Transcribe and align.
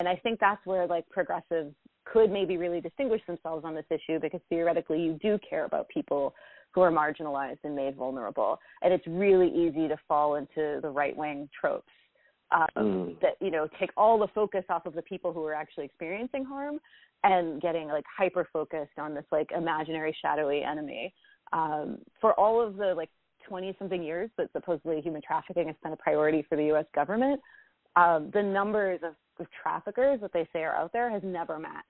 And 0.00 0.08
I 0.08 0.16
think 0.16 0.40
that's 0.40 0.64
where 0.64 0.86
like 0.86 1.08
progressives 1.10 1.74
could 2.06 2.32
maybe 2.32 2.56
really 2.56 2.80
distinguish 2.80 3.20
themselves 3.26 3.64
on 3.64 3.74
this 3.74 3.84
issue 3.90 4.18
because 4.18 4.40
theoretically 4.48 5.00
you 5.00 5.18
do 5.22 5.38
care 5.48 5.66
about 5.66 5.88
people 5.88 6.34
who 6.72 6.80
are 6.80 6.90
marginalized 6.90 7.58
and 7.64 7.76
made 7.76 7.96
vulnerable. 7.96 8.58
And 8.82 8.92
it's 8.92 9.06
really 9.06 9.48
easy 9.48 9.86
to 9.88 9.96
fall 10.08 10.36
into 10.36 10.80
the 10.80 10.88
right 10.88 11.16
wing 11.16 11.48
tropes 11.58 11.92
um, 12.50 12.66
mm. 12.76 13.20
that, 13.20 13.34
you 13.40 13.50
know, 13.50 13.68
take 13.78 13.90
all 13.96 14.18
the 14.18 14.28
focus 14.28 14.64
off 14.70 14.86
of 14.86 14.94
the 14.94 15.02
people 15.02 15.32
who 15.32 15.44
are 15.44 15.54
actually 15.54 15.84
experiencing 15.84 16.44
harm 16.44 16.78
and 17.22 17.60
getting 17.60 17.88
like 17.88 18.04
hyper 18.16 18.48
focused 18.52 18.98
on 18.98 19.14
this 19.14 19.24
like 19.30 19.50
imaginary 19.56 20.16
shadowy 20.22 20.62
enemy. 20.62 21.12
Um, 21.52 21.98
for 22.20 22.32
all 22.38 22.60
of 22.60 22.76
the 22.76 22.94
like 22.94 23.10
20 23.46 23.74
something 23.78 24.02
years 24.02 24.30
that 24.38 24.50
supposedly 24.52 25.00
human 25.00 25.20
trafficking 25.20 25.66
has 25.66 25.76
been 25.82 25.92
a 25.92 25.96
priority 25.96 26.44
for 26.48 26.56
the 26.56 26.72
US 26.72 26.86
government, 26.94 27.40
um, 27.96 28.30
the 28.32 28.42
numbers 28.42 29.00
of, 29.02 29.14
of 29.40 29.46
traffickers 29.62 30.20
that 30.20 30.32
they 30.32 30.46
say 30.52 30.62
are 30.62 30.76
out 30.76 30.92
there 30.92 31.10
has 31.10 31.22
never 31.24 31.58
matched. 31.58 31.86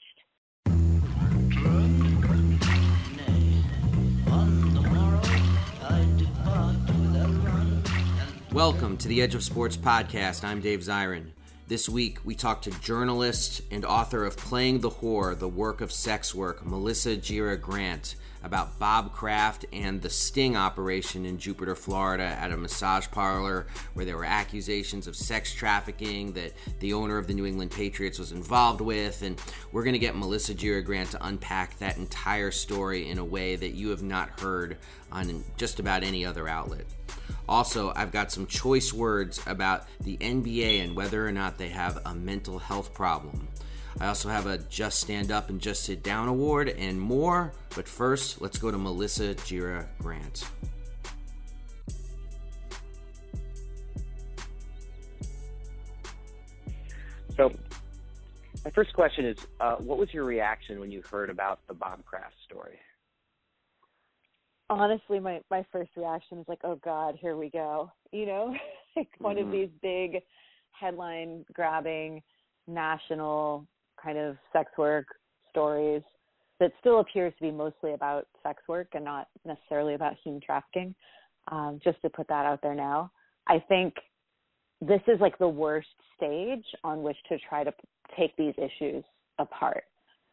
Welcome 8.53 8.97
to 8.99 9.09
the 9.09 9.23
Edge 9.23 9.35
of 9.35 9.43
Sports 9.43 9.77
podcast. 9.77 10.45
I'm 10.45 10.61
Dave 10.61 10.81
Zirin. 10.81 11.33
This 11.69 11.89
week, 11.89 12.19
we 12.25 12.35
talk 12.35 12.63
to 12.63 12.71
journalist 12.81 13.63
and 13.71 13.85
author 13.85 14.25
of 14.25 14.37
Playing 14.37 14.81
the 14.81 14.91
Whore, 14.91 15.39
the 15.39 15.49
work 15.49 15.81
of 15.81 15.93
sex 15.93 16.35
work, 16.35 16.67
Melissa 16.67 17.17
Gira 17.17 17.61
Grant 17.61 18.17
about 18.43 18.79
Bob 18.79 19.13
Kraft 19.13 19.67
and 19.73 20.01
the 20.01 20.11
sting 20.11 20.57
operation 20.57 21.27
in 21.27 21.39
Jupiter, 21.39 21.75
Florida, 21.75 22.25
at 22.25 22.53
a 22.53 22.57
massage 22.57 23.07
parlor 23.11 23.67
where 23.95 24.05
there 24.05 24.17
were 24.17 24.25
accusations 24.25 25.07
of 25.07 25.17
sex 25.17 25.53
trafficking 25.53 26.33
that 26.33 26.53
the 26.81 26.93
owner 26.93 27.19
of 27.19 27.27
the 27.27 27.35
New 27.35 27.47
England 27.47 27.71
Patriots 27.71 28.19
was 28.19 28.33
involved 28.33 28.81
with. 28.81 29.23
And 29.23 29.41
we're 29.73 29.85
going 29.85 29.95
to 29.95 29.99
get 29.99 30.17
Melissa 30.17 30.55
Gira 30.55 30.85
Grant 30.85 31.11
to 31.13 31.27
unpack 31.27 31.79
that 31.79 31.99
entire 31.99 32.51
story 32.51 33.09
in 33.09 33.19
a 33.19 33.25
way 33.25 33.57
that 33.57 33.71
you 33.71 33.91
have 33.91 34.03
not 34.03 34.41
heard 34.41 34.79
on 35.13 35.45
just 35.57 35.81
about 35.81 36.03
any 36.03 36.25
other 36.25 36.49
outlet. 36.49 36.87
Also, 37.49 37.93
I've 37.97 38.13
got 38.13 38.31
some 38.31 38.47
choice 38.47 38.93
words 38.93 39.41
about 39.47 39.87
the 40.01 40.17
NBA 40.19 40.85
and 40.85 40.95
whether 40.95 41.27
or 41.27 41.33
not 41.33 41.59
they 41.59 41.69
have 41.69 41.99
a 42.07 42.15
mental 42.15 42.59
health 42.59 42.95
problem. 42.95 43.49
I 44.01 44.07
also 44.07 44.31
have 44.31 44.47
a 44.47 44.57
Just 44.57 44.99
Stand 44.99 45.31
Up 45.31 45.51
and 45.51 45.61
Just 45.61 45.85
Sit 45.85 46.03
Down 46.03 46.27
award 46.27 46.71
and 46.71 46.99
more. 46.99 47.53
But 47.77 47.87
first, 47.87 48.41
let's 48.41 48.57
go 48.57 48.71
to 48.71 48.79
Melissa 48.79 49.35
Gira 49.35 49.87
Grant. 49.99 50.49
So, 57.37 57.53
my 58.65 58.71
first 58.71 58.95
question 58.95 59.27
is 59.27 59.37
uh, 59.61 59.77
what 59.77 59.99
was 59.99 60.13
your 60.15 60.25
reaction 60.25 60.81
when 60.81 60.91
you 60.91 61.03
heard 61.11 61.29
about 61.29 61.61
the 61.69 61.75
Bob 61.75 62.03
Kraft 62.07 62.37
story? 62.45 62.79
Honestly, 64.71 65.21
my, 65.21 65.41
my 65.51 65.65
first 65.73 65.91
reaction 65.97 66.39
was 66.39 66.47
like, 66.49 66.61
oh 66.65 66.77
God, 66.77 67.19
here 67.21 67.37
we 67.37 67.51
go. 67.51 67.93
You 68.13 68.25
know, 68.25 68.57
like 68.97 69.09
one 69.19 69.37
mm-hmm. 69.37 69.47
of 69.47 69.53
these 69.53 69.69
big 69.83 70.23
headline 70.73 71.45
grabbing 71.53 72.23
national 72.67 73.67
kind 74.03 74.19
of 74.19 74.37
sex 74.53 74.71
work 74.79 75.07
stories 75.51 76.03
that 76.59 76.73
still 76.81 77.01
appears 77.01 77.33
to 77.39 77.45
be 77.45 77.51
mostly 77.51 77.95
about 77.95 78.27
sex 78.43 78.63
work 78.69 78.89
and 78.95 79.05
not 79.05 79.29
necessarily 79.45 79.95
about 79.95 80.15
human 80.23 80.41
trafficking. 80.41 80.95
Um, 81.51 81.81
just 81.83 82.01
to 82.03 82.11
put 82.11 82.29
that 82.29 82.45
out 82.45 82.61
there 82.63 82.75
now, 82.75 83.11
I 83.49 83.59
think 83.69 83.95
this 84.81 85.01
is 85.09 85.21
like 85.21 85.39
the 85.39 85.49
worst 85.49 85.89
stage 86.17 86.65
on 86.85 87.03
which 87.03 87.17
to 87.29 87.39
try 87.49 87.65
to 87.65 87.73
take 88.17 88.37
these 88.37 88.55
issues 88.59 89.03
apart. 89.39 89.85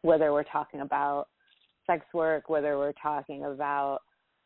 Whether 0.02 0.32
we're 0.32 0.44
talking 0.44 0.80
about 0.80 1.28
sex 1.86 2.04
work, 2.12 2.48
whether 2.48 2.78
we're 2.78 2.92
talking 2.92 3.44
about 3.44 4.00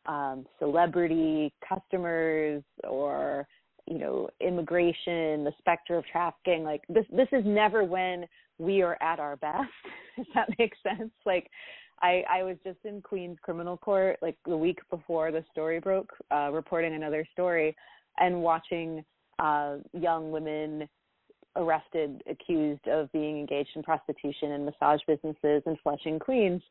um, 0.05 0.45
celebrity 0.59 1.53
customers 1.67 2.63
or 2.83 3.47
you 3.87 3.97
know 3.99 4.29
immigration, 4.39 5.43
the 5.43 5.53
specter 5.59 5.97
of 5.97 6.05
trafficking. 6.11 6.63
Like 6.63 6.81
this, 6.89 7.05
this 7.11 7.27
is 7.31 7.43
never 7.45 7.83
when 7.83 8.25
we 8.59 8.81
are 8.81 8.97
at 9.01 9.19
our 9.19 9.35
best 9.37 9.69
if 10.17 10.27
that 10.35 10.49
makes 10.57 10.77
sense. 10.83 11.11
Like 11.25 11.49
i 12.01 12.23
i 12.29 12.43
was 12.43 12.57
just 12.63 12.79
in 12.83 13.01
queens 13.01 13.37
criminal 13.41 13.77
court 13.77 14.17
like 14.21 14.37
the 14.45 14.57
week 14.57 14.79
before 14.89 15.31
the 15.31 15.43
story 15.51 15.79
broke 15.79 16.11
uh 16.31 16.49
reporting 16.51 16.93
another 16.93 17.25
story 17.31 17.75
and 18.19 18.41
watching 18.41 19.03
uh 19.39 19.77
young 19.93 20.31
women 20.31 20.87
arrested 21.55 22.21
accused 22.29 22.87
of 22.87 23.11
being 23.11 23.39
engaged 23.39 23.69
in 23.75 23.83
prostitution 23.83 24.51
and 24.51 24.65
massage 24.65 24.99
businesses 25.07 25.63
in 25.65 25.77
flushing 25.81 26.19
queens 26.19 26.61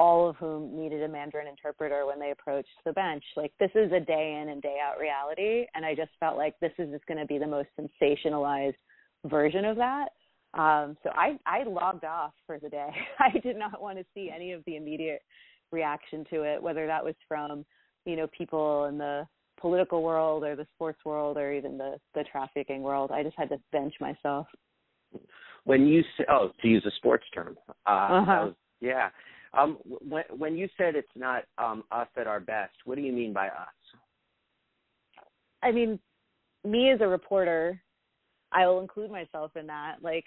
all 0.00 0.28
of 0.28 0.36
whom 0.36 0.76
needed 0.76 1.02
a 1.02 1.08
mandarin 1.08 1.48
interpreter 1.48 2.06
when 2.06 2.20
they 2.20 2.30
approached 2.30 2.68
the 2.86 2.92
bench. 2.92 3.24
Like 3.36 3.52
this 3.58 3.72
is 3.74 3.90
a 3.90 3.98
day 3.98 4.40
in 4.40 4.50
and 4.50 4.62
day 4.62 4.76
out 4.80 5.00
reality 5.00 5.66
and 5.74 5.84
i 5.84 5.94
just 5.94 6.12
felt 6.20 6.36
like 6.36 6.54
this 6.60 6.72
is 6.78 6.90
just 6.90 7.04
going 7.06 7.18
to 7.18 7.26
be 7.26 7.38
the 7.38 7.46
most 7.46 7.68
sensationalized 7.78 8.76
version 9.24 9.64
of 9.64 9.76
that 9.76 10.10
um, 10.54 10.96
so 11.02 11.10
I, 11.10 11.38
I 11.46 11.64
logged 11.64 12.04
off 12.04 12.32
for 12.46 12.58
the 12.58 12.68
day. 12.68 12.88
I 13.18 13.38
did 13.38 13.56
not 13.56 13.80
want 13.80 13.98
to 13.98 14.04
see 14.14 14.30
any 14.34 14.52
of 14.52 14.62
the 14.66 14.76
immediate 14.76 15.22
reaction 15.72 16.24
to 16.30 16.42
it, 16.42 16.62
whether 16.62 16.86
that 16.86 17.04
was 17.04 17.14
from, 17.26 17.64
you 18.06 18.16
know, 18.16 18.26
people 18.36 18.86
in 18.86 18.98
the 18.98 19.26
political 19.60 20.02
world 20.02 20.44
or 20.44 20.56
the 20.56 20.66
sports 20.74 21.00
world 21.04 21.36
or 21.36 21.52
even 21.52 21.76
the, 21.76 21.98
the 22.14 22.24
trafficking 22.30 22.82
world. 22.82 23.10
I 23.12 23.22
just 23.22 23.36
had 23.36 23.50
to 23.50 23.60
bench 23.72 23.94
myself. 24.00 24.46
When 25.64 25.86
you 25.86 26.02
say, 26.16 26.24
oh, 26.30 26.50
to 26.62 26.68
use 26.68 26.84
a 26.86 26.90
sports 26.96 27.24
term, 27.34 27.56
uh, 27.86 27.90
uh-huh. 27.90 28.44
was, 28.46 28.54
yeah. 28.80 29.08
Um, 29.54 29.78
when, 29.84 30.24
when 30.36 30.56
you 30.56 30.68
said 30.78 30.94
it's 30.94 31.08
not 31.14 31.44
um, 31.58 31.84
us 31.90 32.08
at 32.16 32.26
our 32.26 32.40
best, 32.40 32.74
what 32.84 32.96
do 32.96 33.02
you 33.02 33.12
mean 33.12 33.32
by 33.32 33.48
us? 33.48 33.68
I 35.62 35.72
mean, 35.72 35.98
me 36.64 36.90
as 36.90 37.00
a 37.00 37.08
reporter, 37.08 37.80
I 38.52 38.66
will 38.66 38.80
include 38.80 39.10
myself 39.10 39.56
in 39.56 39.66
that. 39.66 39.96
Like, 40.02 40.24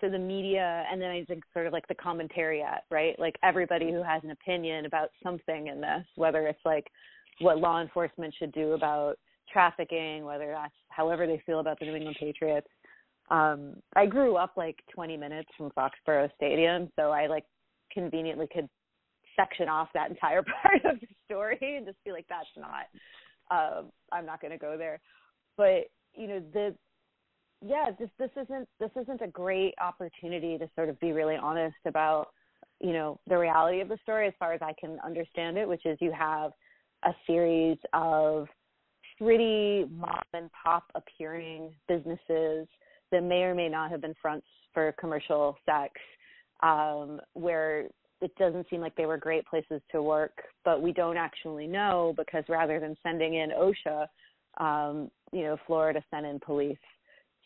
so 0.00 0.08
the 0.08 0.18
media 0.18 0.84
and 0.90 1.00
then 1.00 1.10
I 1.10 1.24
think 1.24 1.44
sort 1.52 1.66
of 1.66 1.72
like 1.72 1.86
the 1.88 1.94
commentariat, 1.94 2.80
right? 2.90 3.18
Like 3.18 3.36
everybody 3.42 3.90
who 3.90 4.02
has 4.02 4.22
an 4.24 4.30
opinion 4.30 4.86
about 4.86 5.10
something 5.22 5.68
in 5.68 5.80
this, 5.80 6.04
whether 6.16 6.46
it's 6.46 6.64
like 6.64 6.86
what 7.40 7.58
law 7.58 7.80
enforcement 7.80 8.34
should 8.38 8.52
do 8.52 8.72
about 8.72 9.16
trafficking, 9.52 10.24
whether 10.24 10.52
that's 10.52 10.74
however 10.88 11.26
they 11.26 11.42
feel 11.44 11.60
about 11.60 11.78
the 11.78 11.86
New 11.86 11.94
England 11.94 12.16
Patriots. 12.18 12.68
Um, 13.30 13.76
I 13.96 14.06
grew 14.06 14.36
up 14.36 14.52
like 14.56 14.76
20 14.94 15.16
minutes 15.16 15.48
from 15.56 15.70
Foxborough 15.70 16.30
Stadium, 16.36 16.90
so 16.96 17.10
I 17.10 17.26
like 17.26 17.44
conveniently 17.92 18.46
could 18.52 18.68
section 19.36 19.68
off 19.68 19.88
that 19.94 20.10
entire 20.10 20.42
part 20.62 20.84
of 20.84 21.00
the 21.00 21.06
story 21.24 21.58
and 21.60 21.86
just 21.86 22.02
be 22.04 22.12
like, 22.12 22.26
that's 22.28 22.46
not, 22.56 22.86
um, 23.50 23.86
I'm 24.12 24.26
not 24.26 24.40
going 24.40 24.52
to 24.52 24.58
go 24.58 24.76
there. 24.76 25.00
But 25.56 25.90
you 26.14 26.26
know, 26.26 26.42
the 26.52 26.74
yeah, 27.64 27.90
this 27.98 28.10
this 28.18 28.30
isn't 28.36 28.68
this 28.80 28.90
isn't 29.00 29.22
a 29.22 29.28
great 29.28 29.74
opportunity 29.80 30.58
to 30.58 30.68
sort 30.74 30.88
of 30.88 30.98
be 31.00 31.12
really 31.12 31.36
honest 31.36 31.76
about 31.86 32.28
you 32.80 32.92
know 32.92 33.18
the 33.28 33.38
reality 33.38 33.80
of 33.80 33.88
the 33.88 33.98
story 34.02 34.26
as 34.26 34.34
far 34.38 34.52
as 34.52 34.60
I 34.62 34.74
can 34.78 34.98
understand 35.04 35.56
it, 35.56 35.68
which 35.68 35.86
is 35.86 35.98
you 36.00 36.12
have 36.12 36.52
a 37.04 37.12
series 37.26 37.78
of 37.92 38.46
pretty 39.18 39.86
mom 39.90 40.22
and 40.34 40.50
pop 40.52 40.84
appearing 40.94 41.70
businesses 41.88 42.66
that 43.10 43.22
may 43.22 43.42
or 43.42 43.54
may 43.54 43.68
not 43.68 43.90
have 43.90 44.00
been 44.00 44.14
fronts 44.20 44.46
for 44.72 44.92
commercial 44.98 45.56
sex, 45.66 45.92
um, 46.62 47.20
where 47.34 47.86
it 48.20 48.34
doesn't 48.38 48.66
seem 48.70 48.80
like 48.80 48.94
they 48.96 49.06
were 49.06 49.18
great 49.18 49.46
places 49.46 49.80
to 49.90 50.00
work, 50.00 50.42
but 50.64 50.80
we 50.80 50.92
don't 50.92 51.16
actually 51.16 51.66
know 51.66 52.14
because 52.16 52.44
rather 52.48 52.80
than 52.80 52.96
sending 53.02 53.34
in 53.34 53.50
OSHA, 53.50 54.06
um, 54.58 55.10
you 55.32 55.42
know, 55.42 55.56
Florida 55.66 56.02
sent 56.10 56.24
in 56.24 56.38
police. 56.40 56.78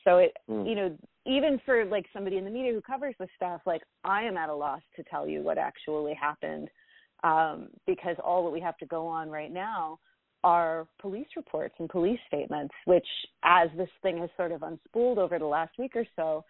So 0.06 0.18
it, 0.18 0.36
mm. 0.48 0.68
you 0.68 0.74
know, 0.74 0.96
even 1.26 1.60
for 1.66 1.84
like 1.84 2.06
somebody 2.12 2.36
in 2.36 2.44
the 2.44 2.50
media 2.50 2.72
who 2.72 2.80
covers 2.80 3.14
this 3.18 3.28
stuff, 3.36 3.60
like 3.66 3.82
I 4.04 4.22
am 4.22 4.36
at 4.36 4.48
a 4.48 4.54
loss 4.54 4.82
to 4.96 5.02
tell 5.04 5.26
you 5.26 5.42
what 5.42 5.58
actually 5.58 6.14
happened, 6.14 6.68
um, 7.24 7.68
because 7.86 8.16
all 8.22 8.44
that 8.44 8.50
we 8.50 8.60
have 8.60 8.76
to 8.78 8.86
go 8.86 9.06
on 9.06 9.28
right 9.30 9.52
now 9.52 9.98
are 10.44 10.86
police 11.00 11.26
reports 11.34 11.74
and 11.80 11.88
police 11.88 12.20
statements, 12.28 12.74
which, 12.84 13.06
as 13.42 13.68
this 13.76 13.88
thing 14.02 14.18
has 14.18 14.30
sort 14.36 14.52
of 14.52 14.60
unspooled 14.60 15.18
over 15.18 15.38
the 15.38 15.46
last 15.46 15.72
week 15.78 15.96
or 15.96 16.06
so, 16.14 16.44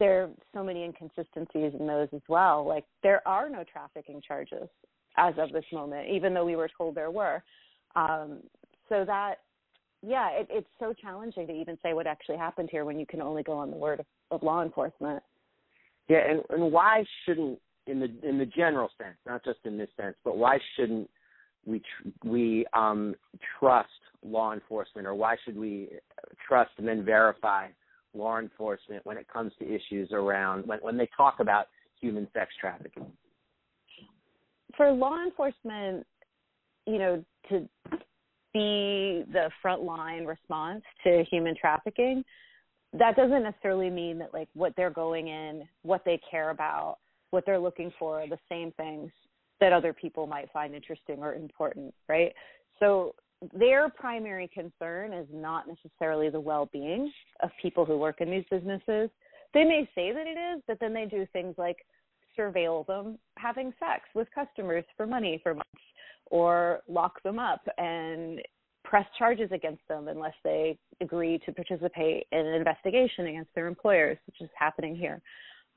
there 0.00 0.24
are 0.24 0.30
so 0.52 0.64
many 0.64 0.82
inconsistencies 0.82 1.72
in 1.78 1.86
those 1.86 2.08
as 2.12 2.22
well. 2.28 2.66
Like 2.66 2.84
there 3.02 3.26
are 3.26 3.48
no 3.48 3.62
trafficking 3.70 4.20
charges 4.26 4.68
as 5.16 5.34
of 5.38 5.52
this 5.52 5.64
moment, 5.72 6.08
even 6.10 6.34
though 6.34 6.44
we 6.44 6.56
were 6.56 6.70
told 6.76 6.96
there 6.96 7.10
were. 7.10 7.42
Um, 7.94 8.40
so 8.88 9.04
that 9.06 9.36
yeah, 10.06 10.30
it, 10.30 10.46
it's 10.50 10.68
so 10.78 10.92
challenging 10.92 11.48
to 11.48 11.52
even 11.52 11.76
say 11.82 11.92
what 11.92 12.06
actually 12.06 12.36
happened 12.36 12.68
here 12.70 12.84
when 12.84 12.98
you 12.98 13.06
can 13.06 13.20
only 13.20 13.42
go 13.42 13.52
on 13.52 13.70
the 13.72 13.76
word 13.76 13.98
of, 13.98 14.06
of 14.30 14.42
law 14.42 14.62
enforcement. 14.62 15.20
Yeah, 16.08 16.20
and, 16.30 16.42
and 16.50 16.72
why 16.72 17.04
shouldn't, 17.24 17.58
in 17.88 17.98
the 17.98 18.08
in 18.22 18.38
the 18.38 18.46
general 18.46 18.88
sense, 18.98 19.16
not 19.26 19.44
just 19.44 19.58
in 19.64 19.76
this 19.76 19.88
sense, 20.00 20.14
but 20.24 20.36
why 20.36 20.58
shouldn't 20.76 21.10
we 21.64 21.80
tr- 21.80 22.28
we 22.28 22.66
um, 22.72 23.16
trust 23.58 23.88
law 24.24 24.52
enforcement, 24.52 25.06
or 25.08 25.14
why 25.14 25.36
should 25.44 25.56
we 25.56 25.88
trust 26.46 26.70
and 26.78 26.86
then 26.86 27.04
verify 27.04 27.66
law 28.14 28.38
enforcement 28.38 29.04
when 29.04 29.16
it 29.16 29.26
comes 29.28 29.52
to 29.58 29.64
issues 29.64 30.10
around 30.12 30.66
when 30.66 30.78
when 30.80 30.96
they 30.96 31.08
talk 31.16 31.40
about 31.40 31.66
human 32.00 32.28
sex 32.32 32.52
trafficking? 32.60 33.06
For 34.76 34.92
law 34.92 35.22
enforcement, 35.24 36.06
you 36.86 36.98
know, 36.98 37.24
to 37.48 37.68
be 38.56 39.24
the 39.32 39.50
frontline 39.64 40.26
response 40.26 40.82
to 41.04 41.24
human 41.30 41.54
trafficking, 41.54 42.24
that 42.92 43.16
doesn't 43.16 43.42
necessarily 43.42 43.90
mean 43.90 44.18
that 44.18 44.32
like 44.32 44.48
what 44.54 44.72
they're 44.76 44.90
going 44.90 45.28
in, 45.28 45.68
what 45.82 46.02
they 46.04 46.18
care 46.30 46.50
about, 46.50 46.96
what 47.30 47.44
they're 47.44 47.58
looking 47.58 47.92
for 47.98 48.22
are 48.22 48.28
the 48.28 48.38
same 48.48 48.72
things 48.72 49.10
that 49.60 49.72
other 49.72 49.92
people 49.92 50.26
might 50.26 50.50
find 50.52 50.74
interesting 50.74 51.18
or 51.18 51.34
important, 51.34 51.92
right? 52.08 52.32
So 52.80 53.14
their 53.52 53.88
primary 53.90 54.48
concern 54.48 55.12
is 55.12 55.26
not 55.32 55.64
necessarily 55.68 56.30
the 56.30 56.40
well-being 56.40 57.12
of 57.42 57.50
people 57.60 57.84
who 57.84 57.98
work 57.98 58.20
in 58.20 58.30
these 58.30 58.44
businesses. 58.50 59.10
They 59.54 59.64
may 59.64 59.88
say 59.94 60.12
that 60.12 60.26
it 60.26 60.38
is, 60.56 60.62
but 60.66 60.78
then 60.80 60.94
they 60.94 61.06
do 61.06 61.26
things 61.32 61.54
like 61.58 61.78
surveil 62.38 62.86
them 62.86 63.18
having 63.38 63.72
sex 63.78 64.04
with 64.14 64.28
customers 64.34 64.84
for 64.96 65.06
money 65.06 65.40
for 65.42 65.54
months 65.54 65.85
or 66.30 66.80
lock 66.88 67.22
them 67.22 67.38
up 67.38 67.60
and 67.78 68.40
press 68.84 69.06
charges 69.18 69.50
against 69.52 69.86
them 69.88 70.08
unless 70.08 70.34
they 70.44 70.78
agree 71.00 71.40
to 71.44 71.52
participate 71.52 72.26
in 72.32 72.38
an 72.38 72.54
investigation 72.54 73.26
against 73.26 73.54
their 73.54 73.66
employers, 73.66 74.16
which 74.26 74.40
is 74.40 74.50
happening 74.58 74.94
here. 74.94 75.20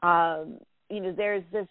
Um, 0.04 0.60
you 0.90 1.02
know, 1.02 1.14
there's 1.16 1.44
this, 1.52 1.68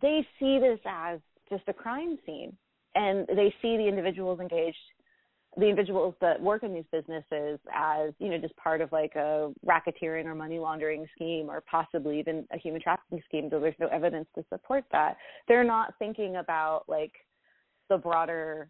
they 0.00 0.26
see 0.38 0.58
this 0.58 0.80
as 0.86 1.20
just 1.48 1.62
a 1.68 1.72
crime 1.72 2.18
scene 2.26 2.56
and 2.94 3.26
they 3.28 3.54
see 3.62 3.76
the 3.76 3.86
individuals 3.86 4.40
engaged 4.40 4.76
the 5.56 5.68
individuals 5.68 6.14
that 6.20 6.40
work 6.40 6.62
in 6.62 6.72
these 6.72 6.84
businesses 6.90 7.58
as 7.74 8.12
you 8.18 8.30
know 8.30 8.38
just 8.38 8.56
part 8.56 8.80
of 8.80 8.90
like 8.90 9.14
a 9.16 9.52
racketeering 9.66 10.24
or 10.24 10.34
money 10.34 10.58
laundering 10.58 11.06
scheme 11.14 11.50
or 11.50 11.62
possibly 11.70 12.18
even 12.18 12.46
a 12.52 12.58
human 12.58 12.80
trafficking 12.80 13.22
scheme 13.26 13.48
though 13.50 13.60
there's 13.60 13.74
no 13.78 13.88
evidence 13.88 14.26
to 14.34 14.44
support 14.48 14.84
that 14.92 15.16
they're 15.48 15.64
not 15.64 15.94
thinking 15.98 16.36
about 16.36 16.84
like 16.88 17.12
the 17.90 17.98
broader 17.98 18.68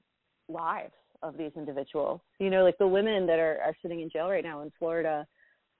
lives 0.48 0.92
of 1.22 1.36
these 1.36 1.52
individuals. 1.54 2.20
You 2.40 2.50
know 2.50 2.64
like 2.64 2.78
the 2.78 2.86
women 2.86 3.26
that 3.26 3.38
are 3.38 3.58
are 3.64 3.76
sitting 3.80 4.00
in 4.00 4.10
jail 4.10 4.28
right 4.28 4.44
now 4.44 4.62
in 4.62 4.72
florida 4.78 5.26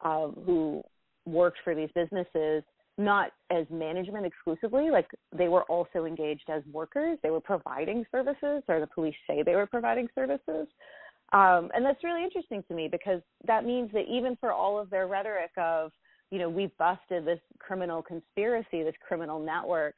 um 0.05 0.37
who 0.47 0.83
worked 1.27 1.59
for 1.65 1.75
these 1.75 1.91
businesses 1.95 2.63
not 2.99 3.33
as 3.51 3.67
management 3.71 4.27
exclusively 4.27 4.91
like 4.91 5.09
they 5.37 5.49
were 5.49 5.65
also 5.65 6.05
engaged 6.05 6.49
as 6.49 6.63
workers. 6.71 7.19
They 7.23 7.31
were 7.31 7.41
providing 7.41 8.05
services 8.11 8.63
or 8.69 8.81
the 8.81 8.89
police 8.95 9.15
say 9.27 9.43
they 9.43 9.55
were 9.55 9.67
providing 9.67 10.09
services. 10.15 10.69
Um, 11.33 11.71
and 11.75 11.85
that's 11.85 12.05
really 12.05 12.23
interesting 12.23 12.63
to 12.69 12.75
me 12.75 12.89
because 12.91 13.23
that 13.47 13.65
means 13.65 13.91
that 13.93 14.05
even 14.11 14.37
for 14.37 14.53
all 14.53 14.79
of 14.79 14.91
their 14.91 15.07
rhetoric 15.07 15.51
of 15.57 15.91
you 16.31 16.39
know 16.39 16.49
we've 16.49 16.77
busted 16.79 17.25
this 17.25 17.41
criminal 17.59 18.03
conspiracy 18.03 18.83
this 18.83 18.95
criminal 19.07 19.39
network 19.39 19.95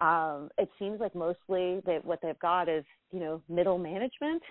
um, 0.00 0.50
it 0.58 0.68
seems 0.78 1.00
like 1.00 1.14
mostly 1.14 1.80
that 1.86 2.00
what 2.04 2.20
they've 2.22 2.38
got 2.38 2.68
is 2.68 2.84
you 3.10 3.18
know 3.18 3.42
middle 3.48 3.78
management 3.78 4.42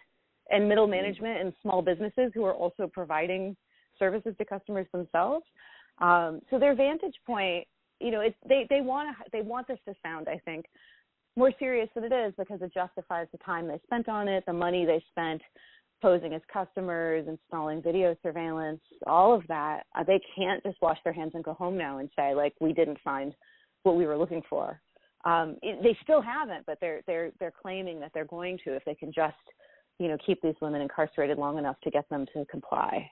and 0.49 0.67
middle 0.67 0.85
mm-hmm. 0.85 1.01
management 1.01 1.41
and 1.41 1.53
small 1.61 1.81
businesses 1.81 2.31
who 2.33 2.43
are 2.43 2.53
also 2.53 2.87
providing 2.87 3.55
services 3.97 4.33
to 4.37 4.45
customers 4.45 4.87
themselves. 4.91 5.45
Um, 5.99 6.41
so 6.49 6.59
their 6.59 6.75
vantage 6.75 7.15
point 7.25 7.65
you 7.99 8.11
know, 8.11 8.21
it's 8.21 8.35
they 8.47 8.67
they 8.69 8.81
want 8.81 9.15
to 9.17 9.23
they 9.31 9.41
want 9.41 9.67
this 9.67 9.79
to 9.87 9.95
sound, 10.03 10.27
I 10.27 10.39
think, 10.45 10.65
more 11.35 11.51
serious 11.59 11.89
than 11.95 12.03
it 12.03 12.13
is 12.13 12.33
because 12.37 12.61
it 12.61 12.73
justifies 12.73 13.27
the 13.31 13.37
time 13.39 13.67
they 13.67 13.79
spent 13.85 14.09
on 14.09 14.27
it, 14.27 14.45
the 14.45 14.53
money 14.53 14.85
they 14.85 15.03
spent 15.11 15.41
posing 16.01 16.33
as 16.33 16.41
customers, 16.51 17.25
installing 17.27 17.81
video 17.81 18.15
surveillance, 18.21 18.81
all 19.07 19.33
of 19.33 19.41
that. 19.47 19.83
Uh, 19.97 20.03
they 20.03 20.21
can't 20.35 20.61
just 20.63 20.77
wash 20.81 20.99
their 21.03 21.13
hands 21.13 21.31
and 21.33 21.43
go 21.43 21.53
home 21.53 21.77
now 21.77 21.99
and 21.99 22.09
say 22.15 22.35
like 22.35 22.53
we 22.59 22.73
didn't 22.73 22.99
find 23.03 23.33
what 23.83 23.95
we 23.95 24.05
were 24.05 24.17
looking 24.17 24.41
for. 24.49 24.79
Um, 25.23 25.57
it, 25.63 25.81
they 25.81 25.97
still 26.03 26.21
haven't, 26.21 26.65
but 26.65 26.77
they're 26.81 27.01
they're 27.07 27.31
they're 27.39 27.53
claiming 27.59 27.99
that 27.99 28.11
they're 28.13 28.25
going 28.25 28.59
to 28.65 28.75
if 28.75 28.83
they 28.85 28.95
can 28.95 29.11
just 29.13 29.35
you 29.99 30.07
know 30.07 30.17
keep 30.25 30.41
these 30.41 30.55
women 30.61 30.81
incarcerated 30.81 31.37
long 31.37 31.57
enough 31.57 31.77
to 31.83 31.91
get 31.91 32.07
them 32.09 32.25
to 32.33 32.45
comply. 32.45 33.09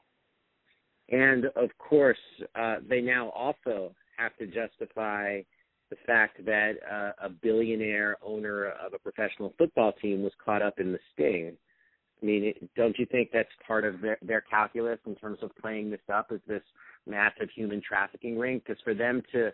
And 1.09 1.45
of 1.55 1.69
course, 1.77 2.17
uh, 2.55 2.77
they 2.87 3.01
now 3.01 3.29
also 3.29 3.93
have 4.17 4.35
to 4.37 4.45
justify 4.47 5.41
the 5.89 5.95
fact 6.07 6.43
that 6.45 6.73
uh, 6.91 7.11
a 7.25 7.29
billionaire 7.29 8.17
owner 8.23 8.69
of 8.83 8.93
a 8.93 8.99
professional 8.99 9.53
football 9.57 9.91
team 10.01 10.23
was 10.23 10.33
caught 10.43 10.61
up 10.61 10.79
in 10.79 10.91
the 10.91 10.99
sting. 11.13 11.55
I 12.21 12.25
mean, 12.25 12.53
don't 12.75 12.97
you 12.97 13.05
think 13.05 13.29
that's 13.33 13.49
part 13.67 13.83
of 13.85 14.01
their, 14.01 14.17
their 14.21 14.41
calculus 14.41 14.99
in 15.05 15.15
terms 15.15 15.39
of 15.41 15.51
playing 15.61 15.91
this 15.91 16.01
up 16.11 16.27
as 16.33 16.39
this 16.47 16.63
massive 17.05 17.49
human 17.53 17.81
trafficking 17.87 18.39
ring? 18.39 18.61
Because 18.65 18.81
for 18.83 18.93
them 18.93 19.21
to 19.33 19.51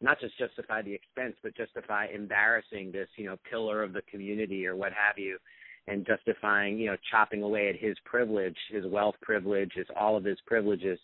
not 0.00 0.20
just 0.20 0.36
justify 0.38 0.82
the 0.82 0.92
expense, 0.92 1.36
but 1.42 1.56
justify 1.56 2.06
embarrassing 2.12 2.92
this, 2.92 3.08
you 3.16 3.26
know, 3.26 3.36
pillar 3.50 3.82
of 3.82 3.92
the 3.92 4.02
community 4.10 4.66
or 4.66 4.76
what 4.76 4.92
have 4.92 5.16
you, 5.16 5.38
and 5.86 6.06
justifying, 6.06 6.78
you 6.78 6.86
know, 6.86 6.96
chopping 7.10 7.42
away 7.42 7.68
at 7.68 7.76
his 7.76 7.96
privilege, 8.04 8.56
his 8.70 8.84
wealth 8.86 9.16
privilege, 9.22 9.70
his 9.74 9.86
all 9.98 10.16
of 10.16 10.24
his 10.24 10.38
privileges 10.46 10.98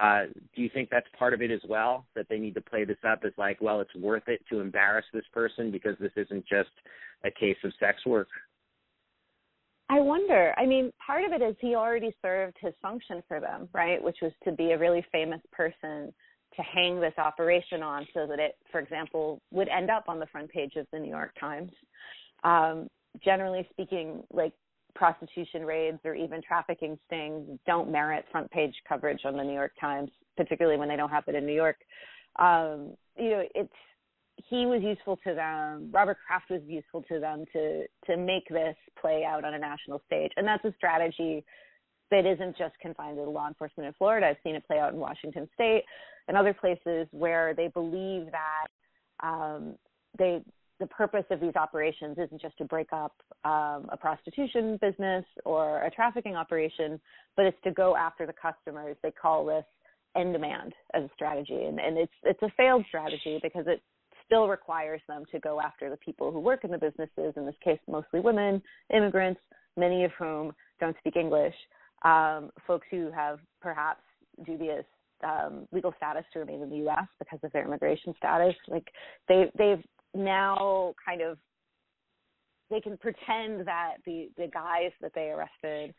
uh, 0.00 0.24
do 0.54 0.62
you 0.62 0.70
think 0.72 0.88
that's 0.90 1.06
part 1.18 1.34
of 1.34 1.42
it 1.42 1.50
as 1.50 1.60
well? 1.68 2.06
That 2.14 2.26
they 2.28 2.38
need 2.38 2.54
to 2.54 2.60
play 2.60 2.84
this 2.84 2.98
up 3.06 3.20
as 3.24 3.32
like, 3.36 3.60
well, 3.60 3.80
it's 3.80 3.94
worth 3.94 4.28
it 4.28 4.40
to 4.50 4.60
embarrass 4.60 5.04
this 5.12 5.24
person 5.32 5.70
because 5.70 5.96
this 6.00 6.12
isn't 6.16 6.46
just 6.46 6.70
a 7.24 7.30
case 7.30 7.56
of 7.64 7.72
sex 7.78 8.04
work? 8.06 8.28
I 9.88 9.98
wonder. 9.98 10.54
I 10.56 10.66
mean, 10.66 10.92
part 11.04 11.24
of 11.24 11.32
it 11.32 11.42
is 11.44 11.56
he 11.60 11.74
already 11.74 12.14
served 12.22 12.56
his 12.60 12.72
function 12.80 13.22
for 13.26 13.40
them, 13.40 13.68
right? 13.74 14.02
Which 14.02 14.18
was 14.22 14.32
to 14.44 14.52
be 14.52 14.70
a 14.70 14.78
really 14.78 15.04
famous 15.10 15.40
person 15.52 16.12
to 16.56 16.62
hang 16.62 17.00
this 17.00 17.14
operation 17.18 17.82
on 17.82 18.06
so 18.14 18.26
that 18.26 18.38
it, 18.38 18.52
for 18.70 18.80
example, 18.80 19.40
would 19.50 19.68
end 19.68 19.90
up 19.90 20.04
on 20.08 20.20
the 20.20 20.26
front 20.26 20.50
page 20.50 20.76
of 20.76 20.86
the 20.92 20.98
New 20.98 21.10
York 21.10 21.32
Times. 21.40 21.72
Um, 22.44 22.88
generally 23.24 23.66
speaking, 23.72 24.22
like 24.32 24.52
prostitution 24.94 25.64
raids 25.64 25.98
or 26.04 26.14
even 26.14 26.42
trafficking 26.42 26.98
stings 27.06 27.58
don't 27.66 27.90
merit 27.90 28.24
front 28.30 28.50
page 28.50 28.74
coverage 28.88 29.20
on 29.24 29.36
the 29.36 29.42
New 29.42 29.54
York 29.54 29.72
Times, 29.80 30.10
particularly 30.36 30.78
when 30.78 30.88
they 30.88 30.96
don't 30.96 31.10
happen 31.10 31.34
in 31.34 31.46
New 31.46 31.54
York. 31.54 31.76
Um, 32.38 32.92
you 33.16 33.30
know, 33.30 33.42
it's 33.54 33.72
he 34.48 34.64
was 34.64 34.82
useful 34.82 35.18
to 35.26 35.34
them. 35.34 35.90
Robert 35.92 36.16
Kraft 36.26 36.50
was 36.50 36.62
useful 36.66 37.02
to 37.02 37.20
them 37.20 37.44
to 37.52 37.84
to 38.06 38.16
make 38.16 38.48
this 38.48 38.76
play 39.00 39.24
out 39.24 39.44
on 39.44 39.54
a 39.54 39.58
national 39.58 40.00
stage, 40.06 40.32
and 40.36 40.46
that's 40.46 40.64
a 40.64 40.72
strategy 40.76 41.44
that 42.10 42.26
isn't 42.26 42.56
just 42.56 42.74
confined 42.80 43.16
to 43.16 43.22
law 43.22 43.46
enforcement 43.48 43.86
in 43.86 43.92
Florida. 43.94 44.26
I've 44.28 44.36
seen 44.42 44.54
it 44.54 44.66
play 44.66 44.78
out 44.78 44.92
in 44.92 44.98
Washington 44.98 45.48
State 45.54 45.84
and 46.28 46.36
other 46.36 46.52
places 46.52 47.06
where 47.12 47.54
they 47.54 47.68
believe 47.68 48.26
that 48.32 49.26
um, 49.26 49.74
they 50.18 50.40
the 50.80 50.86
purpose 50.86 51.24
of 51.30 51.40
these 51.40 51.54
operations 51.54 52.16
isn't 52.18 52.40
just 52.40 52.56
to 52.58 52.64
break 52.64 52.88
up 52.92 53.12
um, 53.44 53.86
a 53.92 53.96
prostitution 54.00 54.78
business 54.80 55.24
or 55.44 55.84
a 55.84 55.90
trafficking 55.90 56.34
operation, 56.34 56.98
but 57.36 57.44
it's 57.44 57.58
to 57.64 57.70
go 57.70 57.94
after 57.96 58.26
the 58.26 58.32
customers. 58.32 58.96
They 59.02 59.10
call 59.10 59.44
this 59.44 59.64
end 60.16 60.32
demand 60.32 60.72
as 60.94 61.04
a 61.04 61.10
strategy, 61.14 61.64
and, 61.64 61.78
and 61.78 61.98
it's 61.98 62.12
it's 62.24 62.42
a 62.42 62.50
failed 62.56 62.84
strategy 62.88 63.38
because 63.42 63.66
it 63.68 63.82
still 64.24 64.48
requires 64.48 65.02
them 65.06 65.24
to 65.30 65.38
go 65.38 65.60
after 65.60 65.90
the 65.90 65.96
people 65.98 66.32
who 66.32 66.40
work 66.40 66.64
in 66.64 66.70
the 66.70 66.78
businesses. 66.78 67.34
In 67.36 67.44
this 67.44 67.54
case, 67.62 67.78
mostly 67.86 68.20
women, 68.20 68.62
immigrants, 68.92 69.40
many 69.76 70.04
of 70.04 70.12
whom 70.18 70.52
don't 70.80 70.96
speak 70.98 71.16
English, 71.16 71.54
um, 72.04 72.50
folks 72.66 72.86
who 72.90 73.10
have 73.10 73.38
perhaps 73.60 74.00
dubious 74.46 74.84
um, 75.22 75.68
legal 75.72 75.92
status 75.98 76.24
to 76.32 76.38
remain 76.38 76.62
in 76.62 76.70
the 76.70 76.76
U.S. 76.76 77.06
because 77.18 77.38
of 77.42 77.52
their 77.52 77.64
immigration 77.64 78.14
status. 78.16 78.54
Like 78.68 78.86
they 79.28 79.50
they've 79.58 79.84
now 80.14 80.94
kind 81.04 81.22
of 81.22 81.38
they 82.70 82.80
can 82.80 82.96
pretend 82.96 83.66
that 83.66 83.96
the 84.06 84.30
the 84.36 84.46
guys 84.46 84.92
that 85.00 85.12
they 85.14 85.30
arrested, 85.30 85.92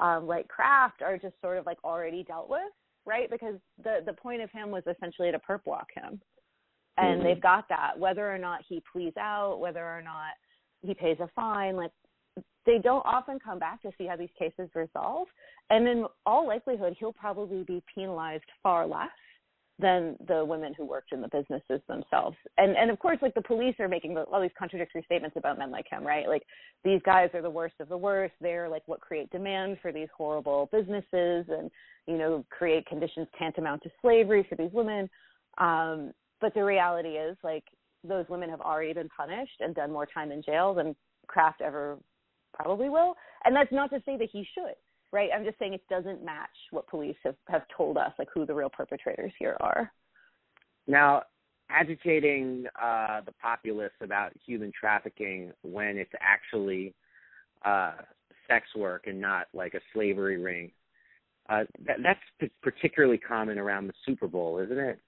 um, 0.00 0.26
like 0.26 0.46
Kraft, 0.48 1.02
are 1.02 1.18
just 1.18 1.34
sort 1.40 1.58
of 1.58 1.66
like 1.66 1.78
already 1.82 2.22
dealt 2.22 2.50
with, 2.50 2.72
right? 3.06 3.30
Because 3.30 3.56
the 3.82 4.00
the 4.04 4.12
point 4.12 4.42
of 4.42 4.50
him 4.50 4.70
was 4.70 4.82
essentially 4.86 5.32
to 5.32 5.38
perp 5.38 5.60
walk 5.64 5.88
him, 5.94 6.20
and 6.96 7.18
mm-hmm. 7.18 7.24
they've 7.24 7.42
got 7.42 7.68
that. 7.68 7.98
Whether 7.98 8.32
or 8.32 8.38
not 8.38 8.60
he 8.68 8.82
pleads 8.92 9.16
out, 9.16 9.58
whether 9.60 9.84
or 9.84 10.02
not 10.02 10.32
he 10.82 10.94
pays 10.94 11.16
a 11.20 11.28
fine, 11.34 11.76
like 11.76 11.90
they 12.66 12.78
don't 12.78 13.04
often 13.06 13.38
come 13.38 13.58
back 13.58 13.80
to 13.82 13.90
see 13.96 14.06
how 14.06 14.16
these 14.16 14.28
cases 14.38 14.68
resolve. 14.74 15.26
And 15.70 15.88
in 15.88 16.04
all 16.26 16.46
likelihood, 16.46 16.96
he'll 16.98 17.12
probably 17.12 17.62
be 17.64 17.82
penalized 17.94 18.44
far 18.62 18.86
less 18.86 19.08
than 19.78 20.16
the 20.26 20.44
women 20.44 20.74
who 20.76 20.84
worked 20.84 21.12
in 21.12 21.20
the 21.20 21.28
businesses 21.28 21.80
themselves. 21.86 22.36
And 22.56 22.76
and 22.76 22.90
of 22.90 22.98
course, 22.98 23.18
like 23.22 23.34
the 23.34 23.42
police 23.42 23.76
are 23.78 23.88
making 23.88 24.16
all 24.16 24.40
these 24.40 24.50
contradictory 24.58 25.02
statements 25.04 25.36
about 25.36 25.58
men 25.58 25.70
like 25.70 25.86
him, 25.88 26.04
right? 26.04 26.26
Like 26.28 26.42
these 26.84 27.00
guys 27.04 27.30
are 27.34 27.42
the 27.42 27.50
worst 27.50 27.74
of 27.80 27.88
the 27.88 27.96
worst. 27.96 28.34
They're 28.40 28.68
like 28.68 28.82
what 28.86 29.00
create 29.00 29.30
demand 29.30 29.78
for 29.80 29.92
these 29.92 30.08
horrible 30.16 30.68
businesses, 30.72 31.46
and 31.48 31.70
you 32.06 32.18
know 32.18 32.44
create 32.50 32.86
conditions 32.86 33.28
tantamount 33.38 33.82
to 33.84 33.90
slavery 34.02 34.44
for 34.48 34.56
these 34.56 34.72
women. 34.72 35.08
Um, 35.58 36.12
but 36.40 36.54
the 36.54 36.64
reality 36.64 37.10
is, 37.10 37.36
like 37.44 37.64
those 38.04 38.26
women 38.28 38.50
have 38.50 38.60
already 38.60 38.92
been 38.92 39.08
punished 39.16 39.60
and 39.60 39.74
done 39.74 39.92
more 39.92 40.06
time 40.06 40.32
in 40.32 40.42
jail 40.42 40.74
than 40.74 40.94
Kraft 41.26 41.60
ever 41.60 41.98
probably 42.52 42.88
will. 42.88 43.14
And 43.44 43.54
that's 43.54 43.72
not 43.72 43.90
to 43.90 44.02
say 44.04 44.16
that 44.16 44.28
he 44.32 44.46
should 44.54 44.74
right? 45.12 45.30
I'm 45.34 45.44
just 45.44 45.58
saying 45.58 45.74
it 45.74 45.82
doesn't 45.88 46.24
match 46.24 46.48
what 46.70 46.86
police 46.88 47.16
have, 47.24 47.36
have 47.48 47.62
told 47.76 47.96
us, 47.96 48.12
like 48.18 48.28
who 48.32 48.44
the 48.46 48.54
real 48.54 48.70
perpetrators 48.70 49.32
here 49.38 49.56
are. 49.60 49.90
Now, 50.86 51.22
agitating 51.70 52.66
uh, 52.80 53.20
the 53.22 53.32
populace 53.40 53.92
about 54.00 54.32
human 54.46 54.72
trafficking 54.78 55.52
when 55.62 55.98
it's 55.98 56.12
actually 56.20 56.94
uh, 57.64 57.92
sex 58.48 58.66
work 58.76 59.06
and 59.06 59.20
not 59.20 59.46
like 59.52 59.74
a 59.74 59.80
slavery 59.92 60.38
ring, 60.38 60.70
uh, 61.48 61.64
that, 61.86 61.96
that's 62.02 62.20
p- 62.40 62.50
particularly 62.62 63.18
common 63.18 63.58
around 63.58 63.86
the 63.86 63.92
Super 64.04 64.28
Bowl, 64.28 64.58
isn't 64.58 64.78
it? 64.78 64.98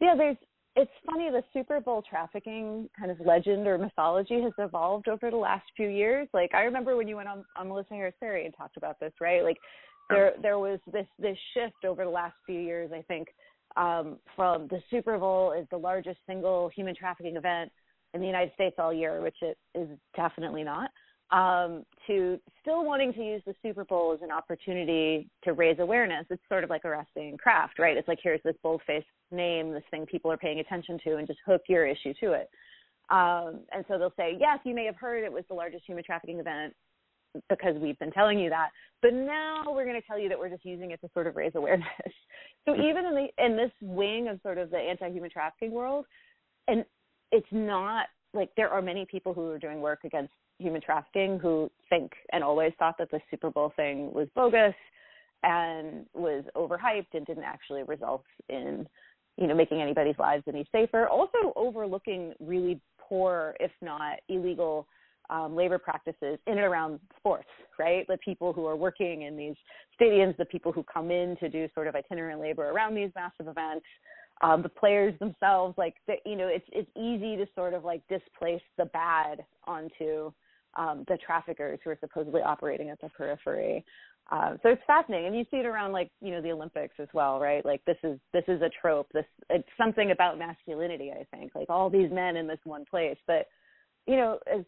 Yeah, 0.00 0.14
there's 0.16 0.36
it's 0.78 0.90
funny 1.04 1.28
the 1.30 1.42
Super 1.52 1.80
Bowl 1.80 2.02
trafficking 2.08 2.88
kind 2.96 3.10
of 3.10 3.18
legend 3.20 3.66
or 3.66 3.78
mythology 3.78 4.40
has 4.42 4.52
evolved 4.58 5.08
over 5.08 5.30
the 5.30 5.36
last 5.36 5.64
few 5.76 5.88
years. 5.88 6.28
Like 6.32 6.54
I 6.54 6.62
remember 6.62 6.96
when 6.96 7.08
you 7.08 7.16
went 7.16 7.28
on, 7.28 7.44
on 7.56 7.68
Melissa 7.68 7.94
Harris 7.94 8.14
Perry 8.20 8.44
and 8.44 8.54
talked 8.56 8.76
about 8.76 9.00
this, 9.00 9.12
right? 9.20 9.42
Like 9.42 9.58
there 10.08 10.32
there 10.40 10.58
was 10.58 10.78
this 10.92 11.06
this 11.18 11.36
shift 11.52 11.84
over 11.84 12.04
the 12.04 12.10
last 12.10 12.36
few 12.46 12.60
years, 12.60 12.90
I 12.94 13.02
think, 13.02 13.28
um, 13.76 14.18
from 14.36 14.68
the 14.68 14.80
Super 14.88 15.18
Bowl 15.18 15.52
is 15.52 15.66
the 15.70 15.76
largest 15.76 16.18
single 16.26 16.70
human 16.74 16.94
trafficking 16.94 17.36
event 17.36 17.72
in 18.14 18.20
the 18.20 18.26
United 18.26 18.52
States 18.54 18.76
all 18.78 18.92
year, 18.92 19.20
which 19.20 19.36
it 19.42 19.58
is 19.74 19.88
definitely 20.16 20.62
not 20.62 20.90
um, 21.30 21.84
to 22.06 22.38
still 22.62 22.84
wanting 22.84 23.12
to 23.12 23.22
use 23.22 23.42
the 23.46 23.54
Super 23.62 23.84
Bowl 23.84 24.12
as 24.14 24.22
an 24.22 24.30
opportunity 24.30 25.28
to 25.44 25.52
raise 25.52 25.78
awareness. 25.78 26.24
It's 26.30 26.42
sort 26.48 26.64
of 26.64 26.70
like 26.70 26.84
arresting 26.84 27.36
Kraft, 27.36 27.78
right? 27.78 27.96
It's 27.96 28.08
like 28.08 28.18
here's 28.22 28.42
this 28.44 28.56
bold-faced 28.62 29.06
name, 29.30 29.72
this 29.72 29.82
thing 29.90 30.06
people 30.06 30.32
are 30.32 30.38
paying 30.38 30.60
attention 30.60 30.98
to, 31.04 31.16
and 31.16 31.26
just 31.26 31.40
hook 31.46 31.62
your 31.68 31.86
issue 31.86 32.14
to 32.20 32.32
it. 32.32 32.48
Um, 33.10 33.60
and 33.72 33.84
so 33.88 33.98
they'll 33.98 34.12
say, 34.16 34.36
yes, 34.38 34.58
you 34.64 34.74
may 34.74 34.84
have 34.84 34.96
heard 34.96 35.24
it 35.24 35.32
was 35.32 35.44
the 35.48 35.54
largest 35.54 35.84
human 35.86 36.04
trafficking 36.04 36.38
event 36.38 36.74
because 37.48 37.74
we've 37.80 37.98
been 37.98 38.10
telling 38.10 38.38
you 38.38 38.48
that, 38.48 38.70
but 39.02 39.12
now 39.12 39.64
we're 39.66 39.84
going 39.84 40.00
to 40.00 40.06
tell 40.06 40.18
you 40.18 40.28
that 40.28 40.38
we're 40.38 40.48
just 40.48 40.64
using 40.64 40.90
it 40.90 41.00
to 41.00 41.08
sort 41.12 41.26
of 41.26 41.36
raise 41.36 41.52
awareness. 41.54 41.86
so 42.66 42.74
even 42.74 43.04
in 43.04 43.14
the 43.14 43.44
in 43.44 43.56
this 43.56 43.70
wing 43.82 44.28
of 44.28 44.40
sort 44.42 44.58
of 44.58 44.70
the 44.70 44.78
anti-human 44.78 45.30
trafficking 45.30 45.72
world, 45.72 46.06
and 46.68 46.84
it's 47.30 47.46
not 47.50 48.06
like 48.34 48.50
there 48.56 48.70
are 48.70 48.82
many 48.82 49.06
people 49.06 49.34
who 49.34 49.48
are 49.50 49.58
doing 49.58 49.80
work 49.80 50.00
against 50.04 50.32
human 50.58 50.80
trafficking 50.80 51.38
who 51.38 51.70
think 51.88 52.12
and 52.32 52.42
always 52.42 52.72
thought 52.78 52.96
that 52.98 53.10
the 53.10 53.20
Super 53.30 53.50
Bowl 53.50 53.72
thing 53.76 54.12
was 54.12 54.28
bogus 54.34 54.74
and 55.42 56.06
was 56.14 56.44
overhyped 56.56 57.14
and 57.14 57.24
didn't 57.26 57.44
actually 57.44 57.82
result 57.84 58.24
in 58.48 58.86
you 59.36 59.46
know 59.46 59.54
making 59.54 59.80
anybody's 59.80 60.18
lives 60.18 60.42
any 60.48 60.66
safer. 60.72 61.08
Also 61.08 61.52
overlooking 61.56 62.34
really 62.40 62.80
poor 62.98 63.54
if 63.60 63.70
not 63.80 64.18
illegal 64.28 64.86
um, 65.30 65.54
labor 65.54 65.78
practices 65.78 66.38
in 66.46 66.54
and 66.54 66.60
around 66.60 66.98
sports 67.16 67.48
right? 67.78 68.06
The 68.08 68.18
people 68.18 68.52
who 68.52 68.66
are 68.66 68.76
working 68.76 69.22
in 69.22 69.36
these 69.36 69.54
stadiums 70.00 70.36
the 70.36 70.44
people 70.44 70.72
who 70.72 70.82
come 70.82 71.10
in 71.10 71.36
to 71.36 71.48
do 71.48 71.68
sort 71.74 71.86
of 71.86 71.94
itinerant 71.94 72.40
labor 72.40 72.70
around 72.70 72.94
these 72.94 73.10
massive 73.14 73.46
events 73.48 73.86
um, 74.40 74.62
the 74.62 74.68
players 74.68 75.18
themselves 75.18 75.76
like 75.76 75.94
the, 76.06 76.14
you 76.24 76.36
know 76.36 76.48
it's 76.48 76.66
it's 76.72 76.90
easy 76.96 77.36
to 77.36 77.46
sort 77.54 77.74
of 77.74 77.84
like 77.84 78.02
displace 78.08 78.62
the 78.76 78.86
bad 78.86 79.44
onto 79.66 80.32
um, 80.76 81.04
the 81.08 81.18
traffickers 81.24 81.78
who 81.82 81.90
are 81.90 81.98
supposedly 82.00 82.42
operating 82.42 82.90
at 82.90 83.00
the 83.00 83.08
periphery. 83.10 83.84
Um, 84.30 84.58
so 84.62 84.68
it's 84.68 84.82
fascinating, 84.86 85.28
and 85.28 85.36
you 85.36 85.44
see 85.50 85.56
it 85.56 85.66
around 85.66 85.92
like 85.92 86.10
you 86.20 86.30
know 86.30 86.42
the 86.42 86.52
Olympics 86.52 86.94
as 86.98 87.08
well, 87.14 87.40
right? 87.40 87.64
Like 87.64 87.82
this 87.86 87.96
is 88.02 88.18
this 88.34 88.44
is 88.46 88.60
a 88.60 88.70
trope. 88.80 89.08
This 89.14 89.24
it's 89.48 89.68
something 89.78 90.10
about 90.10 90.38
masculinity, 90.38 91.12
I 91.12 91.24
think. 91.34 91.54
Like 91.54 91.70
all 91.70 91.88
these 91.88 92.10
men 92.12 92.36
in 92.36 92.46
this 92.46 92.58
one 92.64 92.84
place, 92.84 93.16
but 93.26 93.46
you 94.06 94.16
know, 94.16 94.38
as 94.52 94.64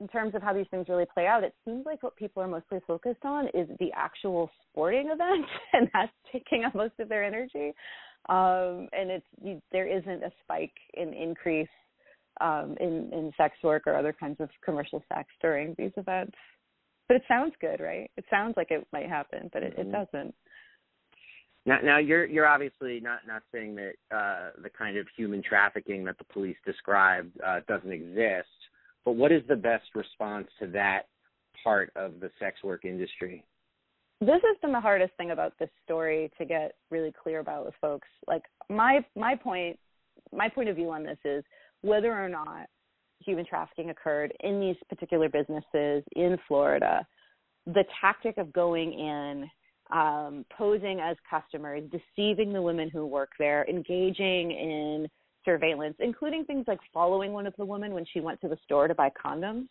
in 0.00 0.08
terms 0.08 0.34
of 0.34 0.42
how 0.42 0.52
these 0.52 0.66
things 0.70 0.88
really 0.88 1.06
play 1.14 1.26
out, 1.26 1.44
it 1.44 1.54
seems 1.64 1.86
like 1.86 2.02
what 2.02 2.16
people 2.16 2.42
are 2.42 2.48
mostly 2.48 2.80
focused 2.86 3.24
on 3.24 3.46
is 3.54 3.68
the 3.78 3.92
actual 3.94 4.50
sporting 4.68 5.06
event, 5.12 5.46
and 5.72 5.88
that's 5.92 6.12
taking 6.32 6.64
up 6.64 6.74
most 6.74 6.94
of 6.98 7.08
their 7.08 7.24
energy. 7.24 7.72
Um, 8.28 8.88
and 8.92 9.10
it's 9.10 9.26
you, 9.40 9.62
there 9.70 9.86
isn't 9.86 10.24
a 10.24 10.32
spike 10.42 10.74
in 10.94 11.14
increase 11.14 11.68
um, 12.40 12.76
in 12.80 13.10
in 13.12 13.32
sex 13.36 13.54
work 13.62 13.84
or 13.86 13.96
other 13.96 14.12
kinds 14.12 14.40
of 14.40 14.48
commercial 14.64 15.02
sex 15.12 15.28
during 15.40 15.74
these 15.78 15.92
events. 15.96 16.36
But 17.08 17.16
it 17.16 17.22
sounds 17.28 17.52
good, 17.60 17.80
right? 17.80 18.10
It 18.16 18.24
sounds 18.30 18.54
like 18.56 18.70
it 18.70 18.86
might 18.92 19.08
happen, 19.08 19.48
but 19.52 19.62
it, 19.62 19.76
mm-hmm. 19.76 19.88
it 19.88 19.92
doesn't. 19.92 20.34
Now, 21.64 21.78
now 21.82 21.98
you're 21.98 22.26
you're 22.26 22.46
obviously 22.46 23.00
not 23.00 23.20
not 23.26 23.42
saying 23.52 23.76
that 23.76 24.16
uh, 24.16 24.50
the 24.62 24.70
kind 24.70 24.96
of 24.96 25.06
human 25.16 25.42
trafficking 25.42 26.04
that 26.04 26.18
the 26.18 26.24
police 26.24 26.56
described 26.64 27.32
uh, 27.44 27.60
doesn't 27.66 27.92
exist, 27.92 28.48
but 29.04 29.12
what 29.12 29.32
is 29.32 29.42
the 29.48 29.56
best 29.56 29.86
response 29.94 30.46
to 30.60 30.68
that 30.68 31.02
part 31.64 31.90
of 31.96 32.20
the 32.20 32.30
sex 32.38 32.62
work 32.62 32.84
industry? 32.84 33.44
This 34.20 34.40
has 34.42 34.56
been 34.62 34.72
the 34.72 34.80
hardest 34.80 35.12
thing 35.16 35.32
about 35.32 35.52
this 35.58 35.68
story 35.84 36.30
to 36.38 36.44
get 36.44 36.76
really 36.90 37.12
clear 37.22 37.40
about 37.40 37.66
with 37.66 37.74
folks. 37.80 38.08
Like 38.28 38.42
my 38.68 39.04
my 39.16 39.34
point 39.34 39.78
my 40.32 40.48
point 40.48 40.68
of 40.68 40.76
view 40.76 40.90
on 40.90 41.02
this 41.02 41.18
is 41.24 41.44
whether 41.86 42.12
or 42.12 42.28
not 42.28 42.66
human 43.24 43.46
trafficking 43.46 43.90
occurred 43.90 44.32
in 44.40 44.60
these 44.60 44.76
particular 44.88 45.28
businesses 45.28 46.02
in 46.14 46.36
Florida, 46.46 47.06
the 47.66 47.84
tactic 48.00 48.38
of 48.38 48.52
going 48.52 48.92
in, 48.92 49.50
um, 49.90 50.44
posing 50.56 51.00
as 51.00 51.16
customers, 51.28 51.82
deceiving 51.90 52.52
the 52.52 52.60
women 52.60 52.90
who 52.90 53.06
work 53.06 53.30
there, 53.38 53.64
engaging 53.68 54.50
in 54.50 55.08
surveillance, 55.44 55.96
including 56.00 56.44
things 56.44 56.64
like 56.66 56.78
following 56.92 57.32
one 57.32 57.46
of 57.46 57.54
the 57.56 57.64
women 57.64 57.92
when 57.92 58.04
she 58.12 58.20
went 58.20 58.40
to 58.40 58.48
the 58.48 58.58
store 58.64 58.88
to 58.88 58.94
buy 58.94 59.10
condoms, 59.24 59.68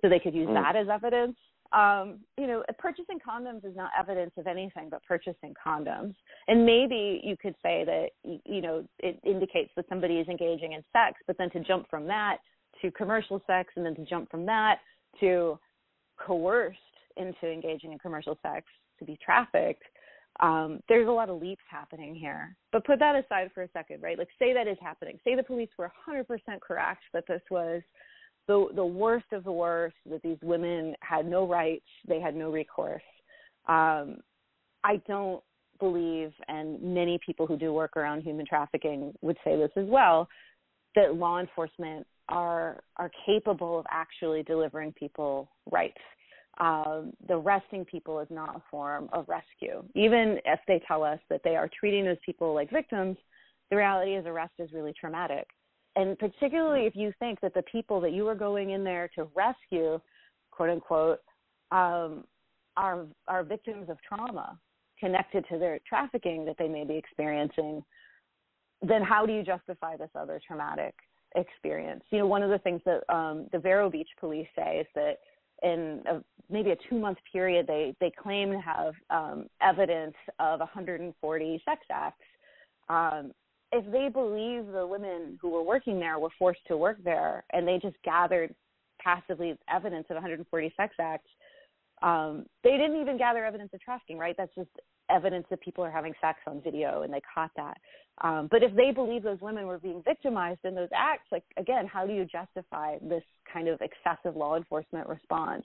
so 0.00 0.08
they 0.08 0.18
could 0.18 0.34
use 0.34 0.48
mm. 0.48 0.54
that 0.54 0.76
as 0.76 0.88
evidence 0.88 1.36
um, 1.72 2.20
you 2.38 2.46
know, 2.46 2.62
purchasing 2.78 3.18
condoms 3.18 3.64
is 3.64 3.76
not 3.76 3.90
evidence 3.98 4.32
of 4.36 4.46
anything 4.46 4.88
but 4.90 5.02
purchasing 5.04 5.54
condoms. 5.54 6.14
And 6.48 6.64
maybe 6.64 7.20
you 7.24 7.36
could 7.36 7.54
say 7.62 7.84
that, 7.84 8.40
you 8.44 8.60
know, 8.60 8.84
it 8.98 9.18
indicates 9.24 9.70
that 9.76 9.86
somebody 9.88 10.14
is 10.14 10.28
engaging 10.28 10.72
in 10.72 10.82
sex, 10.92 11.20
but 11.26 11.36
then 11.38 11.50
to 11.50 11.60
jump 11.60 11.88
from 11.90 12.06
that 12.06 12.38
to 12.82 12.90
commercial 12.92 13.42
sex 13.46 13.72
and 13.76 13.84
then 13.84 13.94
to 13.96 14.04
jump 14.04 14.30
from 14.30 14.46
that 14.46 14.78
to 15.20 15.58
coerced 16.18 16.78
into 17.16 17.50
engaging 17.50 17.92
in 17.92 17.98
commercial 17.98 18.38
sex 18.42 18.66
to 18.98 19.04
be 19.04 19.18
trafficked, 19.24 19.82
um, 20.40 20.80
there's 20.88 21.08
a 21.08 21.10
lot 21.10 21.30
of 21.30 21.40
leaps 21.40 21.62
happening 21.70 22.14
here. 22.14 22.54
But 22.72 22.84
put 22.84 22.98
that 22.98 23.16
aside 23.16 23.50
for 23.54 23.62
a 23.62 23.68
second, 23.72 24.02
right? 24.02 24.18
Like, 24.18 24.28
say 24.38 24.52
that 24.52 24.68
is 24.68 24.76
happening. 24.82 25.18
Say 25.24 25.34
the 25.34 25.42
police 25.42 25.70
were 25.78 25.90
100% 26.08 26.26
correct 26.60 27.02
that 27.14 27.24
this 27.26 27.40
was 27.50 27.82
the 28.46 28.68
the 28.74 28.84
worst 28.84 29.26
of 29.32 29.44
the 29.44 29.52
worst 29.52 29.96
that 30.08 30.22
these 30.22 30.38
women 30.42 30.94
had 31.00 31.26
no 31.26 31.46
rights, 31.46 31.86
they 32.06 32.20
had 32.20 32.34
no 32.34 32.50
recourse. 32.50 33.02
Um, 33.68 34.18
I 34.84 35.00
don't 35.08 35.42
believe, 35.78 36.32
and 36.48 36.80
many 36.80 37.18
people 37.24 37.46
who 37.46 37.56
do 37.56 37.72
work 37.72 37.96
around 37.96 38.22
human 38.22 38.46
trafficking 38.46 39.12
would 39.20 39.36
say 39.44 39.56
this 39.56 39.70
as 39.76 39.86
well, 39.86 40.28
that 40.94 41.16
law 41.16 41.40
enforcement 41.40 42.06
are 42.28 42.80
are 42.96 43.10
capable 43.24 43.78
of 43.78 43.86
actually 43.90 44.42
delivering 44.42 44.92
people 44.92 45.50
rights. 45.70 46.00
Um, 46.58 47.12
the 47.28 47.34
arresting 47.34 47.84
people 47.84 48.18
is 48.20 48.28
not 48.30 48.56
a 48.56 48.62
form 48.70 49.10
of 49.12 49.28
rescue. 49.28 49.84
Even 49.94 50.38
if 50.46 50.58
they 50.66 50.80
tell 50.88 51.04
us 51.04 51.20
that 51.28 51.42
they 51.44 51.54
are 51.54 51.68
treating 51.78 52.04
those 52.04 52.16
people 52.24 52.54
like 52.54 52.70
victims, 52.70 53.18
the 53.70 53.76
reality 53.76 54.16
is 54.16 54.24
arrest 54.24 54.54
is 54.58 54.72
really 54.72 54.94
traumatic. 54.98 55.46
And 55.96 56.18
particularly 56.18 56.86
if 56.86 56.94
you 56.94 57.12
think 57.18 57.40
that 57.40 57.54
the 57.54 57.62
people 57.62 58.00
that 58.02 58.12
you 58.12 58.28
are 58.28 58.34
going 58.34 58.70
in 58.70 58.84
there 58.84 59.08
to 59.16 59.26
rescue, 59.34 59.98
quote 60.50 60.70
unquote, 60.70 61.20
um, 61.72 62.24
are 62.76 63.06
are 63.26 63.42
victims 63.42 63.88
of 63.88 63.96
trauma 64.06 64.58
connected 65.00 65.44
to 65.50 65.58
their 65.58 65.78
trafficking 65.88 66.44
that 66.44 66.56
they 66.58 66.68
may 66.68 66.84
be 66.84 66.94
experiencing, 66.94 67.82
then 68.82 69.02
how 69.02 69.26
do 69.26 69.32
you 69.32 69.42
justify 69.42 69.96
this 69.96 70.10
other 70.14 70.40
traumatic 70.46 70.94
experience? 71.34 72.02
You 72.10 72.18
know, 72.18 72.26
one 72.26 72.42
of 72.42 72.50
the 72.50 72.58
things 72.58 72.80
that 72.84 73.02
um, 73.12 73.46
the 73.52 73.58
Vero 73.58 73.90
Beach 73.90 74.08
police 74.20 74.48
say 74.56 74.80
is 74.80 74.86
that 74.94 75.18
in 75.62 76.02
a, 76.06 76.22
maybe 76.50 76.70
a 76.70 76.76
two 76.88 76.98
month 76.98 77.18
period, 77.32 77.66
they 77.66 77.94
they 78.00 78.10
claim 78.10 78.52
to 78.52 78.60
have 78.60 78.94
um, 79.08 79.46
evidence 79.62 80.14
of 80.38 80.60
140 80.60 81.62
sex 81.64 81.80
acts. 81.90 82.24
Um, 82.88 83.32
if 83.72 83.84
they 83.90 84.08
believe 84.08 84.66
the 84.72 84.86
women 84.86 85.38
who 85.40 85.50
were 85.50 85.62
working 85.62 85.98
there 85.98 86.18
were 86.18 86.30
forced 86.38 86.64
to 86.68 86.76
work 86.76 86.98
there, 87.04 87.44
and 87.52 87.66
they 87.66 87.78
just 87.78 87.96
gathered 88.04 88.54
passively 89.00 89.56
evidence 89.72 90.06
of 90.10 90.14
140 90.14 90.74
sex 90.76 90.94
acts, 91.00 91.28
um, 92.02 92.46
they 92.62 92.76
didn't 92.76 93.00
even 93.00 93.16
gather 93.16 93.44
evidence 93.44 93.70
of 93.72 93.80
trafficking, 93.80 94.18
right? 94.18 94.34
That's 94.36 94.54
just 94.54 94.70
evidence 95.10 95.46
that 95.50 95.60
people 95.60 95.84
are 95.84 95.90
having 95.90 96.12
sex 96.20 96.38
on 96.46 96.60
video 96.60 97.02
and 97.02 97.12
they 97.12 97.22
caught 97.34 97.50
that. 97.56 97.78
Um, 98.22 98.48
but 98.50 98.62
if 98.62 98.74
they 98.74 98.92
believe 98.92 99.22
those 99.22 99.40
women 99.40 99.66
were 99.66 99.78
being 99.78 100.02
victimized 100.04 100.60
in 100.64 100.74
those 100.74 100.88
acts, 100.94 101.26
like 101.30 101.44
again, 101.56 101.86
how 101.86 102.06
do 102.06 102.12
you 102.12 102.24
justify 102.24 102.98
this 103.02 103.22
kind 103.50 103.68
of 103.68 103.80
excessive 103.80 104.36
law 104.36 104.56
enforcement 104.56 105.08
response? 105.08 105.64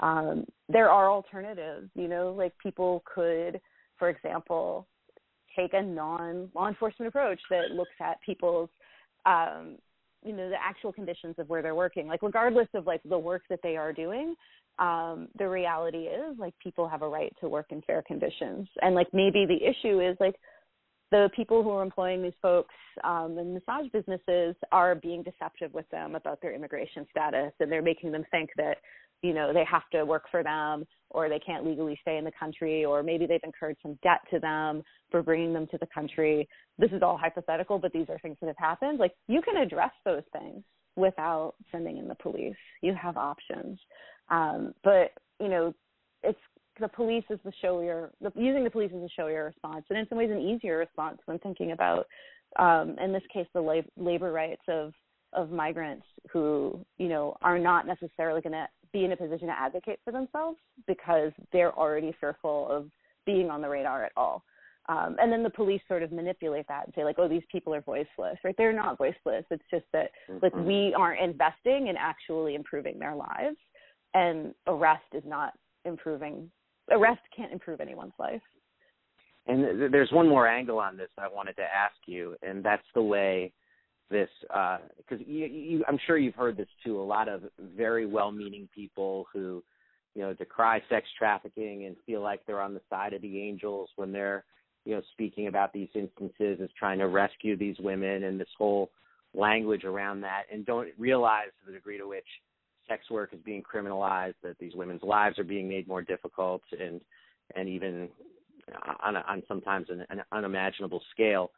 Um, 0.00 0.44
there 0.68 0.90
are 0.90 1.10
alternatives, 1.10 1.88
you 1.94 2.08
know, 2.08 2.32
like 2.32 2.52
people 2.62 3.02
could, 3.12 3.60
for 3.98 4.10
example, 4.10 4.86
take 5.56 5.72
a 5.72 5.82
non 5.82 6.50
law 6.54 6.68
enforcement 6.68 7.08
approach 7.08 7.40
that 7.50 7.70
looks 7.72 7.90
at 8.00 8.20
people's 8.24 8.68
um, 9.24 9.76
you 10.24 10.32
know 10.32 10.48
the 10.48 10.56
actual 10.62 10.92
conditions 10.92 11.34
of 11.38 11.48
where 11.48 11.62
they're 11.62 11.74
working. 11.74 12.06
Like 12.06 12.22
regardless 12.22 12.68
of 12.74 12.86
like 12.86 13.00
the 13.08 13.18
work 13.18 13.42
that 13.48 13.60
they 13.62 13.76
are 13.76 13.92
doing 13.92 14.34
um 14.78 15.28
the 15.38 15.48
reality 15.48 16.04
is 16.04 16.38
like 16.38 16.52
people 16.62 16.86
have 16.86 17.00
a 17.00 17.08
right 17.08 17.34
to 17.40 17.48
work 17.48 17.66
in 17.70 17.80
fair 17.82 18.02
conditions. 18.02 18.68
And 18.82 18.94
like 18.94 19.08
maybe 19.12 19.46
the 19.46 19.64
issue 19.64 20.00
is 20.00 20.16
like 20.20 20.34
the 21.10 21.30
people 21.34 21.62
who 21.62 21.70
are 21.70 21.82
employing 21.82 22.22
these 22.22 22.38
folks 22.42 22.74
um 23.04 23.38
in 23.38 23.54
massage 23.54 23.90
businesses 23.92 24.54
are 24.72 24.94
being 24.94 25.22
deceptive 25.22 25.72
with 25.72 25.88
them 25.90 26.14
about 26.14 26.42
their 26.42 26.54
immigration 26.54 27.06
status 27.10 27.52
and 27.60 27.70
they're 27.72 27.82
making 27.82 28.12
them 28.12 28.24
think 28.30 28.50
that 28.56 28.78
you 29.22 29.32
know 29.32 29.52
they 29.52 29.64
have 29.64 29.88
to 29.92 30.04
work 30.04 30.24
for 30.30 30.42
them 30.42 30.84
or 31.10 31.28
they 31.28 31.38
can't 31.38 31.64
legally 31.64 31.98
stay 32.02 32.18
in 32.18 32.24
the 32.24 32.32
country 32.38 32.84
or 32.84 33.02
maybe 33.02 33.26
they've 33.26 33.40
incurred 33.44 33.76
some 33.82 33.98
debt 34.02 34.20
to 34.30 34.38
them 34.38 34.82
for 35.10 35.22
bringing 35.22 35.52
them 35.52 35.66
to 35.68 35.78
the 35.78 35.86
country. 35.94 36.48
This 36.78 36.90
is 36.92 37.02
all 37.02 37.16
hypothetical 37.16 37.78
but 37.78 37.92
these 37.92 38.06
are 38.08 38.18
things 38.18 38.36
that 38.40 38.46
have 38.46 38.56
happened. 38.58 38.98
Like 38.98 39.12
you 39.28 39.42
can 39.42 39.56
address 39.56 39.92
those 40.04 40.22
things 40.32 40.62
without 40.96 41.54
sending 41.70 41.98
in 41.98 42.08
the 42.08 42.14
police. 42.14 42.56
You 42.80 42.94
have 42.94 43.16
options. 43.16 43.78
Um, 44.28 44.74
but 44.82 45.12
you 45.40 45.48
know 45.48 45.74
it's 46.22 46.38
the 46.80 46.88
police 46.88 47.24
is 47.30 47.38
the 47.44 47.52
showier 47.62 48.10
the, 48.20 48.32
using 48.34 48.64
the 48.64 48.70
police 48.70 48.92
is 48.92 49.02
a 49.02 49.20
showier 49.20 49.46
response. 49.46 49.84
And 49.88 49.98
in 49.98 50.08
some 50.08 50.18
ways 50.18 50.30
an 50.30 50.38
easier 50.38 50.78
response 50.78 51.18
when 51.26 51.38
thinking 51.38 51.72
about 51.72 52.06
um, 52.58 52.96
in 53.02 53.12
this 53.12 53.22
case 53.32 53.46
the 53.54 53.60
lab- 53.60 53.88
labor 53.96 54.32
rights 54.32 54.62
of 54.68 54.92
of 55.32 55.50
migrants 55.50 56.06
who 56.30 56.80
you 56.98 57.08
know 57.08 57.36
are 57.42 57.58
not 57.58 57.86
necessarily 57.86 58.40
going 58.40 58.52
to 58.52 58.66
be 58.96 59.04
in 59.04 59.12
a 59.12 59.16
position 59.16 59.48
to 59.48 59.52
advocate 59.52 60.00
for 60.04 60.10
themselves 60.10 60.56
because 60.86 61.30
they're 61.52 61.76
already 61.76 62.16
fearful 62.18 62.66
of 62.70 62.88
being 63.26 63.50
on 63.50 63.60
the 63.60 63.68
radar 63.68 64.04
at 64.04 64.12
all. 64.16 64.42
Um, 64.88 65.16
and 65.20 65.30
then 65.30 65.42
the 65.42 65.50
police 65.50 65.82
sort 65.86 66.02
of 66.02 66.12
manipulate 66.12 66.66
that 66.68 66.86
and 66.86 66.94
say 66.94 67.04
like, 67.04 67.16
oh, 67.18 67.28
these 67.28 67.42
people 67.52 67.74
are 67.74 67.82
voiceless, 67.82 68.38
right? 68.42 68.54
They're 68.56 68.72
not 68.72 68.96
voiceless. 68.96 69.44
It's 69.50 69.64
just 69.70 69.84
that 69.92 70.10
mm-hmm. 70.30 70.38
like 70.42 70.54
we 70.54 70.94
aren't 70.96 71.20
investing 71.20 71.88
in 71.88 71.96
actually 71.98 72.54
improving 72.54 72.98
their 72.98 73.14
lives, 73.14 73.56
and 74.14 74.54
arrest 74.66 75.04
is 75.12 75.24
not 75.26 75.52
improving. 75.84 76.50
Arrest 76.90 77.20
can't 77.36 77.52
improve 77.52 77.80
anyone's 77.80 78.14
life. 78.18 78.40
And 79.48 79.92
there's 79.92 80.10
one 80.10 80.28
more 80.28 80.46
angle 80.48 80.78
on 80.78 80.96
this 80.96 81.10
I 81.18 81.28
wanted 81.28 81.56
to 81.56 81.62
ask 81.62 81.96
you, 82.06 82.36
and 82.42 82.64
that's 82.64 82.86
the 82.94 83.02
way 83.02 83.52
this 84.10 84.28
because 84.40 85.20
uh, 85.20 85.24
you, 85.26 85.46
you, 85.46 85.84
I'm 85.88 85.98
sure 86.06 86.16
you've 86.16 86.34
heard 86.34 86.56
this 86.56 86.68
too. 86.84 87.00
A 87.00 87.02
lot 87.02 87.28
of 87.28 87.42
very 87.76 88.06
well-meaning 88.06 88.68
people 88.74 89.26
who, 89.32 89.62
you 90.14 90.22
know, 90.22 90.32
decry 90.32 90.82
sex 90.88 91.06
trafficking 91.18 91.86
and 91.86 91.96
feel 92.06 92.22
like 92.22 92.40
they're 92.46 92.60
on 92.60 92.74
the 92.74 92.80
side 92.88 93.12
of 93.12 93.22
the 93.22 93.40
angels 93.40 93.90
when 93.96 94.12
they're, 94.12 94.44
you 94.84 94.94
know, 94.94 95.02
speaking 95.12 95.48
about 95.48 95.72
these 95.72 95.88
instances 95.94 96.58
as 96.62 96.68
trying 96.78 96.98
to 96.98 97.08
rescue 97.08 97.56
these 97.56 97.76
women 97.80 98.24
and 98.24 98.38
this 98.38 98.48
whole 98.56 98.90
language 99.34 99.84
around 99.84 100.20
that, 100.22 100.44
and 100.52 100.64
don't 100.64 100.88
realize 100.96 101.48
the 101.66 101.72
degree 101.72 101.98
to 101.98 102.06
which 102.06 102.24
sex 102.88 103.10
work 103.10 103.34
is 103.34 103.40
being 103.44 103.62
criminalized, 103.62 104.34
that 104.42 104.56
these 104.58 104.74
women's 104.74 105.02
lives 105.02 105.38
are 105.38 105.44
being 105.44 105.68
made 105.68 105.86
more 105.88 106.02
difficult, 106.02 106.62
and 106.80 107.00
and 107.54 107.68
even 107.68 108.08
on, 109.04 109.16
a, 109.16 109.24
on 109.28 109.42
sometimes 109.46 109.88
an, 109.90 110.04
an 110.10 110.22
unimaginable 110.32 111.02
scale. 111.12 111.50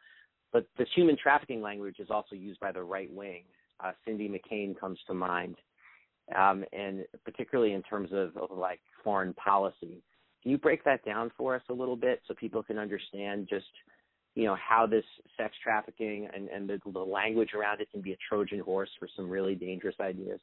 But 0.52 0.66
this 0.78 0.88
human 0.94 1.16
trafficking 1.20 1.60
language 1.60 1.96
is 1.98 2.08
also 2.10 2.34
used 2.34 2.60
by 2.60 2.72
the 2.72 2.82
right 2.82 3.12
wing. 3.12 3.44
Uh, 3.80 3.92
Cindy 4.04 4.28
McCain 4.28 4.78
comes 4.78 4.98
to 5.06 5.14
mind, 5.14 5.56
um, 6.36 6.64
and 6.72 7.04
particularly 7.24 7.74
in 7.74 7.82
terms 7.82 8.10
of, 8.12 8.36
of 8.36 8.56
like 8.56 8.80
foreign 9.04 9.34
policy. 9.34 10.02
Can 10.42 10.52
you 10.52 10.58
break 10.58 10.84
that 10.84 11.04
down 11.04 11.30
for 11.36 11.54
us 11.54 11.62
a 11.68 11.72
little 11.72 11.96
bit 11.96 12.22
so 12.26 12.34
people 12.34 12.62
can 12.62 12.78
understand 12.78 13.46
just 13.48 13.66
you 14.34 14.44
know 14.44 14.56
how 14.56 14.86
this 14.86 15.04
sex 15.36 15.54
trafficking 15.62 16.28
and, 16.32 16.48
and 16.48 16.68
the, 16.68 16.80
the 16.92 16.98
language 16.98 17.50
around 17.54 17.80
it 17.80 17.90
can 17.90 18.00
be 18.00 18.12
a 18.12 18.16
Trojan 18.28 18.60
horse 18.60 18.90
for 18.98 19.08
some 19.16 19.28
really 19.28 19.54
dangerous 19.54 19.96
ideas? 20.00 20.40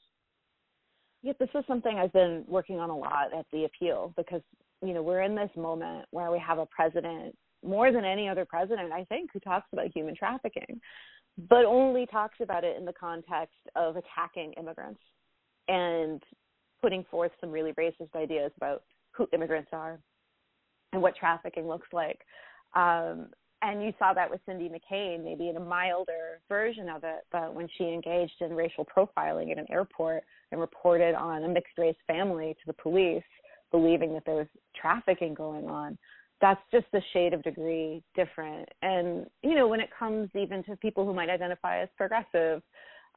Yeah, 1.21 1.33
this 1.39 1.49
is 1.55 1.63
something 1.65 1.97
I've 1.97 2.13
been 2.13 2.43
working 2.47 2.79
on 2.79 2.89
a 2.89 2.97
lot 2.97 3.33
at 3.33 3.45
the 3.51 3.63
appeal 3.63 4.13
because 4.17 4.41
you 4.83 4.93
know 4.93 5.01
we're 5.01 5.21
in 5.21 5.33
this 5.33 5.49
moment 5.55 6.05
where 6.11 6.29
we 6.29 6.39
have 6.39 6.59
a 6.59 6.65
president 6.65 7.35
more 7.65 7.91
than 7.91 8.05
any 8.05 8.27
other 8.27 8.45
president, 8.45 8.91
I 8.91 9.03
think, 9.05 9.31
who 9.33 9.39
talks 9.39 9.67
about 9.73 9.87
human 9.93 10.15
trafficking, 10.15 10.79
but 11.49 11.65
only 11.65 12.05
talks 12.05 12.37
about 12.41 12.63
it 12.63 12.77
in 12.77 12.85
the 12.85 12.93
context 12.93 13.57
of 13.75 13.97
attacking 13.97 14.53
immigrants 14.53 15.01
and 15.67 16.21
putting 16.81 17.03
forth 17.09 17.31
some 17.41 17.51
really 17.51 17.73
racist 17.73 18.15
ideas 18.15 18.51
about 18.57 18.83
who 19.11 19.27
immigrants 19.33 19.69
are 19.73 19.99
and 20.93 21.01
what 21.01 21.15
trafficking 21.15 21.67
looks 21.67 21.87
like. 21.91 22.19
Um, 22.75 23.27
and 23.61 23.81
you 23.81 23.93
saw 23.97 24.13
that 24.13 24.29
with 24.29 24.41
Cindy 24.45 24.69
McCain, 24.69 25.23
maybe 25.23 25.49
in 25.49 25.57
a 25.57 25.61
milder 25.61 26.39
version 26.47 26.89
of 26.89 27.03
it, 27.03 27.25
but 27.31 27.53
when 27.53 27.67
she 27.77 27.85
engaged 27.85 28.35
in 28.41 28.53
racial 28.53 28.85
profiling 28.85 29.51
at 29.51 29.57
an 29.57 29.65
airport 29.71 30.23
and 30.51 30.61
reported 30.61 31.15
on 31.15 31.43
a 31.43 31.47
mixed 31.47 31.77
race 31.77 31.95
family 32.05 32.53
to 32.53 32.67
the 32.67 32.73
police, 32.73 33.23
believing 33.71 34.13
that 34.13 34.23
there 34.25 34.35
was 34.35 34.47
trafficking 34.79 35.33
going 35.33 35.67
on, 35.67 35.97
that's 36.41 36.61
just 36.71 36.87
a 36.93 36.99
shade 37.13 37.33
of 37.33 37.43
degree 37.43 38.03
different. 38.15 38.67
And 38.81 39.25
you 39.43 39.55
know, 39.55 39.67
when 39.67 39.79
it 39.79 39.89
comes 39.97 40.29
even 40.35 40.63
to 40.65 40.75
people 40.77 41.05
who 41.05 41.13
might 41.13 41.29
identify 41.29 41.81
as 41.81 41.89
progressive, 41.97 42.61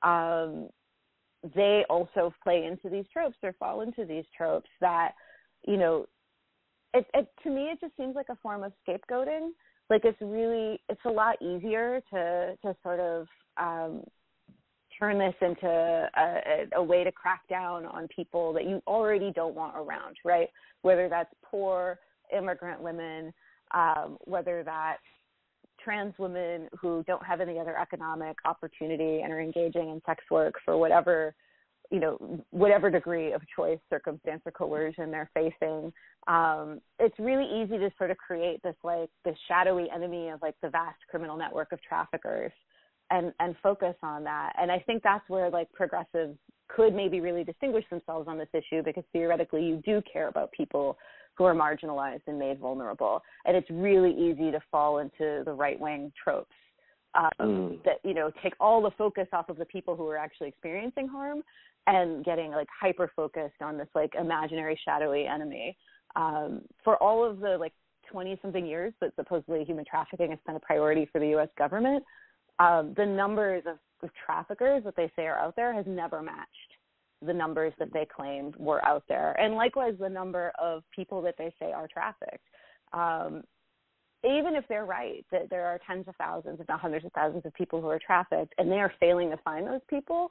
um, 0.02 0.68
they 1.54 1.84
also 1.88 2.32
play 2.42 2.64
into 2.64 2.88
these 2.88 3.06
tropes 3.12 3.36
or 3.42 3.52
fall 3.58 3.82
into 3.82 4.04
these 4.04 4.24
tropes 4.36 4.68
that, 4.80 5.12
you 5.66 5.76
know, 5.76 6.06
it, 6.94 7.06
it 7.14 7.28
to 7.42 7.50
me 7.50 7.64
it 7.64 7.80
just 7.80 7.96
seems 7.96 8.14
like 8.14 8.28
a 8.30 8.36
form 8.36 8.62
of 8.62 8.72
scapegoating. 8.86 9.50
Like 9.90 10.04
it's 10.04 10.20
really 10.20 10.80
it's 10.88 11.00
a 11.04 11.10
lot 11.10 11.40
easier 11.42 12.00
to 12.12 12.56
to 12.62 12.76
sort 12.82 13.00
of 13.00 13.26
um, 13.56 14.02
turn 14.98 15.18
this 15.18 15.34
into 15.40 15.66
a, 15.66 16.66
a, 16.74 16.82
way 16.82 17.04
to 17.04 17.12
crack 17.12 17.42
down 17.48 17.86
on 17.86 18.08
people 18.08 18.52
that 18.52 18.64
you 18.64 18.82
already 18.86 19.32
don't 19.34 19.54
want 19.54 19.76
around, 19.76 20.16
right? 20.24 20.48
Whether 20.82 21.08
that's 21.08 21.32
poor 21.44 21.98
immigrant 22.36 22.80
women, 22.80 23.32
um, 23.72 24.18
whether 24.24 24.62
that's 24.64 25.02
trans 25.82 26.14
women 26.18 26.68
who 26.80 27.04
don't 27.06 27.24
have 27.24 27.40
any 27.40 27.58
other 27.58 27.78
economic 27.78 28.36
opportunity 28.44 29.20
and 29.22 29.32
are 29.32 29.40
engaging 29.40 29.90
in 29.90 30.02
sex 30.06 30.24
work 30.30 30.54
for 30.64 30.76
whatever 30.76 31.34
you 31.90 32.00
know 32.00 32.44
whatever 32.50 32.90
degree 32.90 33.32
of 33.32 33.40
choice 33.56 33.78
circumstance 33.88 34.42
or 34.44 34.52
coercion 34.52 35.10
they're 35.10 35.30
facing. 35.32 35.92
Um 36.26 36.80
it's 36.98 37.18
really 37.18 37.62
easy 37.62 37.78
to 37.78 37.90
sort 37.96 38.10
of 38.10 38.18
create 38.18 38.62
this 38.62 38.74
like 38.82 39.08
this 39.24 39.36
shadowy 39.46 39.88
enemy 39.94 40.28
of 40.28 40.42
like 40.42 40.56
the 40.62 40.68
vast 40.68 40.98
criminal 41.08 41.36
network 41.36 41.72
of 41.72 41.80
traffickers 41.82 42.52
and 43.10 43.32
and 43.40 43.54
focus 43.62 43.94
on 44.02 44.24
that. 44.24 44.52
And 44.60 44.70
i 44.70 44.78
think 44.80 45.02
that's 45.02 45.26
where 45.28 45.48
like 45.50 45.72
progressives 45.72 46.36
could 46.68 46.94
maybe 46.94 47.20
really 47.20 47.44
distinguish 47.44 47.84
themselves 47.88 48.28
on 48.28 48.36
this 48.36 48.48
issue 48.52 48.82
because 48.82 49.04
theoretically 49.12 49.64
you 49.64 49.82
do 49.86 50.02
care 50.12 50.28
about 50.28 50.52
people 50.52 50.98
who 51.38 51.44
are 51.44 51.54
marginalized 51.54 52.22
and 52.26 52.36
made 52.38 52.58
vulnerable. 52.58 53.22
And 53.46 53.56
it's 53.56 53.70
really 53.70 54.10
easy 54.10 54.50
to 54.50 54.60
fall 54.72 54.98
into 54.98 55.42
the 55.44 55.52
right 55.52 55.78
wing 55.78 56.12
tropes 56.22 56.50
um, 57.14 57.30
mm. 57.40 57.84
that 57.84 58.00
you 58.04 58.12
know 58.12 58.30
take 58.42 58.54
all 58.60 58.82
the 58.82 58.90
focus 58.98 59.28
off 59.32 59.48
of 59.48 59.56
the 59.56 59.64
people 59.64 59.96
who 59.96 60.06
are 60.08 60.18
actually 60.18 60.48
experiencing 60.48 61.06
harm 61.06 61.42
and 61.86 62.24
getting 62.24 62.50
like 62.50 62.66
hyper 62.78 63.10
focused 63.14 63.62
on 63.62 63.78
this 63.78 63.88
like 63.94 64.12
imaginary 64.20 64.78
shadowy 64.84 65.26
enemy. 65.26 65.76
Um, 66.16 66.62
for 66.82 67.00
all 67.02 67.24
of 67.24 67.38
the 67.38 67.56
like 67.56 67.72
20 68.10 68.38
something 68.42 68.66
years 68.66 68.92
that 69.00 69.12
supposedly 69.14 69.64
human 69.64 69.84
trafficking 69.88 70.30
has 70.30 70.38
been 70.44 70.56
a 70.56 70.60
priority 70.60 71.08
for 71.12 71.20
the 71.20 71.28
U.S. 71.28 71.48
government, 71.56 72.02
um, 72.58 72.94
the 72.96 73.06
numbers 73.06 73.62
of, 73.66 73.76
of 74.02 74.10
traffickers 74.26 74.82
that 74.84 74.96
they 74.96 75.10
say 75.14 75.26
are 75.26 75.38
out 75.38 75.54
there 75.54 75.72
has 75.72 75.84
never 75.86 76.20
matched 76.20 76.77
the 77.24 77.32
numbers 77.32 77.72
that 77.78 77.92
they 77.92 78.06
claimed 78.06 78.54
were 78.56 78.84
out 78.84 79.04
there, 79.08 79.32
and 79.40 79.54
likewise 79.54 79.94
the 79.98 80.08
number 80.08 80.52
of 80.60 80.82
people 80.94 81.20
that 81.22 81.34
they 81.38 81.52
say 81.60 81.72
are 81.72 81.88
trafficked. 81.88 82.44
Um, 82.92 83.42
even 84.24 84.56
if 84.56 84.64
they're 84.68 84.84
right 84.84 85.24
that 85.30 85.48
there 85.48 85.66
are 85.66 85.78
tens 85.86 86.06
of 86.08 86.16
thousands, 86.16 86.58
if 86.60 86.68
not 86.68 86.80
hundreds 86.80 87.04
of 87.04 87.12
thousands 87.12 87.46
of 87.46 87.54
people 87.54 87.80
who 87.80 87.88
are 87.88 88.00
trafficked, 88.04 88.54
and 88.58 88.70
they 88.70 88.80
are 88.80 88.92
failing 88.98 89.30
to 89.30 89.36
find 89.38 89.66
those 89.66 89.80
people, 89.88 90.30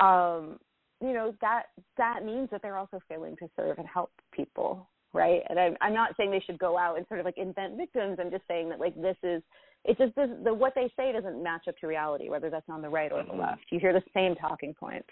um, 0.00 0.58
you 1.00 1.12
know 1.12 1.34
that 1.40 1.64
that 1.96 2.24
means 2.24 2.48
that 2.50 2.62
they're 2.62 2.78
also 2.78 3.00
failing 3.08 3.36
to 3.36 3.48
serve 3.56 3.78
and 3.78 3.86
help 3.86 4.10
people, 4.32 4.88
right? 5.12 5.42
And 5.48 5.58
I'm, 5.58 5.76
I'm 5.80 5.94
not 5.94 6.16
saying 6.16 6.30
they 6.30 6.42
should 6.46 6.58
go 6.58 6.78
out 6.78 6.96
and 6.96 7.06
sort 7.08 7.20
of 7.20 7.26
like 7.26 7.38
invent 7.38 7.76
victims. 7.76 8.18
I'm 8.20 8.30
just 8.30 8.46
saying 8.48 8.68
that 8.70 8.80
like 8.80 8.94
this 9.00 9.16
is 9.22 9.42
it's 9.84 9.98
just 9.98 10.14
this, 10.14 10.30
the 10.42 10.54
what 10.54 10.74
they 10.74 10.90
say 10.96 11.12
doesn't 11.12 11.42
match 11.42 11.68
up 11.68 11.76
to 11.78 11.86
reality, 11.86 12.28
whether 12.28 12.50
that's 12.50 12.68
on 12.68 12.82
the 12.82 12.88
right 12.88 13.12
or 13.12 13.22
the 13.22 13.30
mm-hmm. 13.30 13.40
left. 13.40 13.62
You 13.70 13.80
hear 13.80 13.92
the 13.92 14.02
same 14.14 14.34
talking 14.34 14.74
points. 14.74 15.08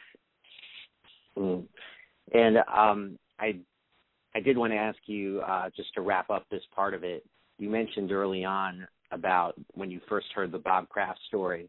Mm. 1.38 1.64
And 2.32 2.58
um, 2.58 3.18
I 3.38 3.56
I 4.34 4.40
did 4.40 4.56
want 4.56 4.72
to 4.72 4.78
ask 4.78 4.98
you 5.06 5.42
uh, 5.46 5.68
just 5.76 5.92
to 5.94 6.00
wrap 6.00 6.30
up 6.30 6.46
this 6.50 6.62
part 6.74 6.94
of 6.94 7.04
it. 7.04 7.24
You 7.58 7.68
mentioned 7.68 8.12
early 8.12 8.44
on 8.44 8.86
about 9.10 9.54
when 9.74 9.90
you 9.90 10.00
first 10.08 10.26
heard 10.34 10.52
the 10.52 10.58
Bob 10.58 10.88
Kraft 10.88 11.20
story, 11.28 11.68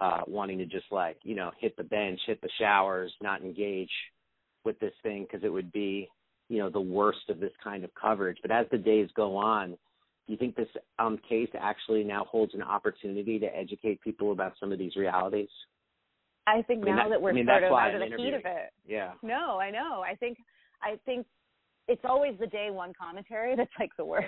uh, 0.00 0.20
wanting 0.26 0.58
to 0.58 0.66
just 0.66 0.86
like 0.90 1.16
you 1.22 1.34
know 1.34 1.50
hit 1.58 1.76
the 1.76 1.84
bench, 1.84 2.20
hit 2.26 2.40
the 2.42 2.50
showers, 2.58 3.12
not 3.22 3.42
engage 3.42 3.90
with 4.64 4.78
this 4.78 4.92
thing 5.02 5.22
because 5.22 5.44
it 5.44 5.52
would 5.52 5.72
be 5.72 6.08
you 6.48 6.58
know 6.58 6.70
the 6.70 6.80
worst 6.80 7.28
of 7.28 7.40
this 7.40 7.52
kind 7.62 7.84
of 7.84 7.90
coverage. 7.94 8.38
But 8.42 8.50
as 8.50 8.66
the 8.70 8.78
days 8.78 9.08
go 9.16 9.36
on, 9.36 9.70
do 9.70 10.32
you 10.32 10.36
think 10.36 10.54
this 10.54 10.68
um, 10.98 11.18
case 11.28 11.48
actually 11.58 12.04
now 12.04 12.24
holds 12.24 12.54
an 12.54 12.62
opportunity 12.62 13.38
to 13.38 13.46
educate 13.46 14.00
people 14.02 14.32
about 14.32 14.52
some 14.60 14.72
of 14.72 14.78
these 14.78 14.96
realities? 14.96 15.48
I 16.46 16.62
think 16.62 16.82
I 16.82 16.86
mean, 16.86 16.96
now 16.96 17.04
that, 17.04 17.10
that 17.10 17.22
we're 17.22 17.30
I 17.30 17.34
mean, 17.34 17.46
sort 17.46 17.62
of 17.62 17.72
out 17.72 17.94
of 17.94 18.00
the 18.00 18.16
heat 18.16 18.34
of 18.34 18.42
it. 18.44 18.72
Yeah. 18.86 19.12
No, 19.22 19.58
I 19.60 19.70
know. 19.70 20.02
I 20.06 20.14
think 20.14 20.38
I 20.82 20.98
think 21.04 21.26
it's 21.88 22.02
always 22.04 22.34
the 22.40 22.46
day 22.46 22.68
one 22.70 22.92
commentary 23.00 23.54
that's 23.56 23.70
like 23.78 23.90
the 23.96 24.04
worst. 24.04 24.26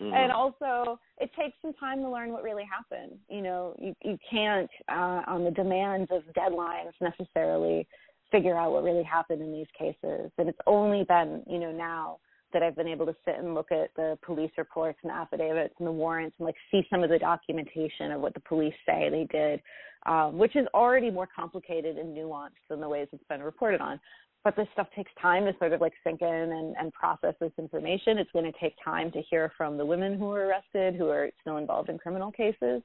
Mm-hmm. 0.00 0.14
And 0.14 0.32
also, 0.32 0.98
it 1.18 1.30
takes 1.38 1.56
some 1.62 1.74
time 1.74 2.00
to 2.00 2.10
learn 2.10 2.32
what 2.32 2.42
really 2.42 2.64
happened. 2.64 3.18
You 3.28 3.42
know, 3.42 3.76
you 3.78 3.94
you 4.02 4.18
can't 4.30 4.70
uh, 4.88 5.22
on 5.26 5.44
the 5.44 5.50
demands 5.50 6.10
of 6.10 6.22
deadlines 6.34 6.92
necessarily 7.00 7.86
figure 8.30 8.56
out 8.56 8.72
what 8.72 8.82
really 8.82 9.04
happened 9.04 9.42
in 9.42 9.52
these 9.52 9.66
cases. 9.78 10.30
And 10.38 10.48
it's 10.48 10.58
only 10.66 11.04
been, 11.04 11.42
you 11.46 11.58
know, 11.58 11.70
now 11.70 12.18
that 12.52 12.62
I've 12.62 12.76
been 12.76 12.88
able 12.88 13.06
to 13.06 13.16
sit 13.24 13.36
and 13.38 13.54
look 13.54 13.72
at 13.72 13.90
the 13.96 14.18
police 14.24 14.50
reports 14.56 14.98
and 15.02 15.12
affidavits 15.12 15.74
and 15.78 15.86
the 15.86 15.92
warrants 15.92 16.36
and 16.38 16.46
like 16.46 16.56
see 16.70 16.86
some 16.90 17.02
of 17.02 17.10
the 17.10 17.18
documentation 17.18 18.12
of 18.12 18.20
what 18.20 18.34
the 18.34 18.40
police 18.40 18.74
say 18.86 19.08
they 19.10 19.26
did, 19.30 19.60
um, 20.06 20.38
which 20.38 20.56
is 20.56 20.66
already 20.74 21.10
more 21.10 21.28
complicated 21.34 21.96
and 21.98 22.16
nuanced 22.16 22.50
than 22.68 22.80
the 22.80 22.88
ways 22.88 23.08
it's 23.12 23.24
been 23.28 23.42
reported 23.42 23.80
on. 23.80 24.00
But 24.44 24.56
this 24.56 24.66
stuff 24.72 24.88
takes 24.96 25.10
time 25.20 25.44
to 25.44 25.52
sort 25.58 25.72
of 25.72 25.80
like 25.80 25.92
sink 26.02 26.20
in 26.20 26.28
and, 26.28 26.74
and 26.76 26.92
process 26.92 27.34
this 27.40 27.52
information. 27.58 28.18
It's 28.18 28.30
going 28.32 28.50
to 28.50 28.58
take 28.58 28.74
time 28.84 29.12
to 29.12 29.22
hear 29.30 29.52
from 29.56 29.78
the 29.78 29.86
women 29.86 30.18
who 30.18 30.26
were 30.26 30.46
arrested, 30.46 30.96
who 30.96 31.08
are 31.08 31.30
still 31.40 31.58
involved 31.58 31.88
in 31.88 31.98
criminal 31.98 32.32
cases. 32.32 32.82